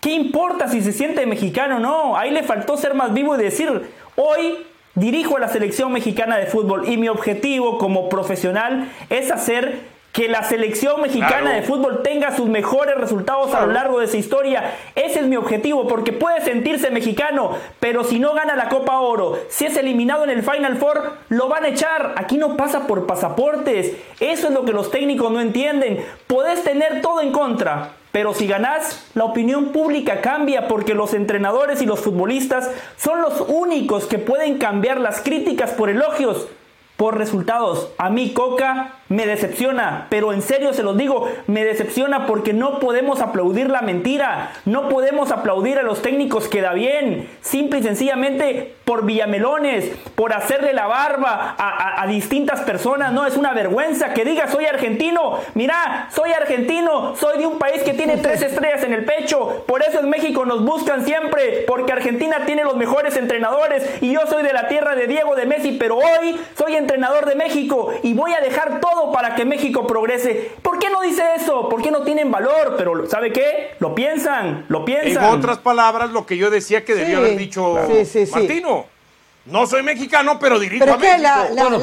¿qué 0.00 0.12
importa 0.12 0.68
si 0.68 0.82
se 0.82 0.92
siente 0.92 1.26
mexicano 1.26 1.76
o 1.76 1.80
no? 1.80 2.16
Ahí 2.16 2.30
le 2.30 2.42
faltó 2.42 2.76
ser 2.76 2.94
más 2.94 3.12
vivo 3.12 3.34
y 3.36 3.42
decir, 3.42 3.90
hoy 4.16 4.58
dirijo 4.94 5.36
a 5.36 5.40
la 5.40 5.48
selección 5.48 5.92
mexicana 5.92 6.38
de 6.38 6.46
fútbol 6.46 6.88
y 6.88 6.96
mi 6.96 7.08
objetivo 7.08 7.78
como 7.78 8.08
profesional 8.08 8.90
es 9.10 9.30
hacer 9.30 9.80
que 10.12 10.28
la 10.28 10.42
selección 10.42 11.00
mexicana 11.00 11.52
de 11.52 11.62
fútbol 11.62 12.02
tenga 12.02 12.34
sus 12.34 12.48
mejores 12.48 12.96
resultados 12.96 13.54
a 13.54 13.66
lo 13.66 13.72
largo 13.72 14.00
de 14.00 14.08
su 14.08 14.16
historia. 14.16 14.74
Ese 14.94 15.20
es 15.20 15.26
mi 15.26 15.36
objetivo, 15.36 15.86
porque 15.86 16.12
puede 16.12 16.40
sentirse 16.40 16.90
mexicano, 16.90 17.56
pero 17.78 18.04
si 18.04 18.18
no 18.18 18.34
gana 18.34 18.56
la 18.56 18.68
Copa 18.68 19.00
Oro, 19.00 19.38
si 19.48 19.66
es 19.66 19.76
eliminado 19.76 20.24
en 20.24 20.30
el 20.30 20.42
Final 20.42 20.76
Four, 20.76 21.12
lo 21.28 21.48
van 21.48 21.64
a 21.64 21.68
echar. 21.68 22.14
Aquí 22.16 22.36
no 22.36 22.56
pasa 22.56 22.86
por 22.86 23.06
pasaportes. 23.06 23.96
Eso 24.18 24.48
es 24.48 24.54
lo 24.54 24.64
que 24.64 24.72
los 24.72 24.90
técnicos 24.90 25.30
no 25.30 25.40
entienden. 25.40 26.04
Podés 26.26 26.64
tener 26.64 27.00
todo 27.00 27.20
en 27.20 27.30
contra, 27.30 27.90
pero 28.10 28.34
si 28.34 28.46
ganás, 28.46 29.10
la 29.14 29.24
opinión 29.24 29.66
pública 29.66 30.20
cambia 30.20 30.66
porque 30.66 30.94
los 30.94 31.14
entrenadores 31.14 31.82
y 31.82 31.86
los 31.86 32.00
futbolistas 32.00 32.70
son 32.96 33.20
los 33.20 33.42
únicos 33.46 34.06
que 34.06 34.18
pueden 34.18 34.58
cambiar 34.58 34.98
las 34.98 35.20
críticas 35.20 35.70
por 35.70 35.90
elogios 35.90 36.48
por 36.96 37.16
resultados. 37.16 37.92
A 37.96 38.10
mí 38.10 38.32
Coca 38.32 38.97
me 39.08 39.26
decepciona, 39.26 40.06
pero 40.10 40.32
en 40.32 40.42
serio 40.42 40.72
se 40.72 40.82
los 40.82 40.96
digo, 40.96 41.30
me 41.46 41.64
decepciona 41.64 42.26
porque 42.26 42.52
no 42.52 42.78
podemos 42.78 43.20
aplaudir 43.20 43.70
la 43.70 43.82
mentira, 43.82 44.52
no 44.64 44.88
podemos 44.88 45.30
aplaudir 45.30 45.78
a 45.78 45.82
los 45.82 46.02
técnicos 46.02 46.48
que 46.48 46.60
da 46.60 46.72
bien, 46.72 47.28
simple 47.40 47.78
y 47.78 47.82
sencillamente 47.82 48.74
por 48.84 49.06
villamelones, 49.06 49.90
por 50.14 50.32
hacerle 50.32 50.72
la 50.72 50.86
barba 50.86 51.54
a, 51.58 52.06
distintas 52.08 52.62
personas, 52.62 53.12
no 53.12 53.26
es 53.26 53.36
una 53.36 53.52
vergüenza 53.52 54.14
que 54.14 54.24
diga 54.24 54.48
soy 54.48 54.64
argentino, 54.64 55.38
mira, 55.54 56.08
soy 56.10 56.32
argentino, 56.32 57.14
soy 57.16 57.38
de 57.38 57.46
un 57.46 57.58
país 57.58 57.82
que 57.82 57.92
tiene 57.92 58.16
tres 58.16 58.40
estrellas 58.48 58.82
en 58.82 58.94
el 58.94 59.04
pecho, 59.04 59.64
por 59.66 59.82
eso 59.82 60.00
en 60.00 60.08
México 60.08 60.46
nos 60.46 60.64
buscan 60.64 61.04
siempre, 61.04 61.64
porque 61.66 61.92
Argentina 61.92 62.44
tiene 62.46 62.64
los 62.64 62.76
mejores 62.76 63.16
entrenadores. 63.16 63.84
Y 64.00 64.12
yo 64.12 64.20
soy 64.26 64.42
de 64.42 64.52
la 64.52 64.68
tierra 64.68 64.94
de 64.94 65.06
Diego 65.06 65.36
de 65.36 65.46
Messi, 65.46 65.72
pero 65.72 65.96
hoy 65.96 66.40
soy 66.56 66.76
en 66.76 66.88
entrenador 66.88 67.26
de 67.26 67.34
México. 67.34 67.92
Y 68.02 68.14
voy 68.14 68.32
a 68.32 68.40
dejar 68.40 68.80
todo 68.98 69.12
para 69.12 69.34
que 69.34 69.44
México 69.44 69.86
progrese. 69.86 70.52
¿Por 70.62 70.78
qué 70.78 70.90
no 70.90 71.00
dice 71.02 71.22
eso? 71.36 71.68
¿Por 71.68 71.82
qué 71.82 71.90
no 71.90 72.02
tienen 72.02 72.30
valor? 72.30 72.74
Pero 72.76 73.08
¿sabe 73.08 73.32
qué? 73.32 73.76
Lo 73.78 73.94
piensan, 73.94 74.66
lo 74.68 74.84
piensan. 74.84 75.24
En 75.24 75.30
otras 75.30 75.58
palabras, 75.58 76.10
lo 76.10 76.26
que 76.26 76.36
yo 76.36 76.50
decía 76.50 76.84
que 76.84 76.94
debió 76.94 77.18
haber 77.18 77.36
dicho 77.36 77.76
Martino. 78.32 78.86
No 79.46 79.66
soy 79.66 79.82
mexicano, 79.82 80.38
pero 80.38 80.58
dirijo 80.58 80.84
pero 80.84 80.96
a 80.96 80.98
México. 80.98 81.22
La, 81.22 81.48
la, 81.48 81.78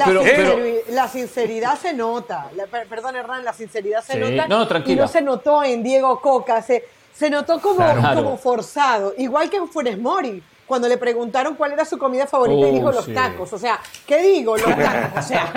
la, 0.90 1.08
sinceridad 1.08 1.80
se 1.80 1.94
nota. 1.94 2.48
perdón, 2.88 3.16
Hernán, 3.16 3.44
la 3.44 3.54
sinceridad 3.54 4.04
se 4.04 4.20
nota. 4.20 4.48
No, 4.48 4.68
tranquilo. 4.68 4.94
Y 4.94 5.00
no 5.00 5.08
se 5.08 5.22
notó 5.22 5.64
en 5.64 5.82
Diego 5.82 6.22
Coca. 6.22 6.62
Se, 6.62 6.86
se 7.16 7.28
notó 7.32 7.60
como, 7.60 7.84
como 8.14 8.38
forzado. 8.38 9.16
Igual 9.18 9.50
que 9.50 9.58
en 9.58 9.68
Funes 9.68 9.98
Mori 9.98 10.44
cuando 10.68 10.88
le 10.88 10.98
preguntaron 10.98 11.56
cuál 11.56 11.74
era 11.74 11.86
su 11.86 11.98
comida 11.98 12.28
favorita 12.28 12.68
y 12.68 12.74
dijo 12.74 12.88
oh, 12.88 12.92
los 12.92 13.14
tacos. 13.14 13.52
O 13.54 13.58
sea, 13.58 13.80
¿qué 14.08 14.22
digo? 14.22 14.58
Los 14.58 14.66
tacos. 14.76 15.26
O 15.26 15.28
sea, 15.28 15.52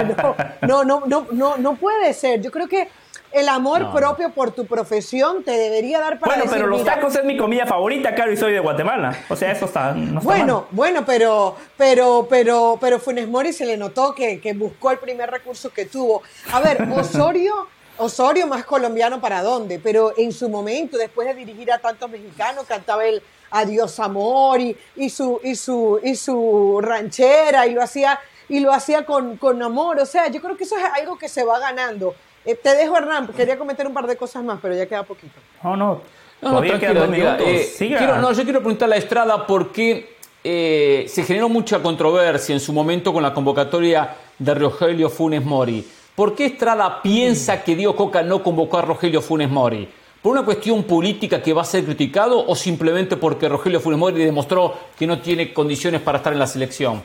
no, 0.63 0.85
no, 0.85 1.03
no, 1.07 1.27
no, 1.33 1.57
no 1.57 1.75
puede 1.77 2.13
ser. 2.13 2.41
Yo 2.41 2.51
creo 2.51 2.69
que 2.69 2.89
el 3.33 3.49
amor 3.49 3.93
propio 3.93 4.31
por 4.31 4.53
tu 4.53 4.67
profesión 4.67 5.45
te 5.45 5.53
debería 5.53 6.01
dar 6.01 6.19
para 6.19 6.37
Bueno, 6.37 6.51
pero 6.51 6.67
los 6.67 6.85
tacos 6.85 7.15
es 7.15 7.25
mi 7.25 7.37
comida 7.37 7.67
favorita, 7.67 8.15
claro, 8.15 8.33
y 8.33 8.37
soy 8.37 8.53
de 8.53 8.61
Guatemala. 8.61 9.17
O 9.29 9.37
sea, 9.37 9.53
eso 9.53 9.67
está, 9.67 9.95
Bueno, 10.23 10.67
bueno, 10.71 11.05
pero 11.05 11.57
pero 11.77 12.27
pero 12.29 12.79
pero 12.81 12.99
Funes 12.99 13.29
Mori 13.29 13.53
se 13.53 13.67
le 13.67 13.77
notó 13.77 14.15
que, 14.15 14.41
que 14.41 14.55
buscó 14.55 14.91
el 14.91 14.99
primer 14.99 15.31
recurso 15.31 15.71
que 15.71 15.85
tuvo. 15.85 16.23
A 16.53 16.61
ver, 16.61 16.89
Osorio 16.91 17.69
Osorio 17.99 18.47
más 18.47 18.65
colombiano 18.65 19.21
para 19.21 19.43
dónde, 19.43 19.81
pero 19.81 20.15
en 20.17 20.33
su 20.33 20.49
momento, 20.49 20.97
después 20.97 21.27
de 21.27 21.35
dirigir 21.35 21.73
a 21.73 21.79
tantos 21.79 22.09
mexicanos, 22.09 22.65
cantaba 22.67 23.05
el 23.05 23.23
Adiós 23.51 23.99
Amor 24.01 24.61
y, 24.61 24.77
y, 24.97 25.11
su, 25.11 25.41
y, 25.43 25.55
su, 25.57 26.01
y 26.03 26.15
su 26.17 26.81
ranchera 26.83 27.67
y 27.67 27.73
lo 27.73 27.83
hacía, 27.83 28.19
y 28.49 28.61
lo 28.61 28.73
hacía 28.73 29.05
con, 29.05 29.37
con 29.37 29.63
amor. 29.63 29.99
O 30.01 30.07
sea, 30.07 30.29
yo 30.29 30.41
creo 30.41 30.57
que 30.57 30.65
eso 30.65 30.77
es 30.77 30.85
algo 30.85 31.19
que 31.19 31.29
se 31.29 31.45
va 31.45 31.59
ganando. 31.59 32.15
Eh, 32.45 32.55
te 32.55 32.75
dejo, 32.75 32.97
Hernán, 32.97 33.29
quería 33.29 33.59
comentar 33.59 33.87
un 33.87 33.95
par 33.95 34.07
de 34.07 34.17
cosas 34.17 34.43
más, 34.43 34.59
pero 34.63 34.75
ya 34.75 34.87
queda 34.87 35.03
poquito. 35.03 35.35
No, 35.63 35.77
no. 35.77 36.01
No, 36.41 36.53
no, 36.53 36.63
eh, 36.63 36.79
quiero, 36.79 38.19
no, 38.19 38.33
yo 38.33 38.45
quiero 38.45 38.61
preguntarle 38.61 38.95
a 38.95 38.99
Estrada 38.99 39.45
por 39.45 39.73
qué 39.73 40.17
eh, 40.45 41.05
se 41.09 41.25
generó 41.25 41.49
mucha 41.49 41.83
controversia 41.83 42.53
en 42.53 42.61
su 42.61 42.73
momento 42.73 43.13
con 43.13 43.25
la 43.25 43.35
convocatoria 43.35 44.15
de 44.39 44.55
Rogelio 44.55 45.11
Funes 45.11 45.45
Mori. 45.45 45.85
¿Por 46.15 46.37
qué 46.37 46.47
Estrada 46.47 47.03
piensa 47.03 47.65
que 47.65 47.75
Diego 47.75 47.97
Coca 47.97 48.23
no 48.23 48.41
convocó 48.43 48.79
a 48.79 48.83
Rogelio 48.83 49.21
Funes 49.21 49.51
Mori? 49.51 49.89
¿Por 50.23 50.33
una 50.33 50.45
cuestión 50.45 50.83
política 50.85 51.41
que 51.41 51.53
va 51.53 51.63
a 51.63 51.65
ser 51.65 51.85
criticado 51.85 52.45
o 52.45 52.57
simplemente 52.57 53.17
porque 53.17 53.49
Rogelio 53.49 53.81
Funes 53.81 53.99
Mori 53.99 54.25
demostró 54.25 54.77
que 54.99 55.07
no 55.07 55.21
tiene 55.21 55.53
condiciones 55.55 56.01
para 56.01 56.19
estar 56.19 56.33
en 56.33 56.39
la 56.41 56.47
selección? 56.47 57.03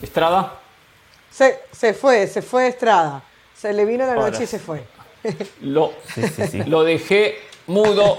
¿Estrada? 0.00 0.60
Se, 1.30 1.60
se 1.72 1.92
fue, 1.92 2.26
se 2.26 2.40
fue 2.42 2.68
Estrada. 2.68 3.22
Se 3.54 3.72
le 3.72 3.84
vino 3.84 4.06
la 4.06 4.14
noche 4.14 4.44
y 4.44 4.46
se 4.46 4.58
fue. 4.58 4.84
Lo, 5.60 5.92
lo 6.66 6.82
dejé 6.82 7.36
mudo, 7.66 8.16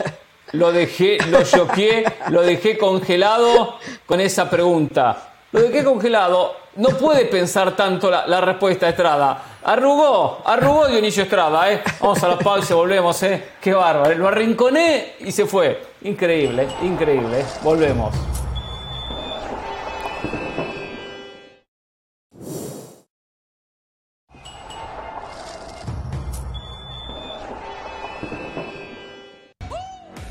lo 0.51 0.71
dejé, 0.71 1.17
lo 1.29 1.43
choqué, 1.43 2.05
lo 2.29 2.43
dejé 2.43 2.77
congelado 2.77 3.79
con 4.05 4.21
esa 4.21 4.49
pregunta. 4.49 5.33
Lo 5.51 5.61
dejé 5.61 5.83
congelado. 5.83 6.60
No 6.75 6.89
puede 6.89 7.25
pensar 7.25 7.75
tanto 7.75 8.09
la, 8.09 8.41
respuesta 8.41 8.87
Estrada. 8.87 9.43
Arrugó, 9.63 10.41
arrugó 10.45 10.87
Dionisio 10.87 11.23
Estrada, 11.23 11.71
¿eh? 11.71 11.81
Vamos 11.99 12.23
a 12.23 12.29
la 12.29 12.39
pausa 12.39 12.73
y 12.73 12.77
volvemos, 12.77 13.21
¿eh? 13.23 13.49
Qué 13.59 13.73
bárbaro. 13.73 14.15
Lo 14.15 14.29
arrinconé 14.29 15.15
y 15.19 15.33
se 15.33 15.45
fue. 15.45 15.83
Increíble, 16.03 16.67
increíble. 16.81 17.45
Volvemos. 17.61 18.15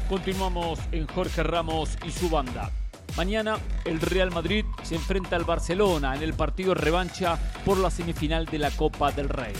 Continuamos 0.09 0.81
en 0.90 1.07
Jorge 1.07 1.42
Ramos 1.42 1.96
y 2.05 2.11
su 2.11 2.29
banda. 2.31 2.70
Mañana 3.16 3.59
el 3.85 4.01
Real 4.01 4.31
Madrid 4.31 4.64
se 4.83 4.94
enfrenta 4.94 5.37
al 5.37 5.44
Barcelona 5.44 6.14
en 6.16 6.23
el 6.23 6.35
partido 6.35 6.75
revancha 6.75 7.38
por 7.64 7.79
la 7.79 7.90
semifinal 7.90 8.46
de 8.46 8.59
la 8.59 8.70
Copa 8.70 9.12
del 9.12 9.29
Rey. 9.29 9.53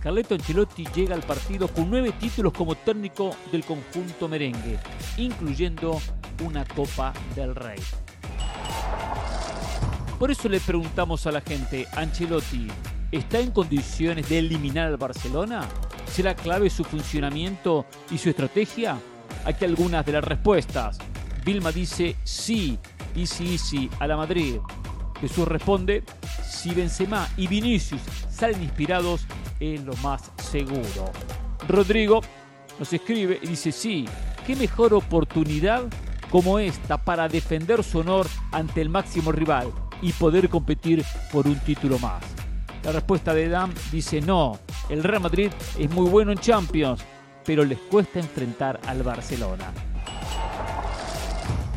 Carleto 0.00 0.34
Ancelotti 0.34 0.86
llega 0.94 1.14
al 1.14 1.22
partido 1.22 1.68
con 1.68 1.88
nueve 1.88 2.12
títulos 2.18 2.52
como 2.52 2.74
técnico 2.74 3.36
del 3.52 3.64
conjunto 3.64 4.28
merengue, 4.28 4.78
incluyendo 5.16 6.00
una 6.44 6.64
Copa 6.64 7.12
del 7.36 7.54
Rey. 7.54 7.78
Por 10.18 10.30
eso 10.30 10.48
le 10.48 10.60
preguntamos 10.60 11.26
a 11.26 11.32
la 11.32 11.40
gente, 11.40 11.86
Ancelotti, 11.94 12.68
¿está 13.10 13.38
en 13.40 13.50
condiciones 13.50 14.28
de 14.28 14.38
eliminar 14.38 14.88
al 14.88 14.96
Barcelona? 14.96 15.68
¿Será 16.06 16.34
clave 16.34 16.70
su 16.70 16.84
funcionamiento 16.84 17.86
y 18.10 18.18
su 18.18 18.30
estrategia? 18.30 18.98
Aquí 19.44 19.64
algunas 19.64 20.04
de 20.06 20.12
las 20.12 20.24
respuestas. 20.24 20.98
Vilma 21.44 21.72
dice 21.72 22.16
sí, 22.22 22.78
easy 23.14 23.52
easy 23.52 23.90
a 23.98 24.06
la 24.06 24.16
Madrid. 24.16 24.56
Jesús 25.20 25.46
responde, 25.46 26.02
si 26.44 26.74
Benzema 26.74 27.28
y 27.36 27.46
Vinicius 27.46 28.02
salen 28.28 28.62
inspirados 28.62 29.26
es 29.60 29.82
lo 29.82 29.94
más 29.98 30.32
seguro. 30.36 31.12
Rodrigo 31.68 32.20
nos 32.78 32.92
escribe 32.92 33.38
y 33.42 33.46
dice 33.46 33.70
sí, 33.70 34.06
qué 34.46 34.56
mejor 34.56 34.94
oportunidad 34.94 35.84
como 36.30 36.58
esta 36.58 36.98
para 36.98 37.28
defender 37.28 37.84
su 37.84 37.98
honor 37.98 38.26
ante 38.50 38.80
el 38.80 38.88
máximo 38.88 39.32
rival 39.32 39.70
y 40.00 40.12
poder 40.12 40.48
competir 40.48 41.04
por 41.30 41.46
un 41.46 41.58
título 41.60 41.98
más. 41.98 42.24
La 42.82 42.90
respuesta 42.90 43.32
de 43.32 43.48
Dam 43.48 43.72
dice 43.92 44.20
no, 44.20 44.58
el 44.88 45.04
Real 45.04 45.22
Madrid 45.22 45.52
es 45.78 45.90
muy 45.90 46.08
bueno 46.10 46.32
en 46.32 46.38
Champions, 46.38 47.04
pero 47.44 47.64
les 47.64 47.78
cuesta 47.78 48.18
enfrentar 48.18 48.80
al 48.86 49.02
Barcelona. 49.02 49.72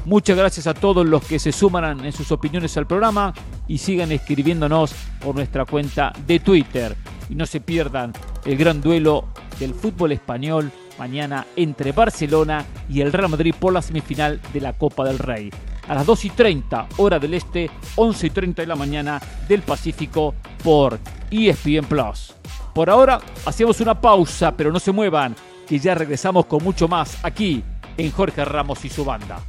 Muchas 0.06 0.38
gracias 0.38 0.68
a 0.68 0.76
todos 0.76 1.04
los 1.04 1.24
que 1.26 1.40
se 1.40 1.52
suman 1.52 2.06
en 2.06 2.12
sus 2.12 2.32
opiniones 2.32 2.78
al 2.78 2.86
programa 2.86 3.34
y 3.68 3.80
sigan 3.80 4.12
escribiéndonos 4.12 4.94
por 5.20 5.34
nuestra 5.34 5.66
cuenta 5.66 6.14
de 6.28 6.40
Twitter. 6.40 6.96
Y 7.28 7.34
no 7.34 7.48
se 7.48 7.60
pierdan 7.60 8.14
el 8.46 8.56
gran 8.56 8.82
duelo 8.82 9.26
del 9.60 9.74
fútbol 9.74 10.12
español 10.12 10.72
mañana 11.00 11.48
entre 11.56 11.92
Barcelona 11.92 12.64
y 12.88 13.02
el 13.02 13.12
Real 13.12 13.30
Madrid 13.30 13.56
por 13.60 13.74
la 13.74 13.82
semifinal 13.82 14.40
de 14.54 14.62
la 14.62 14.74
Copa 14.74 15.04
del 15.06 15.18
Rey. 15.18 15.50
A 15.88 15.96
las 15.96 16.06
2 16.06 16.26
y 16.26 16.30
30 16.30 16.88
hora 16.98 17.18
del 17.18 17.34
este, 17.34 17.72
11 17.96 18.28
y 18.28 18.30
30 18.30 18.62
de 18.62 18.68
la 18.68 18.76
mañana 18.76 19.20
del 19.48 19.64
Pacífico 19.64 20.36
por 20.64 21.00
ESPN 21.32 21.86
Plus. 21.86 22.36
Por 22.76 22.92
ahora 22.92 23.20
hacemos 23.48 23.82
una 23.82 24.00
pausa, 24.00 24.56
pero 24.56 24.72
no 24.72 24.80
se 24.80 24.92
muevan, 24.92 25.36
que 25.68 25.80
ya 25.80 25.96
regresamos 25.96 26.46
con 26.46 26.64
mucho 26.64 26.88
más 26.88 27.18
aquí 27.24 27.64
en 27.98 28.12
Jorge 28.12 28.46
Ramos 28.46 28.86
y 28.86 28.90
su 28.90 29.04
banda. 29.04 29.42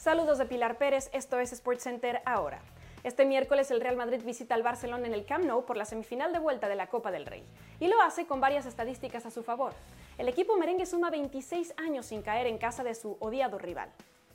Saludos 0.00 0.38
de 0.38 0.46
Pilar 0.46 0.78
Pérez, 0.78 1.10
esto 1.12 1.38
es 1.40 1.50
SportsCenter 1.50 2.22
ahora. 2.24 2.62
Este 3.04 3.26
miércoles 3.26 3.70
el 3.70 3.82
Real 3.82 3.96
Madrid 3.96 4.22
visita 4.24 4.54
al 4.54 4.62
Barcelona 4.62 5.06
en 5.06 5.12
el 5.12 5.26
Camp 5.26 5.44
Nou 5.44 5.66
por 5.66 5.76
la 5.76 5.84
semifinal 5.84 6.32
de 6.32 6.38
vuelta 6.38 6.68
de 6.68 6.74
la 6.74 6.86
Copa 6.86 7.10
del 7.10 7.26
Rey. 7.26 7.44
Y 7.80 7.88
lo 7.88 8.00
hace 8.00 8.24
con 8.24 8.40
varias 8.40 8.64
estadísticas 8.64 9.26
a 9.26 9.30
su 9.30 9.42
favor. 9.42 9.74
El 10.16 10.26
equipo 10.26 10.56
merengue 10.56 10.86
suma 10.86 11.10
26 11.10 11.74
años 11.76 12.06
sin 12.06 12.22
caer 12.22 12.46
en 12.46 12.56
casa 12.56 12.82
de 12.82 12.94
su 12.94 13.18
odiado 13.20 13.58
rival 13.58 13.90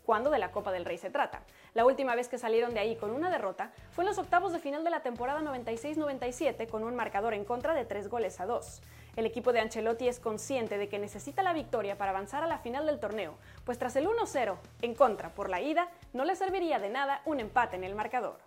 cuando 0.05 0.29
de 0.29 0.39
la 0.39 0.51
Copa 0.51 0.71
del 0.71 0.85
Rey 0.85 0.97
se 0.97 1.09
trata. 1.09 1.41
La 1.73 1.85
última 1.85 2.15
vez 2.15 2.29
que 2.29 2.37
salieron 2.37 2.73
de 2.73 2.79
ahí 2.79 2.95
con 2.95 3.09
una 3.09 3.29
derrota 3.29 3.71
fue 3.91 4.03
en 4.03 4.09
los 4.09 4.19
octavos 4.19 4.53
de 4.53 4.59
final 4.59 4.83
de 4.83 4.91
la 4.91 5.01
temporada 5.01 5.41
96-97 5.41 6.69
con 6.69 6.83
un 6.83 6.95
marcador 6.95 7.33
en 7.33 7.43
contra 7.43 7.73
de 7.73 7.85
3 7.85 8.07
goles 8.07 8.39
a 8.39 8.45
2. 8.45 8.81
El 9.15 9.25
equipo 9.25 9.53
de 9.53 9.61
Ancelotti 9.61 10.09
es 10.09 10.19
consciente 10.19 10.77
de 10.77 10.89
que 10.89 10.99
necesita 10.99 11.41
la 11.41 11.53
victoria 11.53 11.97
para 11.97 12.11
avanzar 12.11 12.43
a 12.43 12.47
la 12.47 12.57
final 12.57 12.85
del 12.85 12.99
torneo, 12.99 13.37
pues 13.63 13.77
tras 13.77 13.95
el 13.95 14.07
1-0 14.07 14.57
en 14.81 14.93
contra 14.93 15.33
por 15.33 15.49
la 15.49 15.61
ida, 15.61 15.89
no 16.11 16.25
le 16.25 16.35
serviría 16.35 16.79
de 16.79 16.89
nada 16.89 17.21
un 17.25 17.39
empate 17.39 17.77
en 17.77 17.85
el 17.85 17.95
marcador. 17.95 18.39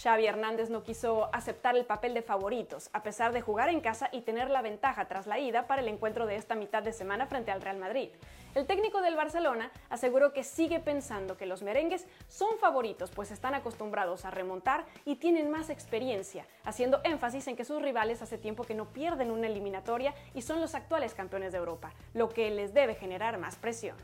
Xavi 0.00 0.26
Hernández 0.26 0.70
no 0.70 0.84
quiso 0.84 1.28
aceptar 1.32 1.76
el 1.76 1.84
papel 1.84 2.14
de 2.14 2.22
favoritos, 2.22 2.88
a 2.92 3.02
pesar 3.02 3.32
de 3.32 3.40
jugar 3.40 3.68
en 3.68 3.80
casa 3.80 4.08
y 4.12 4.20
tener 4.20 4.48
la 4.48 4.62
ventaja 4.62 5.08
tras 5.08 5.26
la 5.26 5.40
ida 5.40 5.66
para 5.66 5.82
el 5.82 5.88
encuentro 5.88 6.24
de 6.26 6.36
esta 6.36 6.54
mitad 6.54 6.84
de 6.84 6.92
semana 6.92 7.26
frente 7.26 7.50
al 7.50 7.60
Real 7.60 7.78
Madrid. 7.78 8.10
El 8.54 8.66
técnico 8.66 9.00
del 9.00 9.16
Barcelona 9.16 9.72
aseguró 9.90 10.32
que 10.32 10.44
sigue 10.44 10.78
pensando 10.78 11.36
que 11.36 11.46
los 11.46 11.62
merengues 11.62 12.06
son 12.28 12.58
favoritos, 12.60 13.10
pues 13.10 13.32
están 13.32 13.56
acostumbrados 13.56 14.24
a 14.24 14.30
remontar 14.30 14.86
y 15.04 15.16
tienen 15.16 15.50
más 15.50 15.68
experiencia, 15.68 16.46
haciendo 16.64 17.00
énfasis 17.02 17.48
en 17.48 17.56
que 17.56 17.64
sus 17.64 17.82
rivales 17.82 18.22
hace 18.22 18.38
tiempo 18.38 18.62
que 18.62 18.74
no 18.74 18.92
pierden 18.92 19.32
una 19.32 19.48
eliminatoria 19.48 20.14
y 20.32 20.42
son 20.42 20.60
los 20.60 20.76
actuales 20.76 21.14
campeones 21.14 21.50
de 21.50 21.58
Europa, 21.58 21.92
lo 22.14 22.28
que 22.28 22.50
les 22.50 22.72
debe 22.72 22.94
generar 22.94 23.36
más 23.38 23.56
presión. 23.56 23.96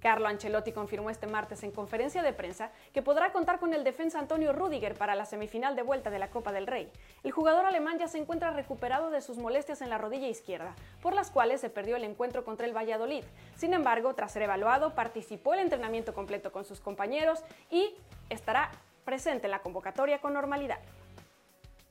Carlo 0.00 0.28
Ancelotti 0.28 0.72
confirmó 0.72 1.10
este 1.10 1.26
martes 1.26 1.62
en 1.62 1.70
conferencia 1.70 2.22
de 2.22 2.32
prensa 2.32 2.70
que 2.92 3.02
podrá 3.02 3.32
contar 3.32 3.58
con 3.58 3.74
el 3.74 3.84
defensa 3.84 4.18
Antonio 4.18 4.52
Rudiger 4.52 4.94
para 4.94 5.14
la 5.14 5.26
semifinal 5.26 5.74
de 5.76 5.82
vuelta 5.82 6.10
de 6.10 6.18
la 6.18 6.30
Copa 6.30 6.52
del 6.52 6.66
Rey. 6.66 6.90
El 7.24 7.32
jugador 7.32 7.64
alemán 7.64 7.98
ya 7.98 8.08
se 8.08 8.18
encuentra 8.18 8.50
recuperado 8.50 9.10
de 9.10 9.20
sus 9.20 9.38
molestias 9.38 9.80
en 9.80 9.90
la 9.90 9.98
rodilla 9.98 10.28
izquierda, 10.28 10.74
por 11.00 11.14
las 11.14 11.30
cuales 11.30 11.60
se 11.60 11.70
perdió 11.70 11.96
el 11.96 12.04
encuentro 12.04 12.44
contra 12.44 12.66
el 12.66 12.76
Valladolid. 12.76 13.24
Sin 13.56 13.74
embargo, 13.74 14.14
tras 14.14 14.32
ser 14.32 14.42
evaluado, 14.42 14.94
participó 14.94 15.54
el 15.54 15.60
entrenamiento 15.60 16.14
completo 16.14 16.52
con 16.52 16.64
sus 16.64 16.80
compañeros 16.80 17.42
y 17.70 17.94
estará 18.28 18.70
presente 19.04 19.46
en 19.46 19.52
la 19.52 19.60
convocatoria 19.60 20.20
con 20.20 20.34
normalidad. 20.34 20.78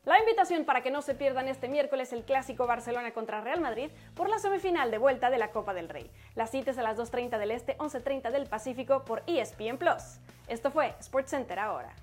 La 0.06 0.20
invitación 0.20 0.66
para 0.66 0.82
que 0.82 0.92
no 0.92 1.02
se 1.02 1.16
pierdan 1.16 1.48
este 1.48 1.68
miércoles 1.68 2.14
el 2.14 2.24
clásico 2.24 2.68
Barcelona 2.68 3.12
contra 3.12 3.42
Real 3.42 3.60
Madrid 3.60 3.90
por 4.14 4.30
la 4.30 4.38
semifinal 4.38 4.92
de 4.92 5.00
vuelta 5.00 5.32
de 5.32 5.40
la 5.40 5.50
Copa 5.50 5.74
del 5.74 5.90
Rey. 5.90 6.12
La 6.36 6.46
cita 6.46 6.72
es 6.72 6.78
a 6.78 6.84
las 6.84 6.96
2.30 6.96 7.40
del 7.40 7.50
Este, 7.50 7.76
11.30 7.80 8.32
del 8.32 8.46
Pacífico 8.46 9.04
por 9.04 9.24
ESPN 9.26 9.80
Plus. 9.80 10.20
Esto 10.48 10.70
fue 10.70 10.94
SportsCenter 11.02 11.58
ahora. 11.58 11.96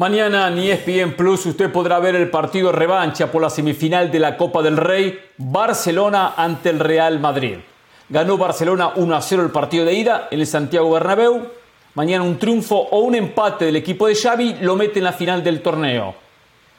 Mañana 0.00 0.48
en 0.48 0.56
ESPN 0.56 1.12
Plus 1.14 1.44
usted 1.44 1.70
podrá 1.70 1.98
ver 1.98 2.14
el 2.14 2.30
partido 2.30 2.72
revancha 2.72 3.30
por 3.30 3.42
la 3.42 3.50
semifinal 3.50 4.10
de 4.10 4.18
la 4.18 4.38
Copa 4.38 4.62
del 4.62 4.78
Rey, 4.78 5.20
Barcelona 5.36 6.32
ante 6.38 6.70
el 6.70 6.78
Real 6.78 7.20
Madrid. 7.20 7.58
Ganó 8.08 8.38
Barcelona 8.38 8.92
1 8.96 9.14
a 9.14 9.20
0 9.20 9.42
el 9.42 9.50
partido 9.50 9.84
de 9.84 9.92
ida 9.92 10.28
en 10.30 10.40
el 10.40 10.46
Santiago 10.46 10.90
Bernabéu. 10.90 11.42
Mañana 11.96 12.24
un 12.24 12.38
triunfo 12.38 12.76
o 12.76 13.00
un 13.00 13.14
empate 13.14 13.66
del 13.66 13.76
equipo 13.76 14.06
de 14.06 14.14
Xavi 14.14 14.56
lo 14.62 14.74
mete 14.74 15.00
en 15.00 15.04
la 15.04 15.12
final 15.12 15.44
del 15.44 15.60
torneo. 15.60 16.14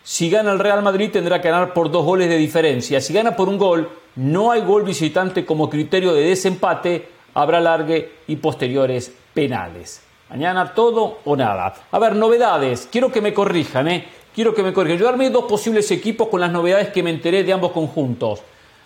Si 0.01 0.27
gana 0.31 0.51
el 0.51 0.57
Real 0.57 0.81
Madrid 0.81 1.11
tendrá 1.11 1.39
que 1.39 1.51
ganar 1.51 1.75
por 1.75 1.91
dos 1.91 2.03
goles 2.03 2.27
de 2.27 2.39
diferencia. 2.39 2.99
Si 3.01 3.13
gana 3.13 3.35
por 3.35 3.49
un 3.49 3.59
gol, 3.59 3.87
no 4.15 4.49
hay 4.49 4.61
gol 4.61 4.81
visitante 4.81 5.45
como 5.45 5.69
criterio 5.69 6.15
de 6.15 6.23
desempate, 6.23 7.07
habrá 7.35 7.59
largue 7.59 8.13
y 8.25 8.37
posteriores 8.37 9.13
penales. 9.35 10.10
Mañana 10.31 10.73
todo 10.73 11.19
o 11.25 11.35
nada. 11.35 11.73
A 11.91 11.99
ver, 11.99 12.15
novedades. 12.15 12.87
Quiero 12.89 13.11
que 13.11 13.19
me 13.19 13.33
corrijan, 13.33 13.87
¿eh? 13.89 14.07
Quiero 14.33 14.55
que 14.55 14.63
me 14.63 14.71
corrijan. 14.71 14.97
Yo 14.97 15.09
armé 15.09 15.29
dos 15.29 15.43
posibles 15.43 15.91
equipos 15.91 16.29
con 16.29 16.39
las 16.39 16.49
novedades 16.51 16.87
que 16.87 17.03
me 17.03 17.09
enteré 17.09 17.43
de 17.43 17.51
ambos 17.51 17.73
conjuntos. 17.73 18.41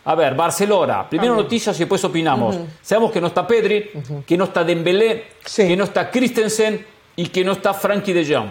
A 0.05 0.15
ver, 0.15 0.33
Barcelona. 0.33 1.07
Primero 1.07 1.35
noticias 1.35 1.75
y 1.77 1.79
después 1.79 2.03
opinamos. 2.03 2.57
Sabemos 2.81 3.11
que 3.11 3.21
no 3.21 3.27
está 3.27 3.45
Pedri, 3.45 3.91
que 4.25 4.37
no 4.37 4.45
está 4.45 4.63
Dembélé, 4.63 5.25
que 5.55 5.77
no 5.77 5.83
está 5.83 6.09
Christensen 6.09 6.83
y 7.15 7.27
que 7.27 7.43
no 7.43 7.51
está 7.51 7.75
Frankie 7.75 8.13
de 8.13 8.35
Jong. 8.35 8.49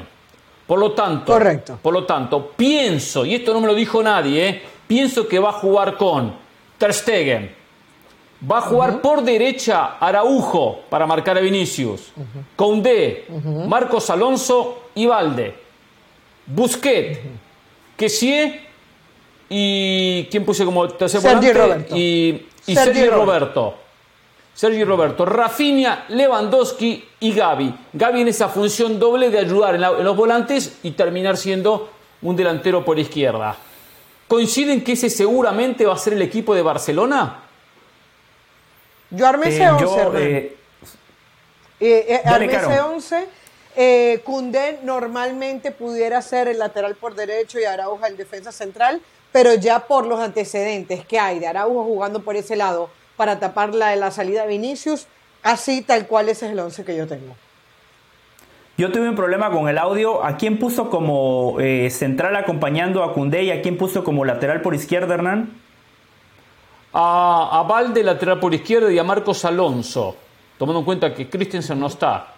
Por 0.67 0.79
lo 0.79 0.93
tanto, 0.93 1.33
Correcto. 1.33 1.79
por 1.83 1.93
lo 1.93 2.05
tanto, 2.05 2.53
pienso, 2.57 3.27
y 3.27 3.35
esto 3.35 3.53
no 3.53 3.61
me 3.61 3.67
lo 3.67 3.75
dijo 3.75 4.03
nadie, 4.03 4.49
¿eh? 4.49 4.63
pienso 4.87 5.29
que 5.29 5.39
va 5.39 5.51
a 5.51 5.53
jugar 5.53 5.97
con 5.99 6.35
Ter 6.79 6.95
Stegen, 6.95 7.55
Va 8.51 8.59
a 8.59 8.63
jugar 8.63 9.01
por 9.01 9.23
derecha 9.23 9.97
Araujo 9.99 10.81
para 10.91 11.07
marcar 11.07 11.39
a 11.39 11.41
Vinicius. 11.41 12.13
Condé, 12.57 13.27
Marcos 13.69 14.11
Alonso 14.11 14.89
y 14.95 15.07
Valde. 15.07 15.55
Busquet, 16.47 17.23
Kessie 17.97 18.61
y. 19.49 20.25
¿Quién 20.31 20.45
puse 20.45 20.65
como 20.65 20.89
tercer 20.89 21.21
Sergi 21.21 21.37
volante? 21.53 21.53
Roberto. 21.55 21.97
Y, 21.97 22.47
y 22.67 22.75
Sergi 22.75 22.99
Sergi 23.01 23.07
Roberto. 23.11 23.25
Roberto. 23.25 23.75
Sergi 24.57 24.85
Roberto, 24.85 25.25
Rafinha, 25.25 26.05
Lewandowski 26.11 27.05
y 27.21 27.33
Gaby. 27.33 27.75
Gaby 27.93 28.21
en 28.21 28.29
esa 28.29 28.49
función 28.49 29.01
doble 29.01 29.29
de 29.31 29.41
ayudar 29.41 29.75
en, 29.75 29.81
la- 29.81 29.91
en 29.99 30.05
los 30.05 30.17
volantes 30.17 30.79
y 30.85 30.93
terminar 30.93 31.37
siendo 31.37 31.89
un 32.23 32.37
delantero 32.37 32.85
por 32.85 32.97
izquierda. 32.99 33.57
¿Coinciden 34.29 34.85
que 34.85 34.93
ese 34.93 35.11
seguramente 35.11 35.85
va 35.87 35.95
a 35.95 35.99
ser 35.99 36.13
el 36.13 36.23
equipo 36.23 36.55
de 36.55 36.63
Barcelona? 36.63 37.41
Yo 39.17 39.27
armé 39.27 39.47
Eh, 39.47 39.51
ese 39.51 39.69
11. 39.69 40.37
eh, 40.37 40.57
Eh, 41.81 42.07
eh, 42.09 42.21
Dale, 42.25 42.57
armé 42.57 42.73
ese 42.75 42.81
11. 42.81 43.27
Eh, 43.77 44.21
Koundé 44.25 44.79
normalmente 44.85 45.73
pudiera 45.73 46.23
ser 46.23 46.47
el 46.49 46.59
lateral 46.59 46.95
por 46.95 47.15
derecho 47.15 47.59
y 47.59 47.65
Araujo 47.65 48.07
el 48.07 48.17
defensa 48.17 48.53
central, 48.53 49.01
pero 49.33 49.55
ya 49.55 49.81
por 49.81 50.07
los 50.07 50.21
antecedentes 50.21 51.05
que 51.05 51.19
hay 51.19 51.41
de 51.41 51.49
Araujo 51.49 51.83
jugando 51.85 52.23
por 52.23 52.37
ese 52.37 52.55
lado 52.55 52.89
para 53.17 53.41
tapar 53.41 53.75
la, 53.75 53.95
la 53.97 54.11
salida 54.13 54.43
de 54.43 54.49
Vinicius, 54.49 55.07
así 55.43 55.83
tal 55.83 56.07
cual 56.07 56.29
ese 56.29 56.47
es 56.47 56.53
el 56.53 56.59
11 56.61 56.85
que 56.85 56.97
yo 56.97 57.07
tengo. 57.09 57.35
Yo 58.77 58.91
tuve 58.91 59.09
un 59.09 59.15
problema 59.17 59.51
con 59.51 59.69
el 59.69 59.79
audio. 59.79 60.25
¿A 60.25 60.37
quién 60.37 60.59
puso 60.59 60.91
como 60.91 61.57
eh, 61.61 61.91
central 61.91 62.35
acompañando 62.37 63.05
a 63.05 63.13
Cundé 63.13 63.45
y 63.45 63.51
a 63.53 63.63
quién 63.63 63.77
puso 63.79 64.03
como 64.03 64.25
lateral 64.25 64.63
por 64.63 64.75
izquierda, 64.75 65.15
Hernán? 65.15 65.61
A, 66.95 67.59
a 67.59 67.63
Valde, 67.65 68.03
lateral 68.05 68.39
por 68.39 68.55
izquierda, 68.55 68.91
y 68.93 68.99
a 68.99 69.03
Marcos 69.05 69.45
Alonso, 69.45 70.17
tomando 70.59 70.79
en 70.79 70.85
cuenta 70.85 71.13
que 71.13 71.29
Christensen 71.29 71.79
no 71.81 71.89
está. 71.89 72.29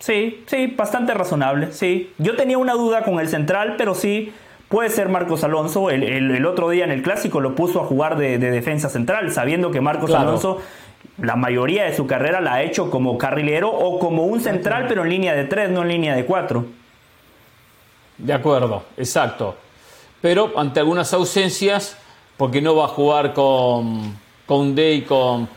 Sí, 0.00 0.44
sí, 0.46 0.66
bastante 0.68 1.12
razonable, 1.14 1.72
sí. 1.72 2.12
Yo 2.18 2.36
tenía 2.36 2.58
una 2.58 2.74
duda 2.74 3.02
con 3.02 3.18
el 3.18 3.28
central, 3.28 3.74
pero 3.76 3.94
sí, 3.94 4.32
puede 4.68 4.90
ser 4.90 5.08
Marcos 5.08 5.42
Alonso. 5.44 5.90
El, 5.90 6.02
el- 6.04 6.30
el 6.30 6.46
otro 6.46 6.68
día 6.70 6.84
en 6.84 6.90
el 6.92 7.02
Clásico 7.02 7.40
lo 7.40 7.54
puso 7.54 7.80
a 7.80 7.84
jugar 7.84 8.16
de, 8.16 8.38
de 8.38 8.50
defensa 8.50 8.88
central, 8.88 9.32
sabiendo 9.32 9.70
que 9.70 9.80
Marcos 9.80 10.10
Claro. 10.10 10.28
Alonso 10.28 10.60
la 11.20 11.34
mayoría 11.34 11.84
de 11.84 11.96
su 11.96 12.06
carrera 12.06 12.40
la 12.40 12.54
ha 12.54 12.62
hecho 12.62 12.90
como 12.90 13.18
carrilero 13.18 13.70
o 13.70 13.98
como 13.98 14.24
un 14.26 14.40
central, 14.40 14.86
pero 14.88 15.02
en 15.02 15.10
línea 15.10 15.34
de 15.34 15.44
tres, 15.44 15.68
no 15.70 15.82
en 15.82 15.88
línea 15.88 16.14
de 16.14 16.24
cuatro. 16.24 16.66
De 18.18 18.32
acuerdo, 18.32 18.84
exacto. 18.96 19.56
Pero 20.20 20.52
ante 20.56 20.78
algunas 20.78 21.12
ausencias, 21.12 21.96
porque 22.38 22.62
no 22.62 22.74
va 22.74 22.86
a 22.86 22.88
jugar 22.88 23.34
con, 23.34 24.16
con 24.46 24.74
D 24.74 24.94
y 24.94 25.02
con 25.02 25.48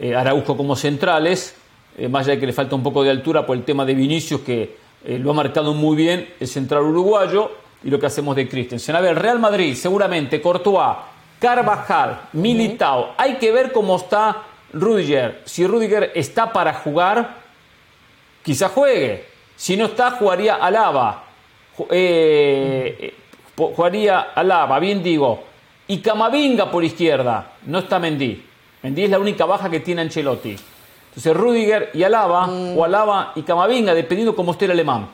eh, 0.00 0.14
Araujo 0.14 0.56
como 0.56 0.76
centrales, 0.76 1.54
eh, 1.98 2.08
más 2.08 2.24
allá 2.24 2.36
de 2.36 2.40
que 2.40 2.46
le 2.46 2.52
falta 2.54 2.74
un 2.76 2.82
poco 2.82 3.02
de 3.02 3.10
altura 3.10 3.44
por 3.44 3.56
el 3.56 3.64
tema 3.64 3.84
de 3.84 3.94
Vinicius, 3.94 4.40
que 4.40 4.76
eh, 5.04 5.18
lo 5.18 5.32
ha 5.32 5.34
marcado 5.34 5.74
muy 5.74 5.96
bien 5.96 6.32
el 6.38 6.48
central 6.48 6.84
uruguayo, 6.84 7.50
y 7.82 7.90
lo 7.90 7.98
que 7.98 8.06
hacemos 8.06 8.34
de 8.34 8.48
Christensen. 8.48 8.96
A 8.96 9.00
ver, 9.00 9.18
Real 9.18 9.38
Madrid, 9.38 9.74
seguramente, 9.74 10.40
Courtois, 10.40 10.96
Carvajal, 11.38 12.20
Militao. 12.32 13.14
Hay 13.16 13.34
que 13.36 13.52
ver 13.52 13.72
cómo 13.72 13.96
está 13.96 14.44
Rudiger. 14.72 15.42
Si 15.44 15.66
Rudiger 15.66 16.12
está 16.14 16.52
para 16.52 16.74
jugar, 16.74 17.36
quizá 18.42 18.68
juegue. 18.68 19.26
Si 19.56 19.76
no 19.76 19.86
está, 19.86 20.12
jugaría 20.12 20.56
Alaba. 20.56 21.24
Eh, 21.90 23.14
jugaría 23.56 24.20
Alaba, 24.34 24.78
bien 24.80 25.02
digo. 25.02 25.47
Y 25.88 25.98
Camavinga 25.98 26.70
por 26.70 26.84
izquierda. 26.84 27.52
No 27.64 27.78
está 27.80 27.98
Mendy. 27.98 28.44
Mendy 28.82 29.04
es 29.04 29.10
la 29.10 29.18
única 29.18 29.44
baja 29.46 29.70
que 29.70 29.80
tiene 29.80 30.02
Ancelotti. 30.02 30.54
Entonces 31.08 31.34
Rudiger 31.34 31.90
y 31.94 32.02
Alaba, 32.02 32.46
o 32.46 32.84
Alaba 32.84 33.32
y 33.34 33.42
Camavinga, 33.42 33.94
dependiendo 33.94 34.36
cómo 34.36 34.52
esté 34.52 34.66
el 34.66 34.72
alemán. 34.72 35.08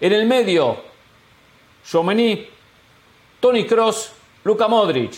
En 0.00 0.12
el 0.12 0.26
medio, 0.26 0.76
Jomení, 1.90 2.46
Tony 3.40 3.64
Cross, 3.64 4.12
Luka 4.42 4.68
Modric. 4.68 5.14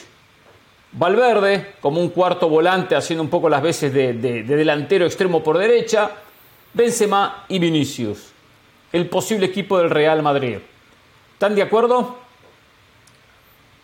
Valverde, 0.92 1.74
como 1.80 2.00
un 2.00 2.10
cuarto 2.10 2.48
volante, 2.48 2.94
haciendo 2.94 3.22
un 3.22 3.28
poco 3.30 3.48
las 3.48 3.62
veces 3.62 3.92
de, 3.92 4.12
de 4.12 4.42
delantero 4.44 5.04
extremo 5.06 5.42
por 5.42 5.58
derecha. 5.58 6.10
Benzema 6.72 7.44
y 7.48 7.58
Vinicius. 7.58 8.32
El 8.92 9.08
posible 9.08 9.46
equipo 9.46 9.78
del 9.78 9.90
Real 9.90 10.22
Madrid. 10.22 10.58
¿Están 11.32 11.54
de 11.54 11.62
acuerdo? 11.62 12.25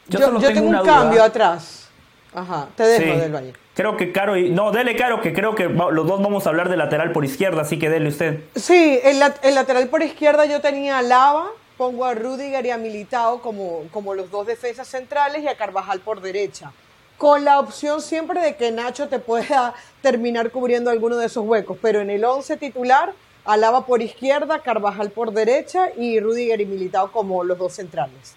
Yo, 0.09 0.19
yo, 0.39 0.53
tengo, 0.53 0.69
un 0.69 0.85
cambio 0.85 1.23
atrás. 1.23 1.89
Ajá, 2.35 2.69
te 2.77 2.83
dejo 2.85 3.19
del 3.19 3.33
Valle. 3.33 3.53
Creo 3.75 3.97
que 3.97 4.13
Caro 4.13 4.37
y. 4.37 4.51
No, 4.51 4.73
dele 4.73 4.97
Caro, 4.97 5.21
que 5.21 5.33
creo 5.33 5.55
que 5.55 5.69
los 5.69 6.07
dos 6.07 6.23
vamos 6.23 6.47
a 6.47 6.51
hablar 6.51 6.69
de 6.69 6.77
lateral 6.77 7.13
por 7.13 7.25
izquierda, 7.25 7.63
así 7.63 7.79
que 7.79 7.89
dele 7.89 8.09
usted. 8.09 8.41
Sí, 8.55 8.99
el, 9.03 9.23
el 9.43 9.55
lateral 9.55 9.89
por 9.89 10.03
izquierda 10.03 10.45
yo 10.45 10.61
tenía 10.61 10.99
a 10.99 11.03
Lava, 11.03 11.51
pongo 11.77 12.05
a 12.05 12.15
Rudiger 12.15 12.65
y 12.67 12.71
a 12.71 12.79
Militao 12.79 13.41
como, 13.41 13.85
como 13.91 14.15
los 14.15 14.31
dos 14.31 14.47
defensas 14.47 14.89
centrales 14.89 15.43
y 15.43 15.49
a 15.49 15.57
Carvajal 15.57 16.01
por 16.01 16.21
derecha. 16.21 16.73
Con 17.17 17.45
la 17.45 17.61
opción 17.61 18.03
siempre 18.03 18.41
de 18.41 18.57
que 18.57 18.71
Nacho 18.73 19.09
te 19.09 19.19
pueda 19.19 19.75
terminar 20.01 20.51
cubriendo 20.51 20.91
alguno 20.91 21.17
de 21.17 21.27
esos 21.27 21.45
huecos. 21.45 21.79
Pero 21.81 22.01
en 22.01 22.11
el 22.11 22.25
11 22.25 22.57
titular, 22.57 23.13
Alaba 23.45 23.87
por 23.87 24.03
izquierda, 24.03 24.61
Carvajal 24.61 25.11
por 25.11 25.33
derecha 25.33 25.91
y 25.97 26.21
Rudiger 26.21 26.61
y 26.61 26.67
Militao 26.67 27.11
como 27.11 27.43
los 27.45 27.59
dos 27.59 27.75
centrales. 27.75 28.37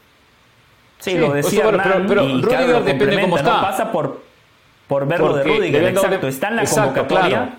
Sí, 1.05 1.17
lo 1.19 1.33
decía 1.33 1.69
pero, 2.07 2.41
Rudiger 2.41 2.83
depende 2.83 3.21
cómo 3.21 3.37
está. 3.37 3.61
Pasa 3.61 3.91
por, 3.91 4.21
por 4.87 5.05
verlo 5.05 5.35
de 5.35 5.43
Rudiger, 5.43 5.83
exacto. 5.83 6.27
Está 6.27 6.47
en 6.47 6.55
la 6.55 6.65
convocatoria. 6.65 7.49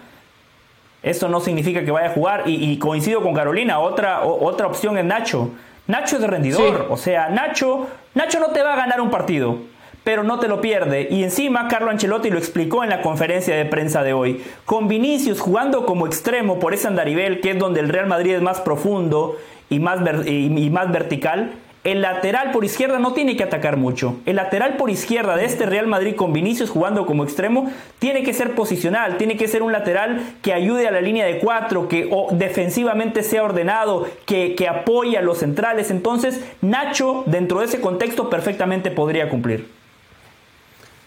Eso 1.01 1.29
no 1.29 1.39
significa 1.39 1.85
que 1.85 1.93
vaya 1.93 2.09
a 2.09 2.11
jugar. 2.11 2.43
Y, 2.47 2.77
coincido 2.79 3.23
con 3.23 3.35
Carolina, 3.35 3.79
otra, 3.79 4.23
otra 4.23 4.67
opción 4.67 4.99
es 4.99 5.05
Nacho. 5.05 5.51
Nacho 5.87 6.17
es 6.17 6.23
de 6.23 6.27
rendidor. 6.27 6.89
O 6.91 6.97
sea, 6.97 7.29
Nacho, 7.29 7.87
Nacho 8.15 8.41
no 8.41 8.49
te 8.49 8.65
va 8.65 8.73
a 8.73 8.77
ganar 8.77 9.01
un 9.01 9.11
partido, 9.11 9.59
pero 10.03 10.25
no 10.25 10.41
te 10.41 10.49
lo 10.49 10.61
pierde. 10.61 11.07
Y 11.09 11.23
encima 11.23 11.69
Carlo 11.69 11.93
Ancelotti 11.93 12.31
lo 12.31 12.39
explicó 12.39 12.83
en 12.83 12.91
la 12.91 13.01
conferencia 13.01 13.55
de 13.55 13.65
prensa 13.67 14.03
de 14.03 14.13
hoy. 14.13 14.43
Con 14.65 14.89
Vinicius 14.89 15.41
jugando 15.41 15.87
como 15.87 16.09
extremo 16.09 16.59
por 16.59 16.75
ese 16.75 16.89
andarivel, 16.89 17.41
que 17.41 17.53
es 17.53 17.59
donde 17.61 17.79
el 17.79 17.91
Real 17.91 18.09
Madrid 18.09 18.35
es 18.35 18.43
más 18.43 18.61
profundo 18.61 19.37
y 19.71 19.79
más, 19.79 20.01
y 20.27 20.71
más 20.71 20.91
vertical, 20.91 21.53
el 21.87 22.03
lateral 22.03 22.51
por 22.51 22.65
izquierda 22.65 22.99
no 22.99 23.13
tiene 23.13 23.37
que 23.37 23.45
atacar 23.45 23.77
mucho. 23.77 24.17
El 24.27 24.37
lateral 24.37 24.77
por 24.77 24.91
izquierda 24.91 25.37
de 25.37 25.45
este 25.45 25.67
Real 25.67 25.87
Madrid 25.87 26.17
con 26.17 26.33
Vinicius 26.33 26.69
jugando 26.69 27.07
como 27.07 27.23
extremo 27.23 27.71
tiene 28.01 28.25
que 28.25 28.35
ser 28.35 28.57
posicional, 28.57 29.19
tiene 29.19 29.37
que 29.37 29.47
ser 29.47 29.63
un 29.63 29.71
lateral 29.71 30.21
que 30.43 30.53
ayude 30.53 30.89
a 30.89 30.91
la 30.91 31.01
línea 31.01 31.25
de 31.25 31.39
cuatro, 31.39 31.87
que 31.87 32.11
defensivamente 32.33 33.23
sea 33.23 33.45
ordenado, 33.45 34.09
que, 34.27 34.57
que 34.57 34.67
apoye 34.67 35.17
a 35.17 35.23
los 35.23 35.39
centrales. 35.39 35.93
Entonces, 35.93 36.45
Nacho, 36.61 37.23
dentro 37.27 37.61
de 37.61 37.67
ese 37.67 37.81
contexto, 37.81 38.29
perfectamente 38.29 38.91
podría 38.91 39.29
cumplir. 39.29 39.71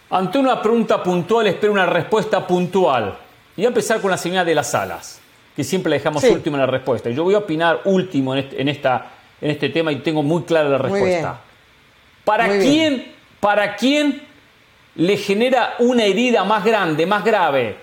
Ante 0.10 0.40
una 0.40 0.62
pregunta 0.62 1.04
puntual, 1.04 1.48
espero 1.48 1.74
una 1.74 1.88
respuesta 1.88 2.48
puntual. 2.48 3.18
Y 3.58 3.62
voy 3.62 3.66
a 3.66 3.68
empezar 3.68 4.00
con 4.00 4.12
la 4.12 4.18
señal 4.18 4.46
de 4.46 4.56
las 4.56 4.74
alas, 4.74 5.20
que 5.58 5.66
siempre 5.66 5.90
la 5.90 5.98
dejamos 5.98 6.24
última 6.24 6.56
en 6.56 6.62
la 6.62 6.68
respuesta. 6.68 7.10
Yo 7.10 7.26
voy 7.26 7.36
a 7.36 7.40
opinar 7.40 7.82
último 7.84 8.34
en, 8.34 8.46
este, 8.46 8.62
en 8.62 8.70
esta 8.70 9.19
en 9.42 9.52
este 9.52 9.70
tema 9.70 9.92
y 9.92 9.98
tengo 9.98 10.24
muy 10.24 10.44
clara 10.44 10.70
la 10.70 10.78
respuesta. 10.78 11.42
¿Para 12.24 12.48
quién, 12.60 13.14
¿Para 13.40 13.76
quién 13.76 14.22
le 14.96 15.18
genera 15.18 15.76
una 15.80 16.04
herida 16.04 16.44
más 16.44 16.64
grande, 16.64 17.06
más 17.06 17.24
grave? 17.24 17.78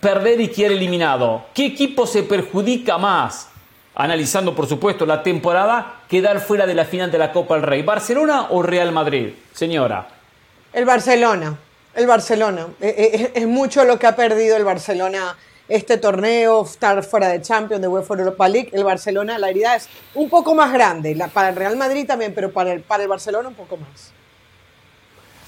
Perder 0.00 0.40
y 0.40 0.48
quedar 0.48 0.72
eliminado. 0.72 1.46
¿Qué 1.54 1.66
equipo 1.66 2.06
se 2.06 2.22
perjudica 2.22 2.98
más? 2.98 3.48
Analizando, 3.94 4.54
por 4.54 4.66
supuesto, 4.66 5.04
la 5.04 5.22
temporada, 5.22 6.00
quedar 6.08 6.40
fuera 6.40 6.66
de 6.66 6.74
la 6.74 6.86
final 6.86 7.10
de 7.10 7.18
la 7.18 7.30
Copa 7.30 7.54
del 7.54 7.62
Rey. 7.62 7.82
¿Barcelona 7.82 8.46
o 8.50 8.62
Real 8.62 8.90
Madrid, 8.90 9.28
señora? 9.52 10.08
El 10.72 10.86
Barcelona. 10.86 11.56
El 11.94 12.06
Barcelona. 12.06 12.68
Eh, 12.80 12.94
eh, 12.96 13.32
es 13.34 13.46
mucho 13.46 13.84
lo 13.84 13.98
que 13.98 14.06
ha 14.06 14.16
perdido 14.16 14.56
el 14.56 14.64
Barcelona 14.64 15.36
este 15.68 15.96
torneo, 15.96 16.64
estar 16.64 17.02
fuera 17.02 17.28
de 17.28 17.40
Champions, 17.40 17.80
de 17.80 17.88
UEFA 17.88 18.14
Europa 18.14 18.48
League, 18.48 18.70
el 18.72 18.84
Barcelona, 18.84 19.38
la 19.38 19.50
herida 19.50 19.76
es 19.76 19.88
un 20.14 20.28
poco 20.28 20.54
más 20.54 20.72
grande, 20.72 21.16
para 21.32 21.50
el 21.50 21.56
Real 21.56 21.76
Madrid 21.76 22.06
también, 22.06 22.32
pero 22.34 22.52
para 22.52 22.72
el, 22.72 22.80
para 22.80 23.02
el 23.02 23.08
Barcelona 23.08 23.48
un 23.48 23.54
poco 23.54 23.76
más. 23.76 24.12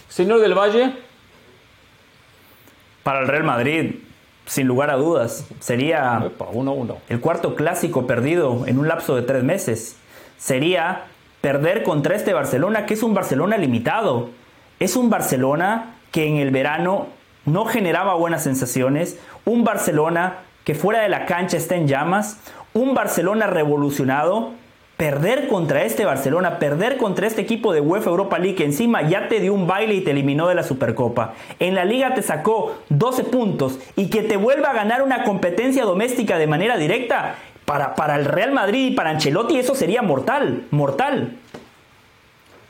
Señor 0.08 0.40
del 0.40 0.54
Valle. 0.54 0.92
Para 3.02 3.20
el 3.20 3.28
Real 3.28 3.44
Madrid, 3.44 3.96
sin 4.46 4.66
lugar 4.66 4.88
a 4.90 4.94
dudas, 4.94 5.44
sería 5.60 6.30
el 7.08 7.20
cuarto 7.20 7.54
clásico 7.54 8.06
perdido 8.06 8.64
en 8.66 8.78
un 8.78 8.88
lapso 8.88 9.16
de 9.16 9.22
tres 9.22 9.42
meses. 9.42 9.96
Sería 10.38 11.06
perder 11.40 11.82
contra 11.82 12.16
este 12.16 12.32
Barcelona, 12.32 12.86
que 12.86 12.94
es 12.94 13.02
un 13.02 13.12
Barcelona 13.12 13.58
limitado. 13.58 14.30
Es 14.78 14.96
un 14.96 15.10
Barcelona 15.10 15.96
que 16.12 16.26
en 16.26 16.36
el 16.36 16.50
verano 16.50 17.08
no 17.46 17.64
generaba 17.64 18.14
buenas 18.14 18.42
sensaciones, 18.42 19.18
un 19.44 19.64
Barcelona 19.64 20.38
que 20.64 20.74
fuera 20.74 21.00
de 21.02 21.08
la 21.08 21.26
cancha 21.26 21.56
está 21.56 21.76
en 21.76 21.86
llamas, 21.86 22.40
un 22.72 22.94
Barcelona 22.94 23.46
revolucionado, 23.46 24.52
perder 24.96 25.48
contra 25.48 25.82
este 25.82 26.04
Barcelona, 26.04 26.58
perder 26.58 26.96
contra 26.96 27.26
este 27.26 27.42
equipo 27.42 27.72
de 27.72 27.80
UEFA 27.80 28.10
Europa 28.10 28.38
League 28.38 28.56
que 28.56 28.64
encima 28.64 29.02
ya 29.02 29.28
te 29.28 29.40
dio 29.40 29.52
un 29.52 29.66
baile 29.66 29.94
y 29.94 30.00
te 30.00 30.12
eliminó 30.12 30.48
de 30.48 30.54
la 30.54 30.62
Supercopa. 30.62 31.34
En 31.58 31.74
la 31.74 31.84
liga 31.84 32.14
te 32.14 32.22
sacó 32.22 32.76
12 32.90 33.24
puntos 33.24 33.78
y 33.96 34.08
que 34.08 34.22
te 34.22 34.36
vuelva 34.36 34.70
a 34.70 34.74
ganar 34.74 35.02
una 35.02 35.24
competencia 35.24 35.84
doméstica 35.84 36.38
de 36.38 36.46
manera 36.46 36.76
directa, 36.76 37.36
para, 37.64 37.94
para 37.94 38.16
el 38.16 38.24
Real 38.24 38.52
Madrid 38.52 38.92
y 38.92 38.94
para 38.94 39.10
Ancelotti 39.10 39.58
eso 39.58 39.74
sería 39.74 40.02
mortal, 40.02 40.64
mortal. 40.70 41.36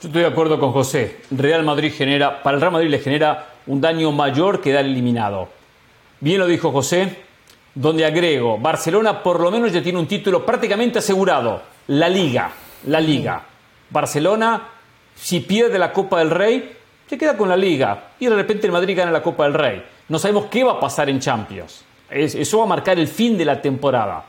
Yo 0.01 0.07
estoy 0.07 0.21
de 0.21 0.27
acuerdo 0.27 0.59
con 0.59 0.71
José. 0.71 1.17
Real 1.31 1.63
Madrid 1.63 1.91
genera, 1.95 2.43
para 2.43 2.55
el 2.55 2.61
Real 2.61 2.73
Madrid 2.73 2.89
le 2.89 2.99
genera 2.99 3.47
un 3.67 3.81
daño 3.81 4.11
mayor 4.11 4.61
que 4.61 4.71
dar 4.71 4.85
eliminado. 4.85 5.49
Bien 6.19 6.39
lo 6.39 6.47
dijo 6.47 6.71
José, 6.71 7.23
donde 7.73 8.05
agrego, 8.05 8.57
Barcelona 8.57 9.21
por 9.21 9.39
lo 9.39 9.51
menos 9.51 9.71
ya 9.71 9.83
tiene 9.83 9.99
un 9.99 10.07
título 10.07 10.45
prácticamente 10.45 10.99
asegurado, 10.99 11.61
la 11.87 12.07
Liga, 12.09 12.51
la 12.87 12.99
Liga. 12.99 13.43
Barcelona, 13.89 14.69
si 15.15 15.41
pierde 15.41 15.77
la 15.77 15.91
Copa 15.91 16.19
del 16.19 16.31
Rey, 16.31 16.71
se 17.07 17.17
queda 17.17 17.37
con 17.37 17.49
la 17.49 17.57
Liga 17.57 18.11
y 18.19 18.25
de 18.25 18.35
repente 18.35 18.65
el 18.67 18.73
Madrid 18.73 18.97
gana 18.97 19.11
la 19.11 19.21
Copa 19.21 19.43
del 19.43 19.53
Rey. 19.53 19.83
No 20.07 20.19
sabemos 20.19 20.45
qué 20.45 20.63
va 20.63 20.73
a 20.73 20.79
pasar 20.79 21.09
en 21.09 21.19
Champions. 21.19 21.83
Eso 22.09 22.59
va 22.59 22.63
a 22.63 22.67
marcar 22.67 22.97
el 22.99 23.07
fin 23.07 23.37
de 23.37 23.45
la 23.45 23.61
temporada. 23.61 24.23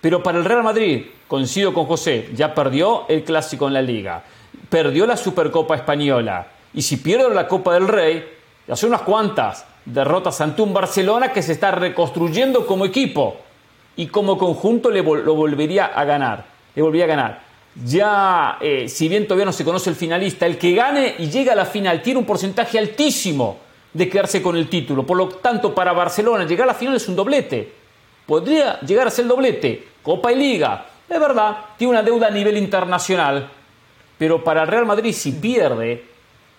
Pero 0.00 0.22
para 0.22 0.38
el 0.38 0.44
Real 0.44 0.62
Madrid, 0.62 1.06
coincido 1.28 1.72
con 1.72 1.86
José, 1.86 2.30
ya 2.34 2.54
perdió 2.54 3.06
el 3.08 3.24
clásico 3.24 3.68
en 3.68 3.74
la 3.74 3.82
Liga, 3.82 4.22
perdió 4.68 5.06
la 5.06 5.16
Supercopa 5.16 5.76
Española 5.76 6.46
y 6.74 6.82
si 6.82 6.96
pierde 6.96 7.32
la 7.34 7.46
Copa 7.48 7.74
del 7.74 7.88
Rey, 7.88 8.24
hace 8.72 8.86
unas 8.86 9.02
cuantas 9.02 9.66
derrotas 9.84 10.40
ante 10.40 10.62
un 10.62 10.72
Barcelona 10.72 11.32
que 11.32 11.42
se 11.42 11.52
está 11.52 11.70
reconstruyendo 11.70 12.66
como 12.66 12.84
equipo 12.84 13.36
y 13.96 14.06
como 14.06 14.38
conjunto 14.38 14.90
le 14.90 15.02
lo 15.02 15.34
volvería 15.34 15.86
a 15.86 16.04
ganar. 16.04 16.46
Le 16.74 16.82
volvería 16.82 17.04
a 17.04 17.08
ganar. 17.08 17.40
Ya, 17.84 18.58
eh, 18.60 18.88
si 18.88 19.08
bien 19.08 19.26
todavía 19.26 19.46
no 19.46 19.52
se 19.52 19.64
conoce 19.64 19.90
el 19.90 19.96
finalista, 19.96 20.46
el 20.46 20.58
que 20.58 20.72
gane 20.74 21.14
y 21.18 21.28
llega 21.28 21.52
a 21.52 21.56
la 21.56 21.64
final 21.64 22.02
tiene 22.02 22.20
un 22.20 22.26
porcentaje 22.26 22.78
altísimo 22.78 23.58
de 23.92 24.08
quedarse 24.08 24.42
con 24.42 24.56
el 24.56 24.68
título. 24.68 25.04
Por 25.04 25.16
lo 25.16 25.28
tanto, 25.28 25.74
para 25.74 25.92
Barcelona 25.92 26.44
llegar 26.44 26.64
a 26.64 26.72
la 26.72 26.78
final 26.78 26.96
es 26.96 27.08
un 27.08 27.16
doblete. 27.16 27.72
Podría 28.26 28.78
llegar 28.80 29.06
a 29.06 29.10
ser 29.10 29.24
el 29.24 29.28
doblete. 29.28 29.88
Copa 30.02 30.32
y 30.32 30.36
Liga. 30.36 30.86
Es 31.08 31.20
verdad, 31.20 31.56
tiene 31.76 31.92
una 31.92 32.02
deuda 32.02 32.28
a 32.28 32.30
nivel 32.30 32.56
internacional. 32.56 33.48
Pero 34.18 34.42
para 34.42 34.62
el 34.62 34.68
Real 34.68 34.86
Madrid, 34.86 35.12
si 35.12 35.32
pierde, 35.32 36.11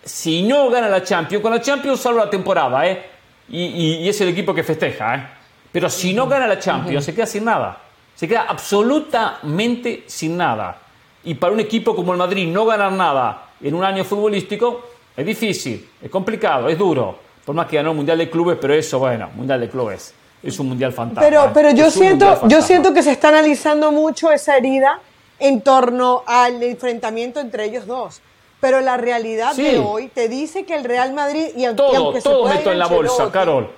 si 0.04 0.44
no 0.44 0.70
gana 0.70 0.90
la 0.90 1.04
Champions, 1.04 1.42
con 1.42 1.52
la 1.52 1.62
Champions 1.62 2.00
salva 2.00 2.26
la 2.26 2.30
temporada, 2.30 2.88
¿eh? 2.88 3.10
Y, 3.50 4.08
es 4.08 4.20
el 4.22 4.30
equipo 4.30 4.54
que 4.54 4.64
festeja, 4.64 5.16
¿eh? 5.16 5.28
Pero 5.72 5.90
si 5.90 6.14
no 6.14 6.28
gana 6.28 6.48
la 6.48 6.60
Champions, 6.60 7.04
se 7.06 7.14
queda 7.14 7.26
sin 7.26 7.46
nada. 7.46 7.78
Se 8.16 8.28
queda 8.28 8.46
absolutamente 8.48 10.04
sin 10.08 10.38
nada. 10.38 10.78
Y 11.24 11.34
para 11.34 11.54
un 11.54 11.60
equipo 11.60 11.96
como 11.96 12.12
el 12.12 12.18
Madrid 12.18 12.48
no 12.48 12.66
ganar 12.66 12.92
nada 12.92 13.50
en 13.62 13.74
un 13.74 13.84
año 13.84 14.04
futbolístico 14.04 14.90
es 15.16 15.26
difícil, 15.26 15.90
es 16.02 16.10
complicado, 16.10 16.70
es 16.70 16.78
duro. 16.78 17.18
Por 17.46 17.56
más 17.56 17.68
que 17.68 17.76
ganó 17.76 17.92
el 17.92 17.98
Mundial 17.98 18.18
de 18.18 18.30
Clubes, 18.30 18.58
pero 18.62 18.74
eso, 18.74 19.00
bueno, 19.00 19.30
Mundial 19.36 19.60
de 19.60 19.70
Clubes 19.70 20.14
es 20.42 20.60
un 20.60 20.70
Mundial 20.70 20.94
fantástico. 20.94 21.26
Pero, 21.28 21.52
pero 21.54 21.72
yo, 21.72 21.90
siento, 21.90 22.48
yo 22.48 22.62
siento 22.62 22.94
que 22.94 23.02
se 23.02 23.12
está 23.12 23.30
analizando 23.30 23.92
mucho 23.92 24.32
esa 24.32 24.58
herida 24.58 25.00
en 25.40 25.62
torno 25.62 26.24
al 26.26 26.62
enfrentamiento 26.62 27.40
entre 27.40 27.66
ellos 27.66 27.86
dos. 27.88 28.22
Pero 28.64 28.80
la 28.80 28.96
realidad 28.96 29.54
de 29.58 29.78
hoy 29.78 30.08
te 30.08 30.30
dice 30.30 30.64
que 30.64 30.74
el 30.74 30.86
Real 30.86 31.12
Madrid 31.12 31.48
y, 31.54 31.68
todo, 31.76 31.98
aunque 31.98 32.22
todo 32.22 32.48
meto 32.48 32.72
en 32.72 32.80
la 32.80 32.88
bolsa, 32.88 33.30
Carol. 33.30 33.70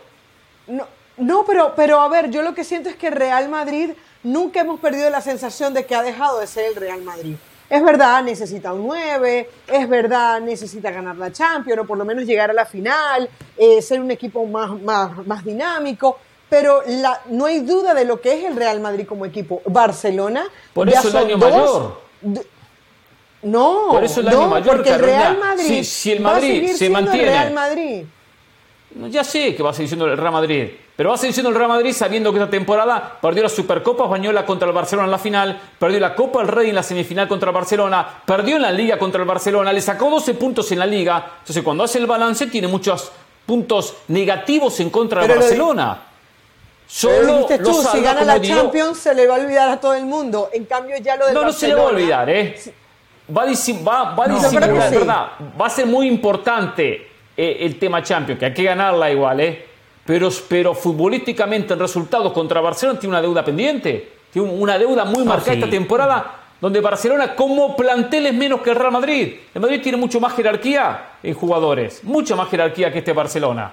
No, 0.67 0.85
no, 1.17 1.43
pero, 1.43 1.73
pero 1.75 1.99
a 2.01 2.07
ver, 2.07 2.29
yo 2.29 2.43
lo 2.43 2.53
que 2.53 2.63
siento 2.63 2.89
es 2.89 2.95
que 2.95 3.07
el 3.07 3.13
Real 3.13 3.49
Madrid 3.49 3.93
nunca 4.21 4.61
hemos 4.61 4.79
perdido 4.79 5.09
la 5.09 5.21
sensación 5.21 5.73
de 5.73 5.87
que 5.87 5.95
ha 5.95 6.03
dejado 6.03 6.39
de 6.39 6.45
ser 6.45 6.65
el 6.65 6.75
Real 6.75 7.01
Madrid. 7.01 7.35
Es 7.67 7.83
verdad, 7.83 8.21
necesita 8.21 8.73
un 8.73 8.85
9, 8.85 9.49
es 9.73 9.89
verdad, 9.89 10.39
necesita 10.39 10.91
ganar 10.91 11.15
la 11.15 11.31
Champions 11.31 11.81
o 11.81 11.85
por 11.87 11.97
lo 11.97 12.05
menos 12.05 12.23
llegar 12.23 12.51
a 12.51 12.53
la 12.53 12.67
final, 12.67 13.27
eh, 13.57 13.81
ser 13.81 13.99
un 13.99 14.11
equipo 14.11 14.45
más, 14.45 14.79
más, 14.83 15.25
más 15.25 15.43
dinámico, 15.43 16.19
pero 16.47 16.83
la, 16.85 17.21
no 17.31 17.45
hay 17.47 17.61
duda 17.61 17.95
de 17.95 18.05
lo 18.05 18.21
que 18.21 18.33
es 18.33 18.43
el 18.43 18.55
Real 18.55 18.79
Madrid 18.81 19.07
como 19.07 19.25
equipo. 19.25 19.63
Barcelona. 19.65 20.45
Por 20.75 20.87
eso 20.89 21.07
el 21.07 21.17
año 21.17 21.39
mayor. 21.39 22.05
No, 23.45 23.89
por 23.91 24.03
eso 24.03 24.21
el 24.21 24.27
año 24.27 24.47
mayor, 24.47 24.77
porque 24.77 24.89
el 24.89 24.99
Real 24.99 25.37
Madrid. 25.37 25.83
Si, 25.83 26.11
el 26.11 26.19
Madrid 26.19 26.71
se 26.71 26.89
mantiene. 26.89 27.27
El 27.27 27.29
Real 27.29 27.53
Madrid. 27.53 28.03
Ya 29.11 29.23
sé 29.23 29.55
que 29.55 29.61
va 29.61 29.69
a 29.69 29.73
seguir 29.73 29.89
siendo 29.89 30.07
el 30.07 30.17
Real 30.17 30.31
Madrid, 30.31 30.69
pero 30.95 31.09
va 31.09 31.15
a 31.15 31.17
seguir 31.17 31.33
siendo 31.33 31.49
el 31.49 31.55
Real 31.55 31.67
Madrid 31.67 31.93
sabiendo 31.93 32.31
que 32.31 32.39
esta 32.39 32.49
temporada 32.49 33.19
perdió 33.21 33.43
la 33.43 33.49
Supercopa 33.49 34.05
Española 34.05 34.45
contra 34.45 34.67
el 34.67 34.73
Barcelona 34.73 35.05
en 35.05 35.11
la 35.11 35.19
final, 35.19 35.61
perdió 35.77 35.99
la 35.99 36.15
Copa 36.15 36.39
del 36.39 36.47
Rey 36.47 36.69
en 36.69 36.75
la 36.75 36.81
semifinal 36.81 37.27
contra 37.27 37.49
el 37.49 37.53
Barcelona, 37.53 38.07
perdió 38.25 38.55
en 38.55 38.63
la 38.63 38.71
Liga 38.71 38.97
contra 38.97 39.21
el 39.21 39.27
Barcelona, 39.27 39.71
le 39.71 39.81
sacó 39.81 40.09
12 40.09 40.33
puntos 40.33 40.71
en 40.71 40.79
la 40.79 40.87
Liga. 40.87 41.33
Entonces, 41.39 41.61
cuando 41.61 41.83
hace 41.83 41.99
el 41.99 42.07
balance, 42.07 42.47
tiene 42.47 42.67
muchos 42.67 43.11
puntos 43.45 43.95
negativos 44.07 44.79
en 44.79 44.89
contra 44.89 45.21
del 45.21 45.37
Barcelona. 45.37 46.01
Solo 46.87 47.45
tú, 47.45 47.83
si 47.91 48.01
gana 48.01 48.23
la 48.23 48.41
Champions 48.41 48.97
se 48.97 49.13
le 49.13 49.27
va 49.27 49.35
a 49.35 49.39
olvidar 49.39 49.69
a 49.69 49.79
todo 49.79 49.93
el 49.93 50.05
mundo. 50.05 50.49
En 50.53 50.65
cambio 50.65 50.97
ya 50.97 51.15
lo 51.15 51.25
del 51.25 51.35
No, 51.35 51.43
no 51.43 51.51
se 51.51 51.67
le 51.67 51.75
va 51.75 51.81
a 51.81 51.87
olvidar, 51.87 52.29
¿eh? 52.29 52.55
Va 53.27 53.41
a, 53.41 53.45
va, 53.45 54.15
va, 54.15 54.27
disimular, 54.27 54.71
¿verdad? 54.71 55.27
Va 55.59 55.65
a 55.65 55.69
ser 55.69 55.87
muy 55.87 56.07
importante 56.07 57.07
eh, 57.35 57.57
el 57.61 57.79
tema 57.79 58.03
Champions, 58.03 58.39
que 58.39 58.45
hay 58.45 58.53
que 58.53 58.63
ganarla 58.63 59.09
igual, 59.09 59.39
¿eh? 59.39 59.65
Pero, 60.05 60.29
pero 60.47 60.75
futbolísticamente 60.75 61.73
el 61.73 61.79
resultado 61.79 62.31
contra 62.31 62.61
Barcelona 62.61 62.99
tiene 62.99 63.13
una 63.13 63.21
deuda 63.21 63.43
pendiente. 63.43 64.11
Tiene 64.31 64.49
una 64.49 64.77
deuda 64.77 65.05
muy 65.05 65.23
marcada 65.23 65.53
esta 65.53 65.69
temporada, 65.69 66.35
donde 66.61 66.81
Barcelona 66.81 67.33
como 67.35 67.75
plantel 67.75 68.27
es 68.27 68.33
menos 68.33 68.61
que 68.61 68.69
el 68.69 68.75
Real 68.75 68.91
Madrid. 68.91 69.33
El 69.53 69.61
Madrid 69.61 69.81
tiene 69.81 69.97
mucho 69.97 70.19
más 70.19 70.35
jerarquía 70.35 71.13
en 71.23 71.33
jugadores, 71.33 72.03
mucha 72.03 72.35
más 72.35 72.49
jerarquía 72.49 72.91
que 72.91 72.99
este 72.99 73.13
Barcelona. 73.13 73.71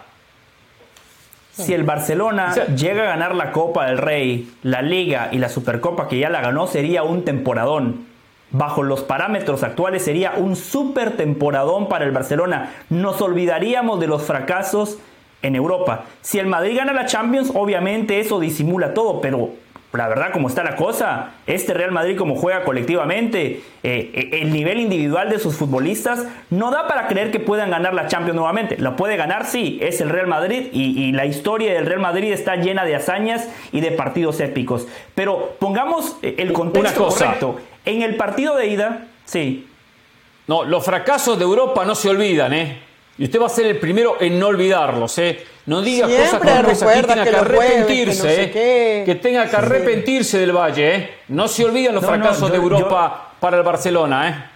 Si 1.52 1.74
el 1.74 1.82
Barcelona 1.82 2.54
llega 2.74 3.02
a 3.02 3.06
ganar 3.06 3.34
la 3.34 3.52
Copa 3.52 3.86
del 3.86 3.98
Rey, 3.98 4.54
la 4.62 4.80
Liga 4.80 5.28
y 5.32 5.38
la 5.38 5.50
Supercopa 5.50 6.08
que 6.08 6.18
ya 6.18 6.30
la 6.30 6.40
ganó, 6.40 6.66
sería 6.66 7.02
un 7.02 7.24
temporadón. 7.24 8.06
Bajo 8.52 8.82
los 8.82 9.02
parámetros 9.02 9.62
actuales 9.62 10.04
sería 10.04 10.34
un 10.36 10.56
super 10.56 11.16
temporadón 11.16 11.88
para 11.88 12.04
el 12.04 12.12
Barcelona. 12.12 12.70
Nos 12.90 13.20
olvidaríamos 13.22 13.98
de 13.98 14.06
los 14.06 14.22
fracasos 14.22 14.98
en 15.40 15.56
Europa. 15.56 16.04
Si 16.20 16.38
el 16.38 16.46
Madrid 16.46 16.76
gana 16.76 16.92
la 16.92 17.06
Champions, 17.06 17.50
obviamente 17.54 18.20
eso 18.20 18.38
disimula 18.40 18.94
todo, 18.94 19.20
pero 19.20 19.50
la 19.92 20.08
verdad, 20.08 20.32
como 20.32 20.48
está 20.48 20.64
la 20.64 20.76
cosa, 20.76 21.32
este 21.46 21.74
Real 21.74 21.92
Madrid 21.92 22.16
como 22.16 22.34
juega 22.34 22.64
colectivamente, 22.64 23.62
eh, 23.82 24.10
eh, 24.14 24.40
el 24.40 24.52
nivel 24.52 24.80
individual 24.80 25.28
de 25.28 25.38
sus 25.38 25.56
futbolistas 25.56 26.26
no 26.48 26.70
da 26.70 26.88
para 26.88 27.08
creer 27.08 27.30
que 27.30 27.40
puedan 27.40 27.70
ganar 27.70 27.92
la 27.92 28.06
Champions 28.06 28.36
nuevamente. 28.36 28.78
Lo 28.78 28.96
puede 28.96 29.16
ganar, 29.16 29.44
sí, 29.44 29.78
es 29.82 30.00
el 30.00 30.08
Real 30.08 30.26
Madrid 30.26 30.68
y, 30.72 31.12
la 31.12 31.26
historia 31.26 31.74
del 31.74 31.84
Real 31.84 32.00
Madrid 32.00 32.32
está 32.32 32.56
llena 32.56 32.86
de 32.86 32.96
hazañas 32.96 33.48
y 33.70 33.80
de 33.80 33.90
partidos 33.90 34.40
épicos. 34.40 34.88
Pero 35.14 35.56
pongamos 35.58 36.16
eh, 36.22 36.36
el 36.38 36.54
contexto 36.54 37.08
correcto. 37.08 37.56
En 37.84 38.02
el 38.02 38.16
partido 38.16 38.56
de 38.56 38.66
ida, 38.68 39.06
sí. 39.24 39.68
No, 40.46 40.64
los 40.64 40.84
fracasos 40.84 41.38
de 41.38 41.44
Europa 41.44 41.84
no 41.84 41.94
se 41.94 42.08
olvidan, 42.08 42.52
¿eh? 42.52 42.78
Y 43.18 43.24
usted 43.24 43.40
va 43.40 43.46
a 43.46 43.50
ser 43.50 43.66
el 43.66 43.78
primero 43.78 44.16
en 44.20 44.38
no 44.38 44.48
olvidarlos, 44.48 45.18
¿eh? 45.18 45.44
No 45.66 45.82
diga 45.82 46.06
cosas 46.06 46.40
como 46.40 46.70
esa, 46.70 46.92
que 46.92 47.02
tenga 47.02 47.24
que, 47.24 47.36
arrepentirse, 47.36 48.42
¿eh? 48.42 49.04
que, 49.04 49.14
tenga 49.16 49.48
que 49.48 49.56
arrepentirse 49.56 50.38
del 50.38 50.52
Valle, 50.52 50.94
¿eh? 50.94 51.14
No 51.28 51.46
se 51.46 51.64
olviden 51.64 51.94
los 51.94 52.04
fracasos 52.04 52.50
de 52.50 52.56
Europa 52.56 53.32
para 53.38 53.58
el 53.58 53.62
Barcelona, 53.62 54.28
¿eh? 54.28 54.52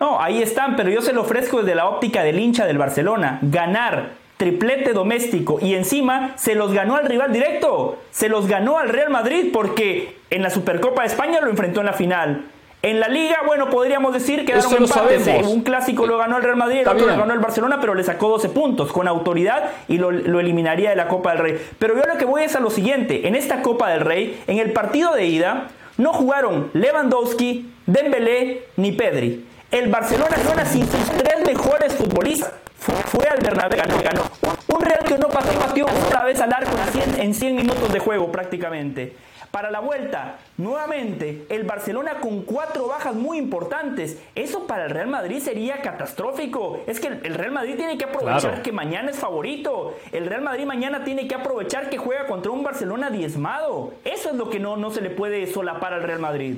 No, 0.00 0.20
ahí 0.20 0.42
están, 0.42 0.74
pero 0.76 0.90
yo 0.90 1.00
se 1.02 1.12
lo 1.12 1.22
ofrezco 1.22 1.58
desde 1.58 1.74
la 1.74 1.86
óptica 1.86 2.22
del 2.22 2.38
hincha 2.38 2.66
del 2.66 2.78
Barcelona. 2.78 3.38
Ganar 3.42 4.21
triplete 4.42 4.92
doméstico 4.92 5.60
y 5.62 5.74
encima 5.74 6.32
se 6.34 6.56
los 6.56 6.72
ganó 6.72 6.96
al 6.96 7.06
rival 7.06 7.32
directo. 7.32 7.98
Se 8.10 8.28
los 8.28 8.48
ganó 8.48 8.76
al 8.76 8.88
Real 8.88 9.08
Madrid 9.08 9.50
porque 9.52 10.16
en 10.30 10.42
la 10.42 10.50
Supercopa 10.50 11.02
de 11.02 11.08
España 11.08 11.40
lo 11.40 11.48
enfrentó 11.48 11.78
en 11.78 11.86
la 11.86 11.92
final. 11.92 12.46
En 12.82 12.98
la 12.98 13.06
liga, 13.06 13.42
bueno, 13.46 13.70
podríamos 13.70 14.12
decir 14.12 14.44
que 14.44 14.54
Eso 14.54 14.76
empates. 14.76 15.46
Un 15.46 15.62
clásico 15.62 16.08
lo 16.08 16.18
ganó 16.18 16.38
el 16.38 16.42
Real 16.42 16.56
Madrid, 16.56 16.80
el 16.80 16.88
otro 16.88 17.06
lo 17.06 17.16
ganó 17.16 17.32
el 17.32 17.38
Barcelona, 17.38 17.78
pero 17.80 17.94
le 17.94 18.02
sacó 18.02 18.30
12 18.30 18.48
puntos 18.48 18.90
con 18.90 19.06
autoridad 19.06 19.70
y 19.86 19.98
lo, 19.98 20.10
eliminaría 20.10 20.90
de 20.90 20.96
la 20.96 21.06
Copa 21.06 21.30
del 21.30 21.38
Rey. 21.38 21.66
Pero 21.78 21.94
yo 21.94 22.02
lo 22.12 22.18
que 22.18 22.24
voy 22.24 22.42
es 22.42 22.56
a 22.56 22.60
lo 22.60 22.70
siguiente. 22.70 23.28
En 23.28 23.36
esta 23.36 23.62
Copa 23.62 23.90
del 23.90 24.00
Rey, 24.00 24.42
en 24.48 24.58
el 24.58 24.72
partido 24.72 25.14
de 25.14 25.26
ida, 25.26 25.68
no 25.98 26.12
jugaron 26.12 26.68
Lewandowski, 26.72 27.70
Dembélé 27.86 28.64
ni 28.76 28.90
Pedri. 28.90 29.46
El 29.70 29.88
Barcelona 29.88 30.64
sin 30.66 30.84
sus 30.84 31.10
tres 31.12 31.46
mejores 31.46 31.94
futbolistas. 31.94 32.61
Fue 32.82 33.26
al 33.28 33.40
Bernabéu, 33.40 33.78
ganó, 33.78 34.02
ganó. 34.02 34.22
Un 34.66 34.80
Real 34.80 35.04
que 35.04 35.16
no 35.16 35.28
pasó, 35.28 35.56
partió 35.58 35.86
otra 35.86 36.24
vez 36.24 36.40
al 36.40 36.52
arco 36.52 36.72
en 36.76 36.92
100, 36.92 37.20
en 37.20 37.34
100 37.34 37.56
minutos 37.56 37.92
de 37.92 37.98
juego 38.00 38.32
prácticamente. 38.32 39.14
Para 39.52 39.70
la 39.70 39.80
vuelta, 39.80 40.38
nuevamente, 40.56 41.44
el 41.50 41.64
Barcelona 41.64 42.14
con 42.22 42.40
cuatro 42.42 42.88
bajas 42.88 43.14
muy 43.14 43.36
importantes. 43.36 44.18
Eso 44.34 44.66
para 44.66 44.86
el 44.86 44.90
Real 44.90 45.08
Madrid 45.08 45.40
sería 45.40 45.82
catastrófico. 45.82 46.80
Es 46.86 46.98
que 46.98 47.08
el 47.08 47.34
Real 47.34 47.52
Madrid 47.52 47.76
tiene 47.76 47.98
que 47.98 48.04
aprovechar 48.04 48.62
que 48.62 48.72
mañana 48.72 49.10
es 49.10 49.18
favorito. 49.18 49.94
El 50.10 50.24
Real 50.24 50.40
Madrid 50.40 50.64
mañana 50.64 51.04
tiene 51.04 51.28
que 51.28 51.34
aprovechar 51.34 51.90
que 51.90 51.98
juega 51.98 52.26
contra 52.26 52.50
un 52.50 52.62
Barcelona 52.64 53.10
diezmado. 53.10 53.92
Eso 54.04 54.30
es 54.30 54.36
lo 54.36 54.48
que 54.48 54.58
no, 54.58 54.78
no 54.78 54.90
se 54.90 55.02
le 55.02 55.10
puede 55.10 55.46
solapar 55.52 55.92
al 55.92 56.02
Real 56.02 56.18
Madrid. 56.18 56.56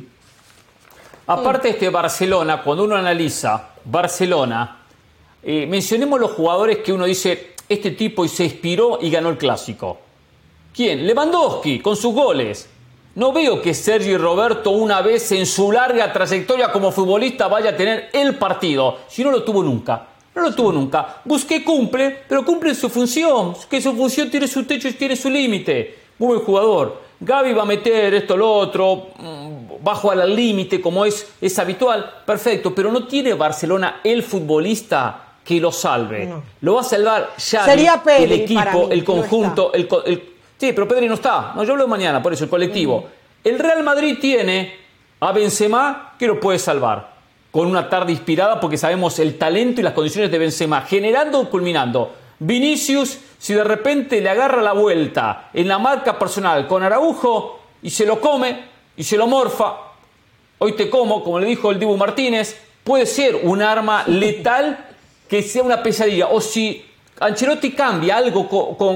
Aparte 1.27 1.71
este 1.71 1.89
Barcelona, 1.89 2.63
cuando 2.63 2.85
uno 2.85 2.95
analiza 2.95 3.71
Barcelona, 3.85 4.84
eh, 5.45 5.67
mencionemos 5.67 6.19
los 6.19 6.33
jugadores 6.33 6.79
que 6.79 6.93
uno 6.93 7.05
dice, 7.05 7.55
este 7.69 7.91
tipo 7.91 8.27
se 8.29 8.45
inspiró 8.45 8.99
y 9.01 9.11
ganó 9.11 9.29
el 9.29 9.39
clásico. 9.39 9.99
¿Quién? 10.75 11.07
Lewandowski, 11.07 11.81
con 11.81 11.97
sus 11.97 12.15
goles. 12.15 12.69
No 13.15 13.33
veo 13.33 13.63
que 13.63 13.75
Sergi 13.75 14.17
Roberto 14.17 14.71
una 14.71 15.01
vez 15.01 15.31
en 15.33 15.47
su 15.47 15.71
larga 15.71 16.13
trayectoria 16.13 16.73
como 16.73 16.91
futbolista 16.91 17.47
vaya 17.47 17.71
a 17.71 17.77
tener 17.77 18.11
el 18.13 18.37
partido, 18.37 18.99
si 19.07 19.23
no 19.23 19.31
lo 19.31 19.45
tuvo 19.45 19.63
nunca. 19.63 20.09
No 20.35 20.43
lo 20.43 20.53
tuvo 20.53 20.73
nunca. 20.73 21.21
Busqué 21.25 21.63
cumple, 21.63 22.23
pero 22.29 22.45
cumple 22.45 22.75
su 22.75 22.89
función, 22.89 23.55
que 23.71 23.81
su 23.81 23.95
función 23.95 24.31
tiene 24.31 24.49
su 24.49 24.65
techo 24.65 24.89
y 24.89 24.95
tiene 24.95 25.15
su 25.15 25.31
límite. 25.31 25.97
Muy 26.19 26.35
buen 26.35 26.41
jugador. 26.41 27.03
Gaby 27.21 27.53
va 27.53 27.63
a 27.63 27.67
meter 27.67 28.15
esto, 28.15 28.37
lo 28.37 28.53
otro, 28.53 29.11
mm, 29.17 29.85
bajo 29.85 30.11
al 30.11 30.35
límite 30.35 30.81
como 30.81 31.05
es, 31.05 31.35
es 31.41 31.57
habitual, 31.59 32.23
perfecto, 32.27 32.75
pero 32.75 32.91
no 32.91 33.07
tiene 33.07 33.35
Barcelona 33.35 34.01
el 34.03 34.25
futbolista 34.25 35.24
que 35.45 35.61
lo 35.61 35.71
salve. 35.71 36.33
Lo 36.63 36.75
va 36.75 36.81
a 36.81 36.85
salvar 36.85 37.31
ya 37.37 37.67
el 38.19 38.33
equipo, 38.33 38.89
el 38.91 39.05
conjunto, 39.05 39.73
el, 39.75 39.89
el 40.07 40.35
Sí, 40.59 40.73
pero 40.73 40.89
Pedri 40.89 41.09
no 41.09 41.15
está. 41.15 41.53
No, 41.55 41.65
yo 41.65 41.73
hablo 41.73 41.89
mañana, 41.89 42.23
por 42.23 42.33
eso, 42.33 42.45
el 42.45 42.51
colectivo. 42.51 43.07
El 43.43 43.59
Real 43.59 43.83
Madrid 43.83 44.17
tiene 44.21 44.77
a 45.21 45.33
Benzema 45.33 46.15
que 46.19 46.27
lo 46.27 46.41
puede 46.41 46.59
salvar. 46.59 47.13
Con 47.51 47.67
una 47.69 47.89
tarde 47.89 48.13
inspirada 48.13 48.59
porque 48.59 48.79
sabemos 48.79 49.19
el 49.19 49.39
talento 49.39 49.81
y 49.81 49.85
las 49.85 49.93
condiciones 49.93 50.31
de 50.31 50.39
Benzema. 50.39 50.83
Generando 50.83 51.41
o 51.41 51.51
culminando. 51.51 52.15
Vinicius, 52.39 53.19
si 53.39 53.55
de 53.55 53.63
repente 53.63 54.21
le 54.21 54.31
agarra 54.31 54.63
la 54.63 54.73
vuelta 54.73 55.51
en 55.53 55.69
la 55.69 55.79
marca 55.79 56.19
personal 56.19 56.67
con 56.67 56.83
Araujo 56.83 57.61
y 57.83 57.91
se 57.91 58.07
lo 58.07 58.21
come 58.21 58.65
y 58.97 59.05
se 59.05 59.17
lo 59.17 59.27
morfa, 59.27 59.77
hoy 60.59 60.73
te 60.73 60.91
como, 60.91 61.23
como 61.23 61.39
le 61.39 61.47
dijo 61.47 61.71
el 61.71 61.79
Dibu 61.79 61.97
Martínez, 61.97 62.59
puede 62.83 63.07
ser 63.07 63.41
un 63.43 63.63
arma 63.63 64.05
letal 64.07 64.94
que 65.35 65.43
sea 65.43 65.65
una 65.65 65.83
pesadilla. 65.83 66.29
O 66.29 66.41
si 66.41 66.85
Ancelotti 67.19 67.73
cambia 67.73 68.19
algo 68.19 68.47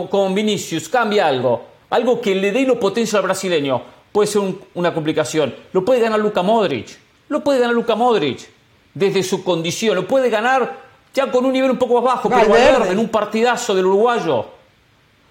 con, 0.08 0.34
Vinicius, 0.36 0.88
cambia 0.88 1.26
algo, 1.26 1.62
algo 1.90 2.20
que 2.20 2.32
le 2.32 2.52
dé 2.52 2.62
lo 2.62 2.78
potencia 2.78 3.18
al 3.18 3.24
brasileño, 3.24 3.82
puede 4.12 4.28
ser 4.28 4.42
una 4.74 4.94
complicación. 4.94 5.52
Lo 5.72 5.84
puede 5.84 5.98
ganar 5.98 6.20
Luka 6.20 6.42
Modric, 6.42 6.96
lo 7.28 7.42
puede 7.42 7.58
ganar 7.58 7.74
Luka 7.74 7.96
Modric 7.96 8.48
desde 8.94 9.24
su 9.24 9.42
condición, 9.42 9.96
lo 9.96 10.06
puede 10.06 10.30
ganar 10.30 10.76
ya 11.12 11.28
con 11.28 11.44
un 11.44 11.52
nivel 11.52 11.72
un 11.72 11.76
poco 11.76 11.94
más 11.94 12.04
bajo, 12.04 12.30
pero 12.30 12.84
en 12.84 13.00
un 13.00 13.08
partidazo 13.08 13.74
del 13.74 13.86
uruguayo. 13.86 14.46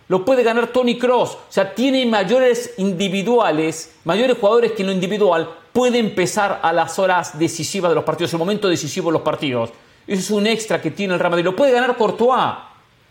lo 0.10 0.26
puede 0.26 0.44
ganar 0.44 0.68
Tony 0.68 0.98
Cross. 0.98 1.36
O 1.36 1.40
sea, 1.48 1.74
tiene 1.74 2.06
mayores 2.06 2.74
individuales, 2.80 3.96
mayores 4.04 4.38
jugadores 4.38 4.74
que 4.74 4.82
en 4.82 4.88
lo 4.88 4.94
individual 4.94 5.50
puede 5.72 6.00
empezar 6.00 6.60
a 6.62 6.74
las 6.74 7.00
horas 7.00 7.40
decisivas 7.40 7.92
de 7.92 7.96
los 7.96 8.04
partidos, 8.04 8.34
el 8.34 8.40
momento 8.40 8.68
decisivo 8.68 9.08
de 9.08 9.14
los 9.14 9.22
partidos. 9.22 9.70
Eso 10.08 10.20
es 10.22 10.32
un 10.32 10.48
extra 10.48 10.82
que 10.82 10.92
tiene 10.92 11.14
el 11.14 11.20
Real 11.20 11.32
Madrid. 11.32 11.46
Lo 11.46 11.56
puede 11.56 11.72
ganar 11.72 11.96
Courtois. 11.98 12.54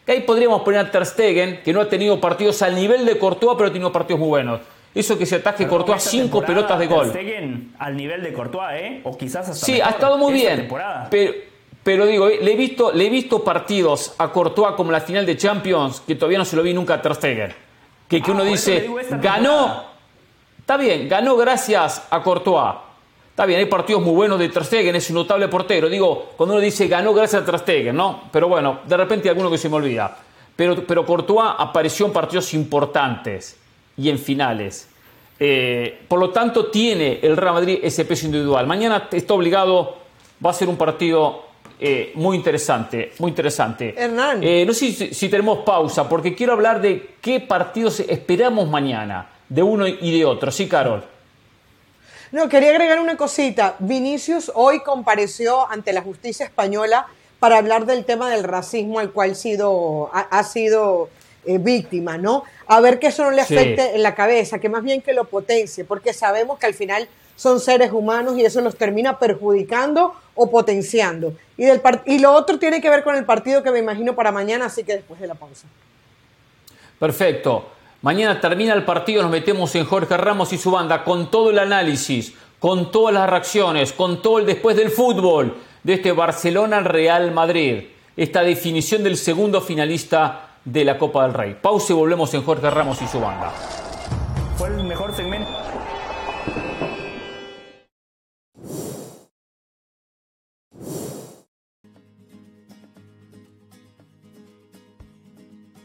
Que 0.04 0.12
ahí 0.12 0.20
podríamos 0.22 0.62
poner 0.62 0.80
a 0.80 0.90
Ter 0.90 1.04
Stegen, 1.04 1.62
que 1.64 1.72
no 1.72 1.80
ha 1.80 1.88
tenido 1.88 2.20
partidos 2.20 2.62
al 2.62 2.74
nivel 2.74 3.04
de 3.04 3.18
Courtois, 3.18 3.54
pero 3.56 3.68
ha 3.68 3.72
tenido 3.72 3.92
partidos 3.92 4.20
muy 4.20 4.28
buenos. 4.28 4.60
Eso 4.94 5.18
que 5.18 5.26
se 5.26 5.36
ataque 5.36 5.66
Courtois 5.66 6.02
cinco 6.02 6.42
pelotas 6.42 6.78
de 6.78 6.86
gol. 6.86 7.08
Stegen 7.10 7.74
al 7.78 7.96
nivel 7.96 8.22
de 8.22 8.32
Courtois, 8.32 8.80
¿eh? 8.80 9.00
O 9.04 9.16
quizás 9.18 9.48
hasta 9.48 9.66
Sí, 9.66 9.80
ha 9.80 9.90
estado 9.90 10.16
muy 10.16 10.32
bien. 10.32 10.68
Pero, 11.10 11.34
pero 11.82 12.06
digo, 12.06 12.28
le 12.28 12.52
he, 12.52 12.56
visto, 12.56 12.92
le 12.92 13.06
he 13.06 13.10
visto 13.10 13.44
partidos 13.44 14.14
a 14.16 14.28
Courtois 14.32 14.74
como 14.74 14.90
la 14.90 15.00
final 15.00 15.26
de 15.26 15.36
Champions 15.36 16.00
que 16.06 16.14
todavía 16.14 16.38
no 16.38 16.44
se 16.44 16.56
lo 16.56 16.62
vi 16.62 16.72
nunca 16.72 16.94
a 16.94 17.02
Ter 17.02 17.14
Stegen. 17.14 17.52
Que, 18.08 18.22
que 18.22 18.30
uno 18.30 18.42
Ah, 18.42 18.46
dice, 18.46 18.88
ganó, 19.20 19.84
está 20.60 20.76
bien, 20.76 21.08
ganó 21.08 21.36
gracias 21.36 22.06
a 22.08 22.22
Courtois. 22.22 22.76
Está 23.36 23.44
bien, 23.44 23.60
hay 23.60 23.66
partidos 23.66 24.00
muy 24.00 24.14
buenos 24.14 24.38
de 24.38 24.48
Ter 24.48 24.64
Stegen, 24.64 24.96
es 24.96 25.10
un 25.10 25.16
notable 25.16 25.46
portero. 25.48 25.90
Digo, 25.90 26.30
cuando 26.38 26.54
uno 26.54 26.64
dice 26.64 26.88
ganó 26.88 27.12
gracias 27.12 27.42
a 27.42 27.44
Ter 27.44 27.58
Stegen, 27.58 27.94
¿no? 27.94 28.22
Pero 28.32 28.48
bueno, 28.48 28.80
de 28.86 28.96
repente 28.96 29.28
hay 29.28 29.32
alguno 29.32 29.50
que 29.50 29.58
se 29.58 29.68
me 29.68 29.76
olvida. 29.76 30.16
Pero, 30.56 30.86
pero 30.86 31.04
Courtois 31.04 31.50
apareció 31.58 32.06
en 32.06 32.14
partidos 32.14 32.54
importantes 32.54 33.58
y 33.98 34.08
en 34.08 34.18
finales. 34.18 34.88
Eh, 35.38 36.00
por 36.08 36.18
lo 36.18 36.30
tanto, 36.30 36.70
tiene 36.70 37.20
el 37.20 37.36
Real 37.36 37.52
Madrid 37.52 37.78
ese 37.82 38.06
peso 38.06 38.24
individual. 38.24 38.66
Mañana 38.66 39.06
está 39.12 39.34
obligado, 39.34 39.98
va 40.42 40.48
a 40.48 40.54
ser 40.54 40.70
un 40.70 40.78
partido 40.78 41.42
eh, 41.78 42.12
muy 42.14 42.38
interesante, 42.38 43.12
muy 43.18 43.28
interesante. 43.28 43.94
Hernán. 43.98 44.42
Eh, 44.42 44.64
no 44.64 44.72
sé 44.72 44.92
si, 44.92 45.12
si 45.12 45.28
tenemos 45.28 45.58
pausa, 45.58 46.08
porque 46.08 46.34
quiero 46.34 46.54
hablar 46.54 46.80
de 46.80 47.16
qué 47.20 47.40
partidos 47.40 48.00
esperamos 48.00 48.66
mañana, 48.70 49.28
de 49.46 49.62
uno 49.62 49.86
y 49.86 50.18
de 50.18 50.24
otro. 50.24 50.50
Sí, 50.50 50.66
Carol. 50.66 51.15
No, 52.32 52.48
quería 52.48 52.70
agregar 52.70 52.98
una 53.00 53.16
cosita. 53.16 53.76
Vinicius 53.78 54.50
hoy 54.54 54.80
compareció 54.82 55.70
ante 55.70 55.92
la 55.92 56.02
justicia 56.02 56.44
española 56.46 57.06
para 57.38 57.58
hablar 57.58 57.86
del 57.86 58.04
tema 58.04 58.30
del 58.30 58.44
racismo 58.44 58.98
al 58.98 59.12
cual 59.12 59.36
sido, 59.36 60.10
ha, 60.12 60.20
ha 60.20 60.42
sido 60.44 61.08
eh, 61.44 61.58
víctima, 61.58 62.18
¿no? 62.18 62.42
A 62.66 62.80
ver 62.80 62.98
que 62.98 63.08
eso 63.08 63.22
no 63.24 63.30
le 63.30 63.44
Sí. 63.44 63.54
afecte 63.56 63.94
en 63.94 64.02
la 64.02 64.14
cabeza, 64.14 64.58
que 64.58 64.68
más 64.68 64.82
bien 64.82 65.00
que 65.02 65.12
lo 65.12 65.24
potencie, 65.24 65.84
porque 65.84 66.12
sabemos 66.12 66.58
que 66.58 66.66
al 66.66 66.74
final 66.74 67.08
son 67.36 67.60
seres 67.60 67.92
humanos 67.92 68.36
y 68.38 68.44
eso 68.44 68.60
los 68.62 68.76
termina 68.76 69.18
perjudicando 69.18 70.14
o 70.34 70.50
potenciando. 70.50 71.34
Y, 71.56 71.64
del 71.66 71.80
y 72.06 72.18
lo 72.18 72.32
otro 72.32 72.58
tiene 72.58 72.80
que 72.80 72.90
ver 72.90 73.04
con 73.04 73.14
el 73.14 73.24
partido 73.24 73.62
que 73.62 73.70
me 73.70 73.78
imagino 73.78 74.14
para 74.16 74.32
mañana, 74.32 74.66
así 74.66 74.82
que 74.82 74.94
después 74.96 75.20
de 75.20 75.26
la 75.26 75.34
pausa. 75.34 75.66
Perfecto. 76.98 77.66
Mañana 78.06 78.40
termina 78.40 78.72
el 78.72 78.84
partido, 78.84 79.22
nos 79.22 79.32
metemos 79.32 79.74
en 79.74 79.84
Jorge 79.84 80.16
Ramos 80.16 80.52
y 80.52 80.58
su 80.58 80.70
banda 80.70 81.02
con 81.02 81.28
todo 81.28 81.50
el 81.50 81.58
análisis, 81.58 82.34
con 82.60 82.92
todas 82.92 83.12
las 83.12 83.28
reacciones, 83.28 83.92
con 83.92 84.22
todo 84.22 84.38
el 84.38 84.46
después 84.46 84.76
del 84.76 84.90
fútbol 84.90 85.56
de 85.82 85.94
este 85.94 86.12
Barcelona 86.12 86.78
Real 86.78 87.32
Madrid. 87.32 87.88
Esta 88.16 88.42
definición 88.42 89.02
del 89.02 89.16
segundo 89.16 89.60
finalista 89.60 90.50
de 90.64 90.84
la 90.84 90.96
Copa 90.96 91.24
del 91.24 91.34
Rey. 91.34 91.56
Pausa 91.60 91.94
y 91.94 91.96
volvemos 91.96 92.32
en 92.34 92.44
Jorge 92.44 92.70
Ramos 92.70 93.02
y 93.02 93.08
su 93.08 93.18
banda. 93.18 93.50
Fue 94.56 94.68
el 94.68 94.84
mejor 94.84 95.12
segmento. 95.12 95.50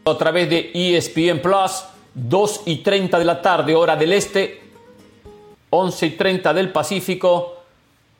a 0.03 0.17
través 0.17 0.49
de 0.49 0.71
ESPN 0.73 1.39
Plus, 1.41 1.83
2 2.21 2.61
y 2.65 2.77
30 2.77 3.17
de 3.17 3.25
la 3.25 3.41
tarde, 3.41 3.73
hora 3.73 3.95
del 3.95 4.13
este, 4.13 4.61
11 5.71 6.05
y 6.05 6.09
30 6.11 6.53
del 6.53 6.71
Pacífico. 6.71 7.55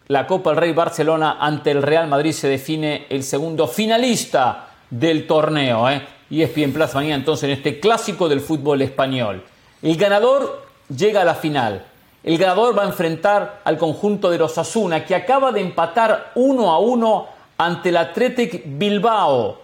La 0.08 0.26
Copa 0.26 0.50
del 0.50 0.60
Rey 0.60 0.74
Barcelona 0.74 1.38
ante 1.40 1.70
el 1.70 1.84
Real 1.84 2.08
Madrid 2.08 2.32
se 2.32 2.48
define 2.48 3.06
el 3.10 3.24
segundo 3.24 3.68
finalista 3.68 4.70
del 4.90 5.28
torneo. 5.28 5.88
¿eh? 5.88 6.02
ESPN 6.32 6.74
Plus 6.74 6.96
mañana 6.96 7.16
entonces 7.16 7.44
en 7.44 7.52
este 7.52 7.80
clásico 7.80 8.28
del 8.28 8.42
fútbol 8.42 8.82
español. 8.82 9.44
El 9.84 9.96
ganador 9.98 10.66
llega 10.96 11.22
a 11.22 11.26
la 11.26 11.36
final. 11.36 11.86
El 12.24 12.38
ganador 12.40 12.78
va 12.78 12.84
a 12.84 12.88
enfrentar 12.88 13.62
al 13.64 13.78
conjunto 13.78 14.32
de 14.32 14.40
los 14.40 14.58
Asuna 14.58 15.06
que 15.06 15.14
acaba 15.14 15.52
de 15.52 15.62
empatar 15.62 16.32
1 16.36 16.72
a 16.72 16.80
1 16.80 17.28
ante 17.60 17.90
el 17.90 17.98
Athletic 17.98 18.64
Bilbao. 18.66 19.60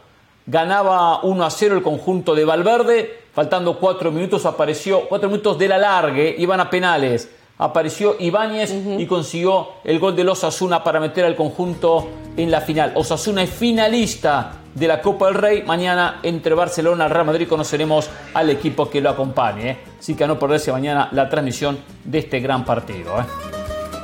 Ganaba 0.45 1.21
1 1.23 1.43
a 1.43 1.49
0 1.49 1.77
el 1.77 1.83
conjunto 1.83 2.35
de 2.35 2.45
Valverde. 2.45 3.26
Faltando 3.37 3.77
4 3.77 4.11
minutos 4.11 4.47
apareció, 4.47 5.01
4 5.07 5.29
minutos 5.29 5.59
de 5.59 5.67
la 5.67 5.77
largue, 5.77 6.33
iban 6.39 6.59
a 6.59 6.71
penales. 6.71 7.29
Apareció 7.59 8.15
Ibáñez 8.17 8.73
y 8.97 9.05
consiguió 9.05 9.73
el 9.83 9.99
gol 9.99 10.15
de 10.15 10.23
los 10.23 10.39
Osasuna 10.39 10.83
para 10.83 10.99
meter 10.99 11.23
al 11.23 11.35
conjunto 11.35 12.09
en 12.35 12.49
la 12.49 12.61
final. 12.61 12.93
Osasuna 12.95 13.43
es 13.43 13.51
finalista 13.51 14.53
de 14.73 14.87
la 14.87 15.03
Copa 15.03 15.27
del 15.27 15.35
Rey. 15.35 15.61
Mañana 15.61 16.19
entre 16.23 16.55
Barcelona 16.55 17.05
y 17.05 17.09
Real 17.09 17.27
Madrid 17.27 17.47
conoceremos 17.47 18.09
al 18.33 18.49
equipo 18.49 18.89
que 18.89 19.01
lo 19.01 19.11
acompañe. 19.11 19.69
¿eh? 19.69 19.77
Así 19.99 20.15
que 20.15 20.23
a 20.23 20.27
no 20.27 20.39
perderse 20.39 20.71
mañana 20.71 21.07
la 21.11 21.29
transmisión 21.29 21.77
de 22.05 22.17
este 22.17 22.39
gran 22.39 22.65
partido. 22.65 23.19
¿eh? 23.19 23.25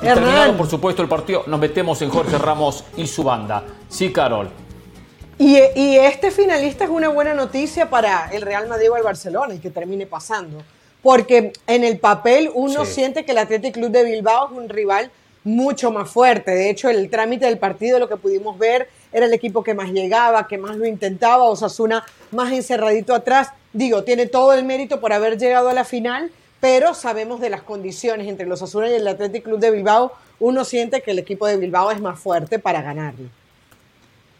Y 0.03 0.05
terminado, 0.05 0.53
por 0.55 0.67
supuesto, 0.67 1.01
el 1.01 1.09
partido, 1.09 1.45
nos 1.47 1.59
metemos 1.59 1.99
en 2.03 2.11
Jorge 2.11 2.37
Ramos 2.37 2.83
y 2.97 3.07
su 3.07 3.23
banda. 3.23 3.63
Sí, 3.89 4.13
Carol. 4.13 4.62
Y, 5.45 5.57
y 5.75 5.97
este 5.97 6.31
finalista 6.31 6.85
es 6.85 6.89
una 6.89 7.09
buena 7.09 7.33
noticia 7.33 7.89
para 7.89 8.29
el 8.31 8.43
Real 8.43 8.65
Madrid 8.69 8.89
o 8.89 8.95
el 8.95 9.03
Barcelona 9.03 9.53
y 9.53 9.59
que 9.59 9.69
termine 9.69 10.05
pasando. 10.05 10.63
Porque 11.01 11.51
en 11.67 11.83
el 11.83 11.99
papel 11.99 12.49
uno 12.53 12.85
Sí. 12.85 12.93
siente 12.93 13.25
que 13.25 13.33
el 13.33 13.39
Athletic 13.39 13.73
Club 13.73 13.91
de 13.91 14.05
Bilbao 14.05 14.45
es 14.47 14.57
un 14.57 14.69
rival 14.69 15.11
mucho 15.43 15.91
más 15.91 16.09
fuerte. 16.09 16.51
De 16.51 16.69
hecho, 16.69 16.89
el 16.89 17.09
trámite 17.09 17.45
del 17.45 17.57
partido, 17.57 17.99
lo 17.99 18.07
que 18.07 18.15
pudimos 18.15 18.57
ver, 18.57 18.87
era 19.11 19.25
el 19.25 19.33
equipo 19.33 19.65
que 19.65 19.73
más 19.73 19.89
llegaba, 19.91 20.47
que 20.47 20.57
más 20.57 20.77
lo 20.77 20.85
intentaba. 20.85 21.43
Osasuna 21.43 22.05
más 22.31 22.53
encerradito 22.53 23.13
atrás. 23.13 23.49
Digo, 23.73 24.05
tiene 24.05 24.27
todo 24.27 24.53
el 24.53 24.63
mérito 24.63 25.01
por 25.01 25.11
haber 25.11 25.37
llegado 25.37 25.67
a 25.67 25.73
la 25.73 25.83
final, 25.83 26.31
pero 26.61 26.93
sabemos 26.93 27.41
de 27.41 27.49
las 27.49 27.63
condiciones 27.63 28.29
entre 28.29 28.45
los 28.45 28.61
Osasuna 28.61 28.89
y 28.89 28.93
el 28.93 29.05
Athletic 29.05 29.43
Club 29.43 29.59
de 29.59 29.71
Bilbao. 29.71 30.13
Uno 30.39 30.63
siente 30.63 31.01
que 31.01 31.11
el 31.11 31.19
equipo 31.19 31.47
de 31.47 31.57
Bilbao 31.57 31.91
es 31.91 31.99
más 31.99 32.17
fuerte 32.17 32.59
para 32.59 32.81
ganarle. 32.81 33.27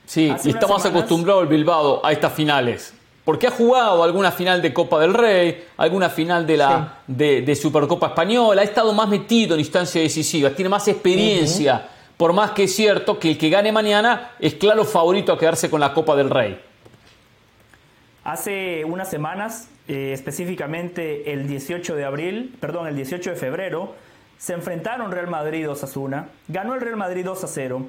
Sí, 0.06 0.30
Hace 0.30 0.50
y 0.50 0.52
estamos 0.52 0.82
semanas- 0.82 1.02
acostumbrados 1.04 1.44
el 1.44 1.50
Bilbao 1.50 2.06
a 2.06 2.12
estas 2.12 2.34
finales. 2.34 2.94
Porque 3.26 3.48
ha 3.48 3.52
jugado 3.52 4.04
alguna 4.04 4.32
final 4.32 4.62
de 4.62 4.74
Copa 4.74 5.00
del 5.00 5.14
Rey, 5.14 5.64
alguna 5.78 6.10
final 6.10 6.46
de 6.46 6.58
la 6.58 7.00
de, 7.08 7.42
de 7.42 7.56
Supercopa 7.56 8.08
Española, 8.08 8.62
ha 8.62 8.66
estado 8.66 8.92
más 8.92 9.08
metido 9.08 9.54
en 9.54 9.62
instancias 9.62 10.04
decisivas, 10.04 10.54
tiene 10.56 10.68
más 10.68 10.86
experiencia. 10.90 11.88
Por 12.18 12.34
más 12.34 12.52
que 12.52 12.64
es 12.66 12.76
cierto 12.76 13.18
que 13.18 13.32
el 13.32 13.38
que 13.38 13.50
gane 13.50 13.72
mañana 13.72 14.32
es 14.40 14.56
claro 14.56 14.84
favorito 14.84 15.32
a 15.32 15.40
quedarse 15.40 15.70
con 15.70 15.80
la 15.80 15.94
Copa 15.94 16.16
del 16.18 16.30
Rey. 16.30 16.60
Hace 18.24 18.86
unas 18.86 19.10
semanas, 19.10 19.68
eh, 19.88 20.12
específicamente 20.14 21.34
el 21.34 21.48
18 21.48 21.96
de 21.96 22.06
abril, 22.06 22.56
perdón, 22.60 22.88
el 22.88 22.96
18 22.96 23.32
de 23.32 23.36
febrero, 23.36 23.96
se 24.38 24.54
enfrentaron 24.54 25.12
Real 25.12 25.28
Madrid 25.28 25.66
2 25.66 25.84
a 25.84 26.00
1. 26.00 26.26
Ganó 26.48 26.76
el 26.76 26.82
Real 26.82 26.96
Madrid 26.98 27.26
2 27.26 27.44
a 27.44 27.48
0. 27.48 27.86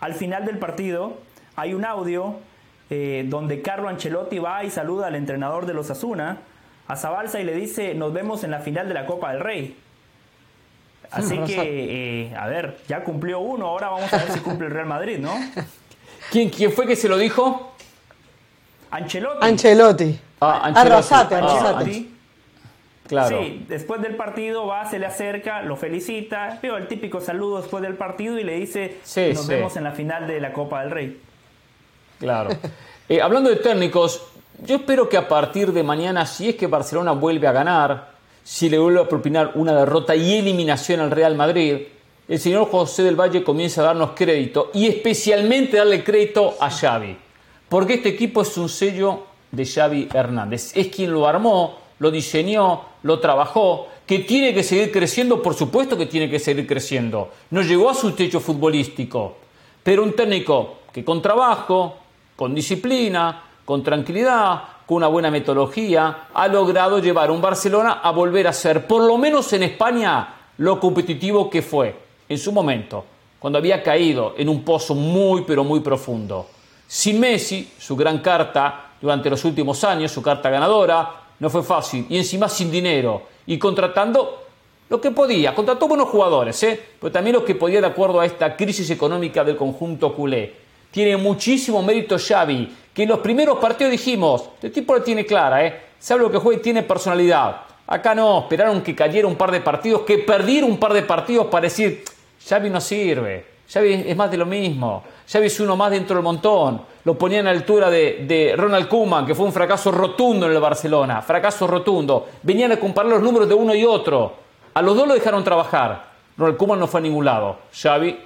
Al 0.00 0.14
final 0.14 0.44
del 0.46 0.58
partido 0.58 1.18
hay 1.56 1.74
un 1.74 1.84
audio 1.84 2.36
eh, 2.90 3.24
donde 3.28 3.62
Carlo 3.62 3.88
Ancelotti 3.88 4.38
va 4.38 4.64
y 4.64 4.70
saluda 4.70 5.06
al 5.08 5.14
entrenador 5.14 5.66
de 5.66 5.74
los 5.74 5.90
Asuna, 5.90 6.38
a 6.86 6.96
Zabalza, 6.96 7.40
y 7.40 7.44
le 7.44 7.54
dice, 7.54 7.94
nos 7.94 8.12
vemos 8.12 8.44
en 8.44 8.50
la 8.50 8.60
final 8.60 8.88
de 8.88 8.94
la 8.94 9.06
Copa 9.06 9.32
del 9.32 9.40
Rey. 9.40 9.76
Así 11.10 11.38
que, 11.46 12.26
eh, 12.26 12.36
a 12.36 12.46
ver, 12.46 12.78
ya 12.88 13.02
cumplió 13.04 13.40
uno, 13.40 13.66
ahora 13.66 13.88
vamos 13.88 14.12
a 14.12 14.18
ver 14.18 14.30
si 14.32 14.40
cumple 14.40 14.66
el 14.66 14.72
Real 14.72 14.86
Madrid, 14.86 15.18
¿no? 15.18 15.32
¿Quién, 16.30 16.50
quién 16.50 16.72
fue 16.72 16.86
que 16.86 16.96
se 16.96 17.08
lo 17.08 17.16
dijo? 17.18 17.72
Ancelotti. 18.90 19.46
Ancelotti. 19.46 20.20
Ah, 20.40 20.60
Ancelotti. 20.64 20.90
Arrasate, 20.92 21.34
Ah, 21.34 21.38
Arrasate. 21.38 22.06
Claro. 23.06 23.42
Sí, 23.42 23.66
después 23.68 24.00
del 24.00 24.16
partido 24.16 24.66
va, 24.66 24.88
se 24.88 24.98
le 24.98 25.04
acerca, 25.04 25.60
lo 25.62 25.76
felicita, 25.76 26.58
veo 26.62 26.78
el 26.78 26.86
típico 26.88 27.20
saludo 27.20 27.60
después 27.60 27.82
del 27.82 27.94
partido 27.96 28.38
y 28.38 28.44
le 28.44 28.54
dice, 28.56 28.96
Sí, 29.02 29.32
nos 29.34 29.42
sí. 29.44 29.48
vemos 29.52 29.76
en 29.76 29.84
la 29.84 29.92
final 29.92 30.26
de 30.26 30.40
la 30.40 30.52
Copa 30.54 30.80
del 30.82 30.90
Rey. 30.90 31.20
Claro. 32.24 32.50
Eh, 33.06 33.20
hablando 33.20 33.50
de 33.50 33.56
técnicos, 33.56 34.22
yo 34.64 34.76
espero 34.76 35.10
que 35.10 35.18
a 35.18 35.28
partir 35.28 35.74
de 35.74 35.82
mañana, 35.82 36.24
si 36.24 36.48
es 36.48 36.56
que 36.56 36.66
Barcelona 36.66 37.12
vuelve 37.12 37.46
a 37.46 37.52
ganar, 37.52 38.12
si 38.42 38.70
le 38.70 38.78
vuelve 38.78 39.02
a 39.02 39.08
propinar 39.08 39.52
una 39.56 39.74
derrota 39.74 40.16
y 40.16 40.38
eliminación 40.38 41.00
al 41.00 41.10
Real 41.10 41.34
Madrid, 41.34 41.82
el 42.26 42.38
señor 42.40 42.70
José 42.70 43.02
del 43.02 43.20
Valle 43.20 43.44
comienza 43.44 43.82
a 43.82 43.84
darnos 43.84 44.12
crédito 44.16 44.70
y 44.72 44.86
especialmente 44.86 45.76
darle 45.76 46.02
crédito 46.02 46.54
a 46.58 46.70
Xavi. 46.70 47.14
Porque 47.68 47.94
este 47.94 48.08
equipo 48.08 48.40
es 48.40 48.56
un 48.56 48.70
sello 48.70 49.24
de 49.52 49.66
Xavi 49.66 50.08
Hernández. 50.14 50.74
Es 50.74 50.88
quien 50.88 51.12
lo 51.12 51.28
armó, 51.28 51.76
lo 51.98 52.10
diseñó, 52.10 52.86
lo 53.02 53.20
trabajó, 53.20 53.88
que 54.06 54.20
tiene 54.20 54.54
que 54.54 54.62
seguir 54.62 54.90
creciendo, 54.90 55.42
por 55.42 55.52
supuesto 55.52 55.98
que 55.98 56.06
tiene 56.06 56.30
que 56.30 56.38
seguir 56.38 56.66
creciendo. 56.66 57.32
No 57.50 57.60
llegó 57.60 57.90
a 57.90 57.94
su 57.94 58.12
techo 58.12 58.40
futbolístico, 58.40 59.36
pero 59.82 60.02
un 60.02 60.14
técnico 60.14 60.78
que 60.90 61.04
con 61.04 61.20
trabajo, 61.20 61.98
con 62.36 62.54
disciplina, 62.54 63.42
con 63.64 63.82
tranquilidad, 63.82 64.62
con 64.86 64.98
una 64.98 65.08
buena 65.08 65.30
metodología, 65.30 66.28
ha 66.34 66.48
logrado 66.48 66.98
llevar 66.98 67.30
a 67.30 67.32
un 67.32 67.40
Barcelona 67.40 68.00
a 68.02 68.10
volver 68.10 68.46
a 68.46 68.52
ser, 68.52 68.86
por 68.86 69.02
lo 69.02 69.16
menos 69.16 69.52
en 69.52 69.62
España, 69.62 70.34
lo 70.58 70.78
competitivo 70.78 71.48
que 71.48 71.62
fue 71.62 71.94
en 72.28 72.38
su 72.38 72.52
momento, 72.52 73.04
cuando 73.38 73.58
había 73.58 73.82
caído 73.82 74.34
en 74.36 74.48
un 74.48 74.62
pozo 74.62 74.94
muy 74.94 75.42
pero 75.42 75.64
muy 75.64 75.80
profundo. 75.80 76.48
Sin 76.86 77.18
Messi, 77.18 77.72
su 77.78 77.96
gran 77.96 78.18
carta 78.18 78.92
durante 79.00 79.30
los 79.30 79.44
últimos 79.44 79.82
años, 79.84 80.12
su 80.12 80.22
carta 80.22 80.50
ganadora, 80.50 81.10
no 81.38 81.50
fue 81.50 81.62
fácil, 81.62 82.06
y 82.08 82.16
encima 82.16 82.48
sin 82.48 82.70
dinero, 82.70 83.22
y 83.46 83.58
contratando 83.58 84.44
lo 84.88 85.00
que 85.00 85.10
podía, 85.10 85.54
contrató 85.54 85.88
buenos 85.88 86.08
jugadores, 86.08 86.62
¿eh? 86.62 86.80
pero 87.00 87.10
también 87.10 87.34
lo 87.34 87.44
que 87.44 87.54
podía 87.54 87.80
de 87.80 87.86
acuerdo 87.86 88.20
a 88.20 88.26
esta 88.26 88.54
crisis 88.54 88.88
económica 88.90 89.42
del 89.42 89.56
conjunto 89.56 90.14
culé. 90.14 90.63
Tiene 90.94 91.16
muchísimo 91.16 91.82
mérito 91.82 92.16
Xavi, 92.16 92.72
que 92.94 93.02
en 93.02 93.08
los 93.08 93.18
primeros 93.18 93.58
partidos 93.58 93.90
dijimos, 93.90 94.50
este 94.54 94.70
tipo 94.70 94.94
lo 94.94 95.02
tiene 95.02 95.26
clara, 95.26 95.66
¿eh? 95.66 95.80
sabe 95.98 96.22
lo 96.22 96.30
que 96.30 96.38
juega 96.38 96.60
y 96.60 96.62
tiene 96.62 96.84
personalidad. 96.84 97.62
Acá 97.84 98.14
no, 98.14 98.42
esperaron 98.42 98.80
que 98.80 98.94
cayera 98.94 99.26
un 99.26 99.34
par 99.34 99.50
de 99.50 99.60
partidos, 99.60 100.02
que 100.02 100.18
perdiera 100.18 100.64
un 100.64 100.78
par 100.78 100.92
de 100.92 101.02
partidos 101.02 101.48
para 101.48 101.62
decir, 101.62 102.04
Xavi 102.48 102.70
no 102.70 102.80
sirve, 102.80 103.44
Xavi 103.68 104.04
es 104.06 104.16
más 104.16 104.30
de 104.30 104.36
lo 104.36 104.46
mismo, 104.46 105.02
Xavi 105.28 105.46
es 105.46 105.58
uno 105.58 105.76
más 105.76 105.90
dentro 105.90 106.14
del 106.14 106.22
montón. 106.22 106.82
Lo 107.02 107.18
ponían 107.18 107.48
a 107.48 107.52
la 107.52 107.58
altura 107.58 107.90
de, 107.90 108.54
Ronald 108.56 108.86
Koeman, 108.86 109.26
que 109.26 109.34
fue 109.34 109.46
un 109.46 109.52
fracaso 109.52 109.90
rotundo 109.90 110.46
en 110.46 110.52
el 110.52 110.60
Barcelona, 110.60 111.20
fracaso 111.22 111.66
rotundo. 111.66 112.28
Venían 112.44 112.70
a 112.70 112.76
comparar 112.76 113.10
los 113.10 113.20
números 113.20 113.48
de 113.48 113.54
uno 113.54 113.74
y 113.74 113.84
otro. 113.84 114.32
A 114.72 114.80
los 114.80 114.96
dos 114.96 115.08
lo 115.08 115.14
dejaron 115.14 115.42
trabajar. 115.42 116.04
Ronald 116.38 116.56
Koeman 116.56 116.78
no 116.78 116.86
fue 116.86 117.00
a 117.00 117.02
ningún 117.02 117.24
lado. 117.24 117.56
Xavi, 117.72 118.16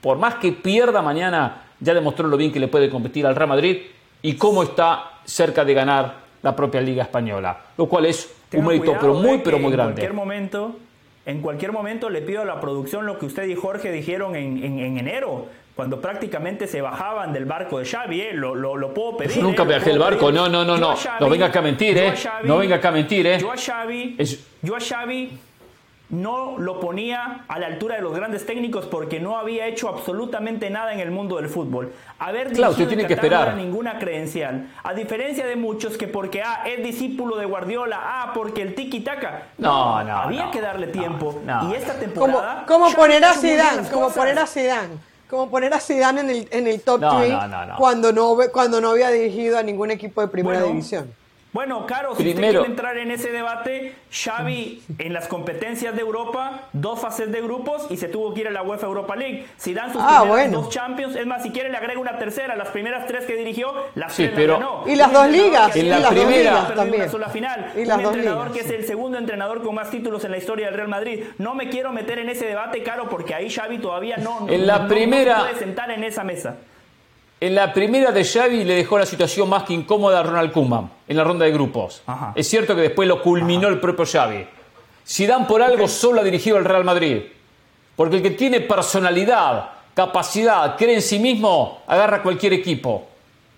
por 0.00 0.16
más 0.16 0.36
que 0.36 0.52
pierda 0.52 1.02
mañana, 1.02 1.67
ya 1.80 1.94
demostró 1.94 2.26
lo 2.28 2.36
bien 2.36 2.52
que 2.52 2.60
le 2.60 2.68
puede 2.68 2.90
competir 2.90 3.26
al 3.26 3.36
Real 3.36 3.48
Madrid 3.48 3.78
y 4.22 4.34
cómo 4.34 4.62
está 4.62 5.20
cerca 5.24 5.64
de 5.64 5.74
ganar 5.74 6.14
la 6.42 6.54
propia 6.54 6.80
Liga 6.80 7.02
Española. 7.02 7.58
Lo 7.76 7.86
cual 7.86 8.06
es 8.06 8.34
un 8.52 8.66
mérito, 8.66 8.96
pero 9.00 9.14
muy, 9.14 9.38
pero 9.38 9.58
muy 9.58 9.72
grande. 9.72 9.92
En 10.02 10.08
cualquier 10.08 10.12
momento, 10.14 10.76
en 11.26 11.40
cualquier 11.40 11.72
momento 11.72 12.10
le 12.10 12.22
pido 12.22 12.42
a 12.42 12.44
la 12.44 12.60
producción 12.60 13.06
lo 13.06 13.18
que 13.18 13.26
usted 13.26 13.44
y 13.48 13.54
Jorge 13.54 13.92
dijeron 13.92 14.34
en, 14.34 14.62
en, 14.62 14.98
enero 14.98 15.46
cuando 15.74 16.00
prácticamente 16.00 16.66
se 16.66 16.80
bajaban 16.80 17.32
del 17.32 17.44
barco 17.44 17.78
de 17.78 17.84
Xavi, 17.84 18.20
¿eh? 18.20 18.32
lo, 18.32 18.54
lo, 18.56 18.94
puedo 18.94 19.16
pedir. 19.16 19.36
Yo 19.36 19.42
nunca 19.42 19.62
¿eh? 19.62 19.66
viajé 19.66 19.90
el 19.92 19.98
barco, 19.98 20.32
no, 20.32 20.48
no, 20.48 20.64
no, 20.64 20.76
no. 20.76 20.94
no 21.20 21.30
venga 21.30 21.46
acá 21.46 21.60
a 21.60 21.62
mentir, 21.62 21.96
¿eh? 21.98 22.14
no 22.42 22.58
venga 22.58 22.76
acá 22.76 22.88
a 22.88 22.92
mentir, 22.92 23.26
¿eh? 23.28 23.38
Yo 23.38 23.52
a 23.52 23.56
Xavi, 23.56 24.16
yo 24.62 24.74
a 24.74 24.80
Xavi 24.80 25.38
no 26.10 26.56
lo 26.58 26.80
ponía 26.80 27.44
a 27.48 27.58
la 27.58 27.66
altura 27.66 27.96
de 27.96 28.02
los 28.02 28.14
grandes 28.14 28.46
técnicos 28.46 28.86
porque 28.86 29.20
no 29.20 29.36
había 29.36 29.66
hecho 29.66 29.88
absolutamente 29.88 30.70
nada 30.70 30.94
en 30.94 31.00
el 31.00 31.10
mundo 31.10 31.36
del 31.36 31.48
fútbol. 31.48 31.92
Haber 32.18 32.52
claro, 32.52 32.72
usted 32.72 32.88
tiene 32.88 33.06
que 33.06 33.14
esperar. 33.14 33.50
No 33.50 33.56
ninguna 33.56 33.98
credencial. 33.98 34.68
A 34.82 34.94
diferencia 34.94 35.46
de 35.46 35.56
muchos 35.56 35.98
que 35.98 36.08
porque 36.08 36.42
ah, 36.42 36.62
es 36.66 36.82
discípulo 36.82 37.36
de 37.36 37.44
Guardiola, 37.44 38.00
ah, 38.02 38.32
porque 38.34 38.62
el 38.62 38.74
tiki 38.74 39.00
taka. 39.00 39.48
No, 39.58 40.02
no, 40.02 40.16
había 40.16 40.50
que 40.50 40.60
darle 40.60 40.86
tiempo. 40.86 41.42
y 41.68 41.74
esta 41.74 41.94
temporada 41.94 42.64
¿Cómo, 42.66 42.90
poner 42.92 43.24
a 43.24 43.34
Zidane, 43.34 43.88
como 43.90 44.10
poner 44.10 44.38
a 44.38 44.46
Zidane. 44.46 44.94
Como 45.28 45.50
poner 45.50 45.74
a 45.74 45.80
Zidane 45.80 46.22
en 46.22 46.30
el, 46.30 46.48
en 46.50 46.66
el 46.66 46.80
top 46.80 47.02
3 47.18 47.34
cuando 47.76 48.12
no 48.12 48.34
cuando 48.50 48.80
no 48.80 48.90
había 48.90 49.10
dirigido 49.10 49.58
a 49.58 49.62
ningún 49.62 49.90
equipo 49.90 50.22
de 50.22 50.28
primera 50.28 50.62
división. 50.62 51.12
Bueno, 51.50 51.86
Caro, 51.86 52.14
si 52.14 52.28
usted 52.28 52.40
quiere 52.40 52.66
entrar 52.66 52.98
en 52.98 53.10
ese 53.10 53.32
debate, 53.32 53.94
Xavi 54.12 54.82
en 54.98 55.14
las 55.14 55.28
competencias 55.28 55.94
de 55.94 56.02
Europa, 56.02 56.68
dos 56.74 57.00
fases 57.00 57.32
de 57.32 57.40
grupos 57.40 57.86
y 57.88 57.96
se 57.96 58.08
tuvo 58.08 58.34
que 58.34 58.42
ir 58.42 58.48
a 58.48 58.50
la 58.50 58.62
UEFA 58.62 58.86
Europa 58.86 59.16
League. 59.16 59.46
Si 59.56 59.72
dan 59.72 59.90
sus 59.90 60.02
ah, 60.04 60.24
dos 60.50 60.68
Champions, 60.68 61.16
es 61.16 61.26
más, 61.26 61.42
si 61.42 61.50
quiere 61.50 61.70
le 61.70 61.78
agrega 61.78 61.98
una 61.98 62.18
tercera, 62.18 62.54
las 62.54 62.68
primeras 62.68 63.06
tres 63.06 63.24
que 63.24 63.34
dirigió, 63.34 63.72
las 63.94 64.12
sí, 64.12 64.24
tres 64.24 64.34
pero... 64.36 64.54
ganó. 64.58 64.84
Y 64.86 64.94
las 64.94 65.10
dos 65.10 65.26
ligas, 65.28 65.74
en 65.74 65.88
la 65.88 66.10
primera 66.10 66.74
también. 66.74 67.02
Una 67.02 67.10
sola 67.10 67.28
final. 67.30 67.72
Y 67.74 67.86
las 67.86 67.96
Un 67.96 68.02
dos 68.02 68.14
entrenador 68.14 68.50
ligas. 68.50 68.66
que 68.66 68.74
es 68.74 68.80
el 68.80 68.86
segundo 68.86 69.16
entrenador 69.16 69.62
con 69.62 69.74
más 69.74 69.90
títulos 69.90 70.24
en 70.24 70.32
la 70.32 70.38
historia 70.38 70.66
del 70.66 70.74
Real 70.74 70.88
Madrid. 70.88 71.24
No 71.38 71.54
me 71.54 71.70
quiero 71.70 71.92
meter 71.92 72.18
en 72.18 72.28
ese 72.28 72.44
debate, 72.44 72.82
Caro, 72.82 73.08
porque 73.08 73.34
ahí 73.34 73.48
Xavi 73.48 73.78
todavía 73.78 74.18
no, 74.18 74.46
en 74.50 74.66
la 74.66 74.86
primera... 74.86 75.38
no 75.38 75.44
puede 75.44 75.58
sentar 75.58 75.90
en 75.90 76.04
esa 76.04 76.24
mesa. 76.24 76.56
En 77.40 77.54
la 77.54 77.72
primera 77.72 78.10
de 78.10 78.24
Xavi 78.24 78.64
le 78.64 78.74
dejó 78.74 78.98
la 78.98 79.06
situación 79.06 79.48
más 79.48 79.62
que 79.62 79.72
incómoda 79.72 80.18
a 80.18 80.22
Ronald 80.24 80.50
Koeman 80.50 80.90
en 81.06 81.16
la 81.16 81.22
ronda 81.22 81.44
de 81.44 81.52
grupos. 81.52 82.02
Es 82.34 82.48
cierto 82.48 82.74
que 82.74 82.82
después 82.82 83.06
lo 83.06 83.22
culminó 83.22 83.68
el 83.68 83.78
propio 83.78 84.04
Xavi. 84.04 84.44
dan 85.24 85.46
por 85.46 85.62
algo 85.62 85.86
solo 85.86 86.20
ha 86.20 86.24
dirigido 86.24 86.56
al 86.56 86.64
Real 86.64 86.82
Madrid. 86.82 87.22
Porque 87.94 88.16
el 88.16 88.22
que 88.22 88.32
tiene 88.32 88.60
personalidad, 88.62 89.70
capacidad, 89.94 90.76
cree 90.76 90.96
en 90.96 91.02
sí 91.02 91.20
mismo, 91.20 91.82
agarra 91.86 92.24
cualquier 92.24 92.54
equipo. 92.54 93.06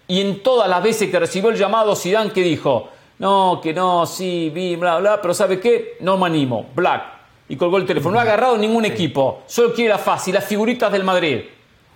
Y 0.07 0.21
en 0.21 0.43
todas 0.43 0.69
las 0.69 0.83
veces 0.83 1.11
que 1.11 1.19
recibió 1.19 1.49
el 1.49 1.57
llamado, 1.57 1.97
Zidane 1.97 2.33
que 2.33 2.43
dijo, 2.43 2.91
no, 3.19 3.61
que 3.63 3.73
no, 3.73 4.05
sí, 4.05 4.51
vi, 4.55 4.77
bla, 4.77 4.99
bla, 4.99 5.23
pero 5.23 5.33
¿sabe 5.33 5.59
qué? 5.59 5.97
No 6.01 6.19
me 6.19 6.27
animo, 6.27 6.67
Black. 6.75 7.03
Y 7.49 7.57
colgó 7.57 7.79
el 7.79 7.87
teléfono. 7.87 8.13
No 8.13 8.19
ha 8.19 8.23
agarrado 8.23 8.59
ningún 8.59 8.85
equipo, 8.85 9.43
solo 9.47 9.73
quiere 9.73 9.89
la 9.91 9.99
fácil, 9.99 10.35
las 10.35 10.45
figuritas 10.45 10.93
del 10.93 11.03
Madrid 11.03 11.41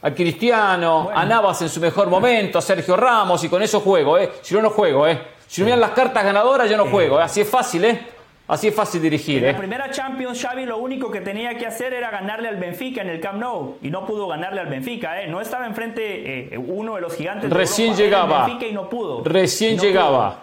a 0.04 0.10
Cristiano, 0.10 1.08
a 1.14 1.24
Navas 1.24 1.62
en 1.62 1.70
su 1.70 1.80
mejor 1.80 2.08
momento, 2.10 2.58
a 2.58 2.62
Sergio 2.62 2.94
Ramos 2.94 3.42
y 3.42 3.48
con 3.48 3.62
eso 3.62 3.80
juego, 3.80 4.18
¿eh? 4.18 4.32
Si 4.42 4.54
no, 4.54 4.60
no 4.60 4.68
juego, 4.68 5.08
¿eh? 5.08 5.18
Si 5.46 5.62
no 5.62 5.64
miran 5.64 5.80
las 5.80 5.92
cartas 5.92 6.22
ganadoras, 6.22 6.68
yo 6.68 6.76
no 6.76 6.84
juego. 6.84 7.18
¿eh? 7.18 7.22
Así 7.22 7.40
es 7.40 7.48
fácil, 7.48 7.86
¿eh? 7.86 8.06
Así 8.46 8.68
es 8.68 8.74
fácil 8.74 9.00
dirigir. 9.00 9.38
En 9.38 9.44
la 9.44 9.50
¿eh? 9.52 9.54
primera 9.54 9.90
Champions, 9.90 10.42
Xavi 10.42 10.66
lo 10.66 10.76
único 10.76 11.10
que 11.10 11.22
tenía 11.22 11.56
que 11.56 11.66
hacer 11.66 11.94
era 11.94 12.10
ganarle 12.10 12.48
al 12.48 12.56
Benfica 12.56 13.00
en 13.00 13.08
el 13.08 13.18
Camp 13.18 13.40
Nou. 13.40 13.78
Y 13.80 13.88
no 13.88 14.04
pudo 14.04 14.26
ganarle 14.28 14.60
al 14.60 14.66
Benfica. 14.66 15.22
¿eh? 15.22 15.26
No 15.26 15.40
estaba 15.40 15.66
enfrente 15.66 16.54
eh, 16.54 16.58
uno 16.58 16.96
de 16.96 17.00
los 17.00 17.14
gigantes 17.14 17.48
Recién 17.48 17.96
llegaba. 17.96 18.46
y 18.60 18.72
no 18.72 18.90
pudo. 18.90 19.24
Recién 19.24 19.78
llegaba. 19.78 20.40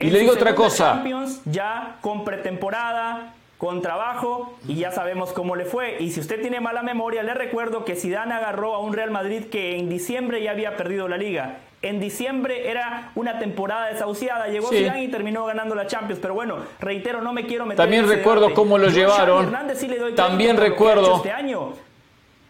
Y 0.00 0.10
le 0.10 0.18
digo 0.18 0.32
otra 0.32 0.56
cosa. 0.56 0.94
Champions, 0.94 1.40
ya 1.44 1.98
con 2.00 2.24
pretemporada, 2.24 3.34
con 3.58 3.82
trabajo 3.82 4.54
y 4.68 4.76
ya 4.76 4.92
sabemos 4.92 5.32
cómo 5.32 5.56
le 5.56 5.64
fue. 5.64 5.96
Y 6.00 6.12
si 6.12 6.20
usted 6.20 6.40
tiene 6.40 6.60
mala 6.60 6.82
memoria, 6.82 7.24
le 7.24 7.34
recuerdo 7.34 7.84
que 7.84 7.96
Zidane 7.96 8.32
agarró 8.32 8.74
a 8.74 8.78
un 8.78 8.92
Real 8.92 9.10
Madrid 9.10 9.44
que 9.50 9.76
en 9.76 9.90
diciembre 9.90 10.42
ya 10.42 10.52
había 10.52 10.76
perdido 10.76 11.08
la 11.08 11.16
liga. 11.16 11.58
En 11.82 12.00
diciembre 12.00 12.70
era 12.70 13.12
una 13.14 13.38
temporada 13.38 13.86
desahuciada, 13.86 14.48
llegó 14.48 14.68
Zidane 14.68 15.04
y 15.04 15.08
terminó 15.08 15.44
ganando 15.44 15.74
la 15.74 15.86
Champions. 15.86 16.20
Pero 16.20 16.34
bueno, 16.34 16.56
reitero, 16.80 17.20
no 17.20 17.32
me 17.32 17.46
quiero 17.46 17.66
meter 17.66 17.84
También 17.84 18.04
en 18.04 18.10
recuerdo 18.10 18.54
cómo 18.54 18.78
lo 18.78 18.88
llevaron. 18.88 19.52
También 20.14 20.56
recuerdo 20.56 21.16
este 21.16 21.32
año. 21.32 21.72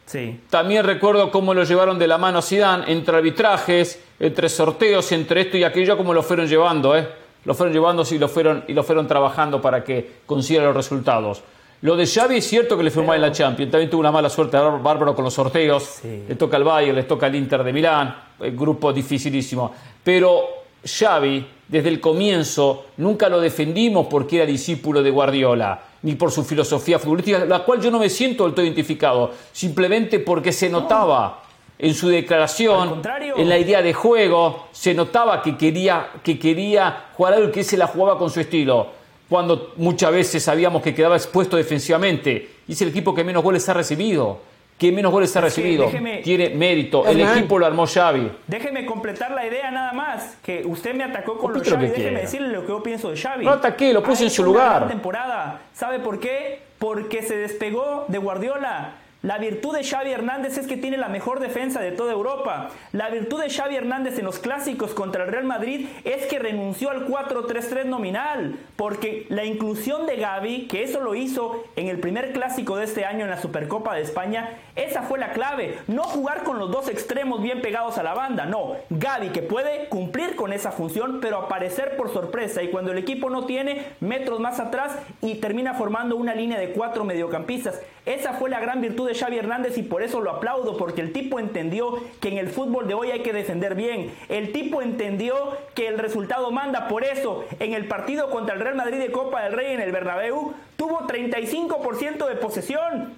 Sí. 0.04 0.40
También 0.48 0.84
recuerdo 0.84 1.30
cómo 1.30 1.52
lo 1.52 1.64
llevaron 1.64 1.98
de 1.98 2.06
la 2.06 2.16
mano 2.16 2.40
Zidane 2.40 2.90
entre 2.90 3.16
arbitrajes, 3.16 4.02
entre 4.18 4.48
sorteos, 4.48 5.12
entre 5.12 5.42
esto 5.42 5.58
y 5.58 5.64
aquello, 5.64 5.98
como 5.98 6.14
lo 6.14 6.22
fueron 6.22 6.46
llevando, 6.46 6.96
¿eh? 6.96 7.06
Lo 7.48 7.54
fueron 7.54 7.72
llevando 7.72 8.04
y 8.10 8.18
lo 8.18 8.28
fueron, 8.28 8.62
y 8.68 8.74
lo 8.74 8.82
fueron 8.82 9.08
trabajando 9.08 9.58
para 9.62 9.82
que 9.82 10.20
consiguiera 10.26 10.66
los 10.66 10.76
resultados. 10.76 11.42
Lo 11.80 11.96
de 11.96 12.06
Xavi 12.06 12.36
es 12.36 12.46
cierto 12.46 12.76
que 12.76 12.82
le 12.82 12.90
fue 12.90 13.02
mal 13.02 13.16
en 13.16 13.22
la 13.22 13.32
Champions, 13.32 13.72
también 13.72 13.88
tuvo 13.88 14.00
una 14.00 14.12
mala 14.12 14.28
suerte 14.28 14.58
bárbaro 14.58 15.14
con 15.14 15.24
los 15.24 15.32
sorteos, 15.32 16.00
le 16.04 16.34
toca 16.34 16.58
al 16.58 16.64
Bayern, 16.64 16.94
le 16.94 17.04
toca 17.04 17.24
al 17.24 17.34
Inter 17.34 17.64
de 17.64 17.72
Milán, 17.72 18.14
el 18.38 18.54
grupo 18.54 18.92
dificilísimo. 18.92 19.72
Pero 20.04 20.42
Xavi, 20.84 21.46
desde 21.66 21.88
el 21.88 22.00
comienzo, 22.00 22.88
nunca 22.98 23.30
lo 23.30 23.40
defendimos 23.40 24.08
porque 24.08 24.36
era 24.36 24.44
discípulo 24.44 25.02
de 25.02 25.10
Guardiola, 25.10 25.80
ni 26.02 26.16
por 26.16 26.30
su 26.30 26.44
filosofía 26.44 26.98
futbolística, 26.98 27.46
la 27.46 27.64
cual 27.64 27.80
yo 27.80 27.90
no 27.90 27.98
me 27.98 28.10
siento 28.10 28.44
del 28.44 28.52
todo 28.52 28.66
identificado, 28.66 29.32
simplemente 29.52 30.18
porque 30.18 30.52
se 30.52 30.68
notaba 30.68 31.44
en 31.78 31.94
su 31.94 32.08
declaración, 32.08 33.02
en 33.36 33.48
la 33.48 33.56
idea 33.56 33.82
de 33.82 33.94
juego, 33.94 34.66
se 34.72 34.94
notaba 34.94 35.42
que 35.42 35.56
quería, 35.56 36.08
que 36.22 36.38
quería 36.38 37.04
jugar 37.14 37.34
algo 37.34 37.52
que 37.52 37.62
se 37.62 37.76
la 37.76 37.86
jugaba 37.86 38.18
con 38.18 38.30
su 38.30 38.40
estilo. 38.40 38.98
Cuando 39.28 39.74
muchas 39.76 40.10
veces 40.10 40.42
sabíamos 40.42 40.82
que 40.82 40.94
quedaba 40.94 41.16
expuesto 41.16 41.56
defensivamente. 41.56 42.50
Y 42.66 42.72
es 42.72 42.82
el 42.82 42.88
equipo 42.88 43.14
que 43.14 43.22
menos 43.22 43.42
goles 43.42 43.68
ha 43.68 43.74
recibido. 43.74 44.40
Que 44.78 44.90
menos 44.90 45.12
goles 45.12 45.36
ha 45.36 45.40
recibido. 45.40 45.86
Tiene 46.22 46.50
mérito. 46.50 47.06
El 47.06 47.20
equipo 47.20 47.58
lo 47.58 47.66
armó 47.66 47.86
Xavi. 47.86 48.30
Déjeme 48.46 48.86
completar 48.86 49.32
la 49.32 49.46
idea 49.46 49.70
nada 49.70 49.92
más. 49.92 50.36
Que 50.42 50.64
usted 50.64 50.94
me 50.94 51.04
atacó 51.04 51.36
con 51.36 51.52
los 51.52 51.68
Xavi. 51.68 51.88
Déjeme 51.88 52.20
decirle 52.22 52.48
lo 52.48 52.62
que 52.62 52.68
yo 52.68 52.82
pienso 52.82 53.10
de 53.10 53.16
Xavi. 53.16 53.44
No 53.44 53.52
ataqué, 53.52 53.92
lo 53.92 54.02
puse 54.02 54.24
en 54.24 54.30
su 54.30 54.42
lugar. 54.42 54.88
temporada. 54.88 55.60
¿Sabe 55.74 55.98
por 55.98 56.18
qué? 56.18 56.62
Porque 56.78 57.22
se 57.22 57.36
despegó 57.36 58.06
de 58.08 58.18
Guardiola 58.18 58.94
la 59.22 59.38
virtud 59.38 59.74
de 59.74 59.82
Xavi 59.82 60.12
Hernández 60.12 60.58
es 60.58 60.68
que 60.68 60.76
tiene 60.76 60.96
la 60.96 61.08
mejor 61.08 61.40
defensa 61.40 61.80
de 61.80 61.90
toda 61.90 62.12
Europa. 62.12 62.70
La 62.92 63.10
virtud 63.10 63.42
de 63.42 63.50
Xavi 63.50 63.74
Hernández 63.74 64.16
en 64.16 64.24
los 64.24 64.38
clásicos 64.38 64.94
contra 64.94 65.24
el 65.24 65.32
Real 65.32 65.42
Madrid 65.42 65.88
es 66.04 66.26
que 66.26 66.38
renunció 66.38 66.90
al 66.90 67.08
4-3-3 67.08 67.86
nominal, 67.86 68.56
porque 68.76 69.26
la 69.28 69.44
inclusión 69.44 70.06
de 70.06 70.18
Gaby, 70.18 70.68
que 70.68 70.84
eso 70.84 71.00
lo 71.00 71.16
hizo 71.16 71.64
en 71.74 71.88
el 71.88 71.98
primer 71.98 72.32
clásico 72.32 72.76
de 72.76 72.84
este 72.84 73.04
año 73.04 73.24
en 73.24 73.30
la 73.30 73.40
Supercopa 73.40 73.96
de 73.96 74.02
España, 74.02 74.50
esa 74.76 75.02
fue 75.02 75.18
la 75.18 75.32
clave. 75.32 75.78
No 75.88 76.04
jugar 76.04 76.44
con 76.44 76.60
los 76.60 76.70
dos 76.70 76.88
extremos 76.88 77.42
bien 77.42 77.60
pegados 77.60 77.98
a 77.98 78.04
la 78.04 78.14
banda, 78.14 78.46
no. 78.46 78.76
Gaby 78.88 79.30
que 79.30 79.42
puede 79.42 79.88
cumplir 79.88 80.36
con 80.36 80.52
esa 80.52 80.70
función, 80.70 81.18
pero 81.20 81.38
aparecer 81.38 81.96
por 81.96 82.12
sorpresa 82.12 82.62
y 82.62 82.70
cuando 82.70 82.92
el 82.92 82.98
equipo 82.98 83.30
no 83.30 83.46
tiene 83.46 83.94
metros 83.98 84.38
más 84.38 84.60
atrás 84.60 84.96
y 85.22 85.36
termina 85.36 85.74
formando 85.74 86.14
una 86.14 86.36
línea 86.36 86.60
de 86.60 86.70
cuatro 86.70 87.04
mediocampistas. 87.04 87.80
Esa 88.08 88.32
fue 88.32 88.48
la 88.48 88.58
gran 88.58 88.80
virtud 88.80 89.06
de 89.06 89.14
Xavi 89.14 89.36
Hernández 89.36 89.76
y 89.76 89.82
por 89.82 90.02
eso 90.02 90.22
lo 90.22 90.30
aplaudo, 90.30 90.78
porque 90.78 91.02
el 91.02 91.12
tipo 91.12 91.38
entendió 91.38 92.02
que 92.20 92.28
en 92.28 92.38
el 92.38 92.48
fútbol 92.48 92.88
de 92.88 92.94
hoy 92.94 93.10
hay 93.10 93.22
que 93.22 93.34
defender 93.34 93.74
bien. 93.74 94.14
El 94.30 94.50
tipo 94.50 94.80
entendió 94.80 95.58
que 95.74 95.88
el 95.88 95.98
resultado 95.98 96.50
manda. 96.50 96.88
Por 96.88 97.04
eso, 97.04 97.44
en 97.60 97.74
el 97.74 97.86
partido 97.86 98.30
contra 98.30 98.54
el 98.54 98.62
Real 98.62 98.76
Madrid 98.76 98.98
de 98.98 99.12
Copa 99.12 99.42
del 99.42 99.52
Rey 99.52 99.74
en 99.74 99.82
el 99.82 99.92
Bernabéu, 99.92 100.54
tuvo 100.78 101.00
35% 101.00 102.26
de 102.26 102.36
posesión. 102.36 103.12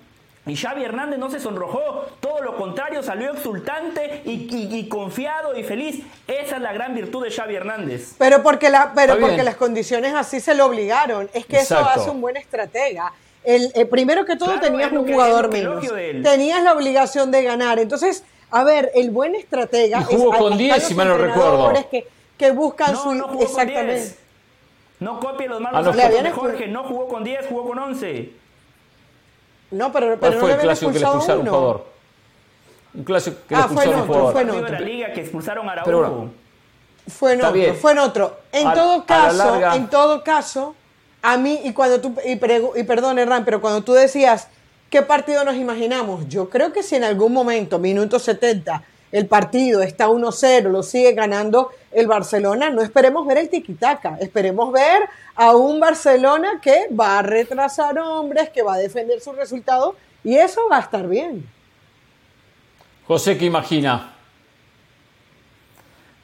Y 0.44 0.56
Xavi 0.56 0.82
Hernández 0.82 1.20
no 1.20 1.30
se 1.30 1.38
sonrojó, 1.38 2.06
todo 2.18 2.40
lo 2.40 2.56
contrario, 2.56 3.04
salió 3.04 3.32
exultante 3.32 4.22
y, 4.24 4.88
confiado 4.88 5.56
y 5.56 5.62
feliz. 5.62 6.04
Esa 6.26 6.56
es 6.56 6.62
la 6.62 6.72
gran 6.72 6.96
virtud 6.96 7.22
de 7.22 7.30
Xavi 7.30 7.54
Hernández. 7.54 8.16
Pero 8.18 8.42
porque, 8.42 8.68
la, 8.68 8.90
pero 8.92 9.20
porque 9.20 9.44
las 9.44 9.54
condiciones 9.54 10.14
así 10.14 10.40
se 10.40 10.54
lo 10.54 10.66
obligaron. 10.66 11.30
Es 11.32 11.46
que 11.46 11.58
eso 11.60 11.78
hace 11.78 12.10
un 12.10 12.20
buen 12.20 12.36
estratega. 12.36 13.12
El, 13.42 13.72
eh, 13.74 13.86
primero 13.86 14.24
que 14.24 14.36
todo 14.36 14.60
tenías 14.60 14.92
un 14.92 15.06
jugador 15.10 15.50
menos. 15.50 15.84
Tenías 16.22 16.62
la 16.62 16.72
obligación 16.72 17.30
de 17.30 17.42
ganar. 17.42 17.78
Entonces, 17.78 18.24
a 18.50 18.64
ver, 18.64 18.90
el 18.94 19.10
buen 19.10 19.34
estratega. 19.34 20.00
Y 20.00 20.14
jugó 20.14 20.36
con 20.36 20.58
10, 20.58 20.82
si 20.82 20.94
mal 20.94 21.08
no 21.08 21.16
recuerdo. 21.16 21.72
Que, 21.90 22.06
que 22.36 22.50
buscan 22.50 22.96
su. 22.96 23.12
exactamente. 23.40 24.16
No 25.00 25.18
copie 25.18 25.48
los 25.48 25.60
malos 25.60 25.96
ah, 25.96 26.08
de 26.08 26.30
Jorge, 26.30 26.68
no 26.68 26.84
jugó 26.84 27.08
con 27.08 27.24
10, 27.24 27.46
jugó 27.48 27.68
con 27.68 27.78
11. 27.78 28.32
No, 29.70 29.92
pero, 29.92 30.18
pero 30.20 30.20
¿Cuál 30.20 30.34
fue 30.34 30.52
el 30.52 30.58
clásico 30.58 30.92
que 30.92 30.98
le 30.98 31.04
expulsaron 31.04 31.40
un 31.40 31.46
jugador? 31.46 31.86
Un 32.92 33.04
clásico 33.04 33.36
que 33.48 33.54
le 33.54 33.60
ah, 33.60 33.64
expulsaron 33.64 34.00
un 34.00 34.06
jugador. 34.06 34.32
Fue 34.32 34.42
en 34.42 34.50
otro. 34.50 34.68
la 34.68 34.80
liga 34.80 35.12
que 35.12 35.20
expulsaron 35.22 35.68
a 35.68 35.72
Araujo. 35.72 36.30
fue 37.08 37.32
en 37.32 37.42
otro, 37.42 37.74
fue 37.74 37.92
en 37.92 37.98
otro. 37.98 38.36
En 38.52 38.72
todo 38.74 39.06
caso, 39.06 39.74
en 39.74 39.88
todo 39.88 40.22
caso, 40.22 40.74
a 41.22 41.36
mí, 41.36 41.60
y 41.64 41.72
cuando 41.72 42.00
tú, 42.00 42.14
y, 42.24 42.32
y 42.32 42.84
perdón, 42.84 43.18
Hernán, 43.18 43.44
pero 43.44 43.60
cuando 43.60 43.82
tú 43.82 43.92
decías, 43.92 44.48
¿qué 44.88 45.02
partido 45.02 45.44
nos 45.44 45.56
imaginamos? 45.56 46.28
Yo 46.28 46.48
creo 46.48 46.72
que 46.72 46.82
si 46.82 46.96
en 46.96 47.04
algún 47.04 47.32
momento, 47.32 47.78
minuto 47.78 48.18
70, 48.18 48.82
el 49.12 49.26
partido 49.26 49.82
está 49.82 50.08
1-0, 50.08 50.70
lo 50.70 50.82
sigue 50.82 51.12
ganando 51.12 51.70
el 51.90 52.06
Barcelona, 52.06 52.70
no 52.70 52.80
esperemos 52.80 53.26
ver 53.26 53.38
el 53.38 53.48
tiquitaca, 53.48 54.16
esperemos 54.20 54.72
ver 54.72 55.02
a 55.34 55.56
un 55.56 55.80
Barcelona 55.80 56.60
que 56.62 56.88
va 56.98 57.18
a 57.18 57.22
retrasar 57.22 57.98
hombres, 57.98 58.50
que 58.50 58.62
va 58.62 58.74
a 58.74 58.78
defender 58.78 59.20
su 59.20 59.32
resultado 59.32 59.96
y 60.22 60.36
eso 60.36 60.68
va 60.70 60.76
a 60.78 60.80
estar 60.80 61.08
bien. 61.08 61.46
José, 63.06 63.36
¿qué 63.36 63.46
imagina? 63.46 64.14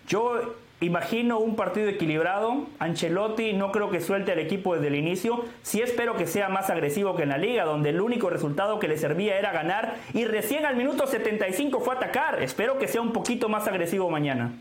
Yo 0.06 0.54
imagino 0.80 1.38
un 1.38 1.56
partido 1.56 1.88
equilibrado. 1.88 2.66
Ancelotti 2.78 3.52
no 3.52 3.72
creo 3.72 3.90
que 3.90 4.00
suelte 4.00 4.32
al 4.32 4.38
equipo 4.38 4.74
desde 4.74 4.88
el 4.88 4.96
inicio. 4.96 5.44
Sí 5.62 5.80
espero 5.80 6.16
que 6.16 6.26
sea 6.26 6.48
más 6.48 6.70
agresivo 6.70 7.16
que 7.16 7.22
en 7.22 7.30
la 7.30 7.38
liga, 7.38 7.64
donde 7.64 7.90
el 7.90 8.00
único 8.00 8.30
resultado 8.30 8.78
que 8.78 8.88
le 8.88 8.98
servía 8.98 9.38
era 9.38 9.52
ganar 9.52 9.96
y 10.12 10.24
recién 10.24 10.66
al 10.66 10.76
minuto 10.76 11.06
75 11.06 11.80
fue 11.80 11.94
atacar. 11.94 12.42
Espero 12.42 12.78
que 12.78 12.88
sea 12.88 13.00
un 13.00 13.12
poquito 13.12 13.48
más 13.48 13.66
agresivo 13.66 14.10
mañana. 14.10 14.52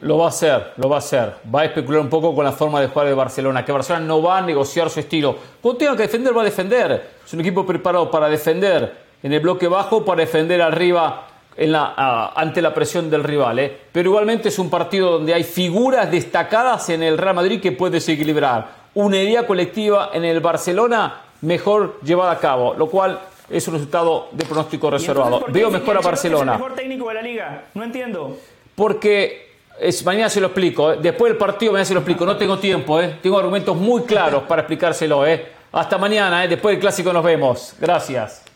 Lo 0.00 0.18
va 0.18 0.26
a 0.26 0.28
hacer, 0.28 0.72
lo 0.76 0.88
va 0.88 0.96
a 0.96 0.98
hacer. 0.98 1.34
Va 1.54 1.62
a 1.62 1.64
especular 1.64 2.00
un 2.00 2.10
poco 2.10 2.34
con 2.34 2.44
la 2.44 2.52
forma 2.52 2.80
de 2.80 2.88
jugar 2.88 3.08
de 3.08 3.14
Barcelona, 3.14 3.64
que 3.64 3.72
Barcelona 3.72 4.04
no 4.04 4.22
va 4.22 4.38
a 4.38 4.42
negociar 4.42 4.90
su 4.90 5.00
estilo. 5.00 5.36
Cuando 5.62 5.78
tenga 5.78 5.96
que 5.96 6.02
defender, 6.02 6.36
va 6.36 6.42
a 6.42 6.44
defender. 6.44 7.08
Es 7.24 7.32
un 7.32 7.40
equipo 7.40 7.64
preparado 7.64 8.10
para 8.10 8.28
defender 8.28 9.08
en 9.22 9.32
el 9.32 9.40
bloque 9.40 9.66
bajo, 9.66 10.04
para 10.04 10.20
defender 10.20 10.60
arriba 10.60 11.27
ante 11.58 12.62
la 12.62 12.72
presión 12.72 13.10
del 13.10 13.24
rival. 13.24 13.58
¿eh? 13.58 13.76
Pero 13.92 14.10
igualmente 14.10 14.48
es 14.48 14.58
un 14.58 14.70
partido 14.70 15.12
donde 15.12 15.34
hay 15.34 15.44
figuras 15.44 16.10
destacadas 16.10 16.88
en 16.90 17.02
el 17.02 17.18
Real 17.18 17.34
Madrid 17.34 17.60
que 17.60 17.72
puede 17.72 17.94
desequilibrar. 17.94 18.78
Una 18.94 19.20
idea 19.20 19.46
colectiva 19.46 20.10
en 20.12 20.24
el 20.24 20.40
Barcelona 20.40 21.22
mejor 21.40 22.00
llevada 22.02 22.32
a 22.32 22.38
cabo, 22.38 22.74
lo 22.74 22.88
cual 22.88 23.18
es 23.50 23.66
un 23.68 23.74
resultado 23.74 24.28
de 24.32 24.44
pronóstico 24.44 24.90
reservado. 24.90 25.44
Veo 25.48 25.70
mejor 25.70 25.96
a 25.96 26.00
Barcelona. 26.00 26.52
Es 26.52 26.56
el 26.56 26.62
mejor 26.62 26.76
técnico 26.76 27.08
de 27.08 27.14
la 27.14 27.22
liga, 27.22 27.64
no 27.74 27.84
entiendo. 27.84 28.36
Porque 28.74 29.48
es, 29.80 30.04
mañana 30.04 30.28
se 30.28 30.40
lo 30.40 30.48
explico. 30.48 30.92
¿eh? 30.92 30.98
Después 31.00 31.30
del 31.30 31.38
partido 31.38 31.72
mañana 31.72 31.86
se 31.86 31.94
lo 31.94 32.00
explico. 32.00 32.26
No 32.26 32.36
tengo 32.36 32.58
tiempo. 32.58 33.00
¿eh? 33.00 33.18
Tengo 33.22 33.38
argumentos 33.38 33.76
muy 33.76 34.02
claros 34.02 34.44
para 34.44 34.62
explicárselo. 34.62 35.26
¿eh? 35.26 35.46
Hasta 35.72 35.98
mañana. 35.98 36.44
¿eh? 36.44 36.48
Después 36.48 36.74
del 36.74 36.80
clásico 36.80 37.12
nos 37.12 37.24
vemos. 37.24 37.74
Gracias. 37.80 38.47